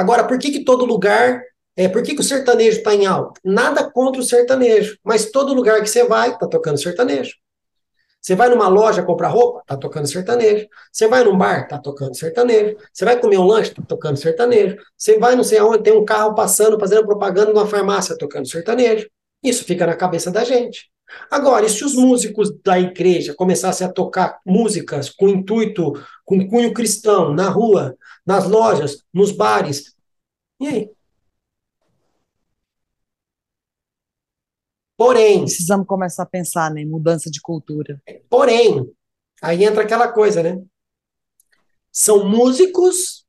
Agora, 0.01 0.24
por 0.26 0.38
que 0.38 0.51
que 0.51 0.64
todo 0.64 0.86
lugar, 0.86 1.42
é, 1.76 1.86
por 1.86 2.03
que 2.03 2.14
que 2.14 2.22
o 2.22 2.24
sertanejo 2.24 2.78
está 2.78 2.94
em 2.94 3.05
alta? 3.05 3.38
Nada 3.44 3.90
contra 3.90 4.18
o 4.18 4.24
sertanejo, 4.24 4.96
mas 5.05 5.30
todo 5.30 5.53
lugar 5.53 5.82
que 5.82 5.90
você 5.90 6.05
vai, 6.05 6.30
está 6.30 6.48
tocando 6.48 6.80
sertanejo. 6.80 7.34
Você 8.18 8.34
vai 8.34 8.48
numa 8.48 8.66
loja 8.66 9.03
comprar 9.03 9.28
roupa, 9.28 9.62
tá 9.66 9.76
tocando 9.76 10.07
sertanejo. 10.07 10.66
Você 10.90 11.07
vai 11.07 11.22
num 11.22 11.36
bar, 11.36 11.68
tá 11.68 11.78
tocando 11.78 12.16
sertanejo. 12.16 12.78
Você 12.90 13.05
vai 13.05 13.20
comer 13.20 13.36
um 13.36 13.44
lanche, 13.44 13.74
tá 13.74 13.82
tocando 13.86 14.16
sertanejo. 14.16 14.78
Você 14.96 15.18
vai 15.18 15.36
não 15.36 15.44
sei 15.44 15.59
aonde, 15.59 15.82
tem 15.82 15.92
um 15.92 16.05
carro 16.05 16.34
passando, 16.34 16.80
fazendo 16.80 17.05
propaganda 17.05 17.53
numa 17.53 17.66
farmácia, 17.66 18.16
tocando 18.16 18.48
sertanejo. 18.48 19.07
Isso 19.42 19.64
fica 19.64 19.86
na 19.86 19.96
cabeça 19.96 20.30
da 20.30 20.44
gente. 20.44 20.90
Agora, 21.30 21.66
e 21.66 21.68
se 21.68 21.84
os 21.84 21.94
músicos 21.94 22.51
da 22.64 22.80
igreja 22.80 23.34
começassem 23.34 23.86
a 23.86 23.92
tocar 23.92 24.38
músicas 24.46 25.11
com 25.11 25.28
intuito, 25.28 25.92
com 26.24 26.48
cunho 26.48 26.72
cristão, 26.72 27.34
na 27.34 27.51
rua, 27.51 27.96
nas 28.27 28.49
lojas, 28.49 29.05
nos 29.12 29.33
bares? 29.33 29.95
E 30.61 30.68
aí? 30.68 30.91
Porém, 34.97 35.41
Precisamos 35.45 35.87
começar 35.87 36.25
a 36.25 36.27
pensar 36.27 36.71
né, 36.71 36.83
em 36.83 36.87
mudança 36.87 37.31
de 37.31 37.41
cultura. 37.41 38.01
Porém, 38.29 38.87
aí 39.41 39.64
entra 39.64 39.83
aquela 39.83 40.12
coisa, 40.12 40.43
né? 40.43 40.62
São 41.91 42.29
músicos, 42.29 43.27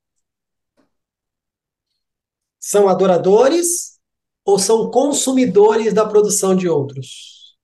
são 2.59 2.87
adoradores 2.87 3.99
ou 4.45 4.59
são 4.59 4.91
consumidores 4.91 5.93
da 5.93 6.05
produção 6.05 6.55
de 6.55 6.67
outros? 6.67 7.57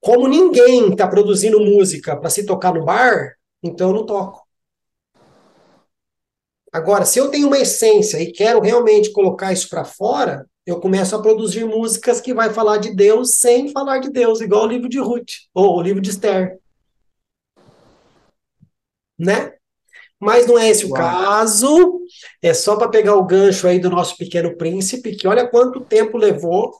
Como 0.00 0.28
ninguém 0.28 0.90
está 0.90 1.08
produzindo 1.08 1.60
música 1.60 2.16
para 2.16 2.30
se 2.30 2.44
tocar 2.46 2.74
no 2.74 2.84
bar, 2.84 3.36
então 3.62 3.88
eu 3.88 3.94
não 3.94 4.06
toco. 4.06 4.45
Agora, 6.72 7.04
se 7.04 7.18
eu 7.18 7.30
tenho 7.30 7.46
uma 7.46 7.58
essência 7.58 8.20
e 8.20 8.32
quero 8.32 8.60
realmente 8.60 9.12
colocar 9.12 9.52
isso 9.52 9.68
para 9.68 9.84
fora, 9.84 10.46
eu 10.66 10.80
começo 10.80 11.14
a 11.14 11.22
produzir 11.22 11.64
músicas 11.64 12.20
que 12.20 12.34
vai 12.34 12.52
falar 12.52 12.78
de 12.78 12.94
Deus 12.94 13.30
sem 13.30 13.70
falar 13.70 13.98
de 13.98 14.10
Deus, 14.10 14.40
igual 14.40 14.64
o 14.64 14.68
livro 14.68 14.88
de 14.88 14.98
Ruth 14.98 15.30
ou 15.54 15.78
o 15.78 15.82
livro 15.82 16.00
de 16.00 16.10
Esther. 16.10 16.58
Né? 19.18 19.54
Mas 20.18 20.46
não 20.46 20.58
é 20.58 20.68
esse 20.68 20.84
o 20.84 20.90
Uau. 20.90 20.96
caso. 20.96 22.00
É 22.42 22.52
só 22.52 22.76
para 22.76 22.88
pegar 22.88 23.14
o 23.14 23.24
gancho 23.24 23.66
aí 23.66 23.78
do 23.78 23.90
nosso 23.90 24.16
pequeno 24.16 24.56
príncipe, 24.56 25.14
que 25.14 25.28
olha 25.28 25.46
quanto 25.46 25.80
tempo 25.80 26.18
levou 26.18 26.72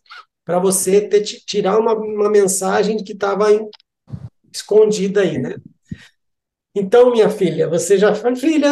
para 0.44 0.58
você 0.58 1.00
ter, 1.00 1.22
tirar 1.22 1.78
uma, 1.78 1.92
uma 1.94 2.30
mensagem 2.30 3.02
que 3.02 3.12
estava 3.12 3.46
escondida 4.52 5.20
aí, 5.20 5.38
né? 5.38 5.56
Então, 6.78 7.10
minha 7.10 7.30
filha, 7.30 7.66
você 7.66 7.96
já 7.96 8.14
foi 8.14 8.36
filha, 8.36 8.70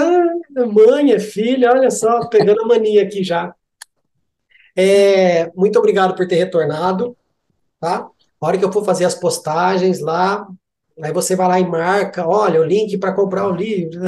mãe, 0.70 1.12
é 1.12 1.18
filha, 1.18 1.72
olha 1.72 1.90
só, 1.90 2.28
pegando 2.28 2.60
a 2.60 2.66
mania 2.66 3.02
aqui 3.02 3.24
já. 3.24 3.54
É, 4.76 5.50
muito 5.56 5.78
obrigado 5.78 6.14
por 6.14 6.28
ter 6.28 6.34
retornado, 6.34 7.16
tá? 7.80 8.06
A 8.38 8.46
hora 8.46 8.58
que 8.58 8.64
eu 8.64 8.70
for 8.70 8.84
fazer 8.84 9.06
as 9.06 9.14
postagens 9.14 10.00
lá, 10.00 10.46
aí 11.00 11.14
você 11.14 11.34
vai 11.34 11.48
lá 11.48 11.58
e 11.58 11.66
marca, 11.66 12.28
olha, 12.28 12.60
o 12.60 12.64
link 12.64 12.98
para 12.98 13.14
comprar 13.14 13.48
o 13.48 13.56
livro. 13.56 14.02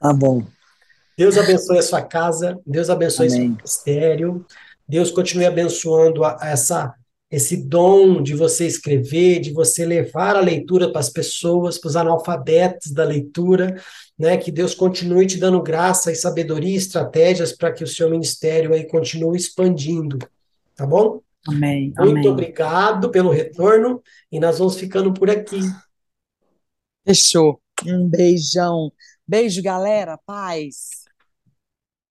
Tá 0.00 0.14
bom. 0.14 0.42
Deus 1.18 1.36
abençoe 1.36 1.76
a 1.76 1.82
sua 1.82 2.00
casa, 2.00 2.58
Deus 2.66 2.88
abençoe 2.88 3.26
Amém. 3.26 3.38
seu 3.38 3.48
ministério, 3.50 4.46
Deus 4.88 5.10
continue 5.10 5.44
abençoando 5.44 6.24
a, 6.24 6.38
a 6.40 6.48
essa 6.48 6.94
esse 7.30 7.56
dom 7.56 8.20
de 8.20 8.34
você 8.34 8.66
escrever, 8.66 9.40
de 9.40 9.52
você 9.52 9.86
levar 9.86 10.34
a 10.34 10.40
leitura 10.40 10.90
para 10.90 11.00
as 11.00 11.08
pessoas, 11.08 11.78
para 11.78 11.88
os 11.88 11.96
analfabetos 11.96 12.90
da 12.90 13.04
leitura, 13.04 13.80
né? 14.18 14.36
Que 14.36 14.50
Deus 14.50 14.74
continue 14.74 15.26
te 15.26 15.38
dando 15.38 15.62
graça 15.62 16.10
e 16.10 16.16
sabedoria 16.16 16.74
e 16.74 16.76
estratégias 16.76 17.52
para 17.52 17.72
que 17.72 17.84
o 17.84 17.86
seu 17.86 18.10
ministério 18.10 18.74
aí 18.74 18.84
continue 18.86 19.38
expandindo, 19.38 20.18
tá 20.74 20.84
bom? 20.84 21.20
Amém. 21.46 21.92
Muito 21.96 22.10
amém. 22.10 22.28
obrigado 22.28 23.10
pelo 23.10 23.30
retorno 23.30 24.02
e 24.30 24.40
nós 24.40 24.58
vamos 24.58 24.76
ficando 24.76 25.12
por 25.12 25.30
aqui. 25.30 25.60
Fechou. 27.06 27.60
Um 27.86 28.08
beijão. 28.08 28.92
Beijo, 29.26 29.62
galera. 29.62 30.18
Paz. 30.26 30.99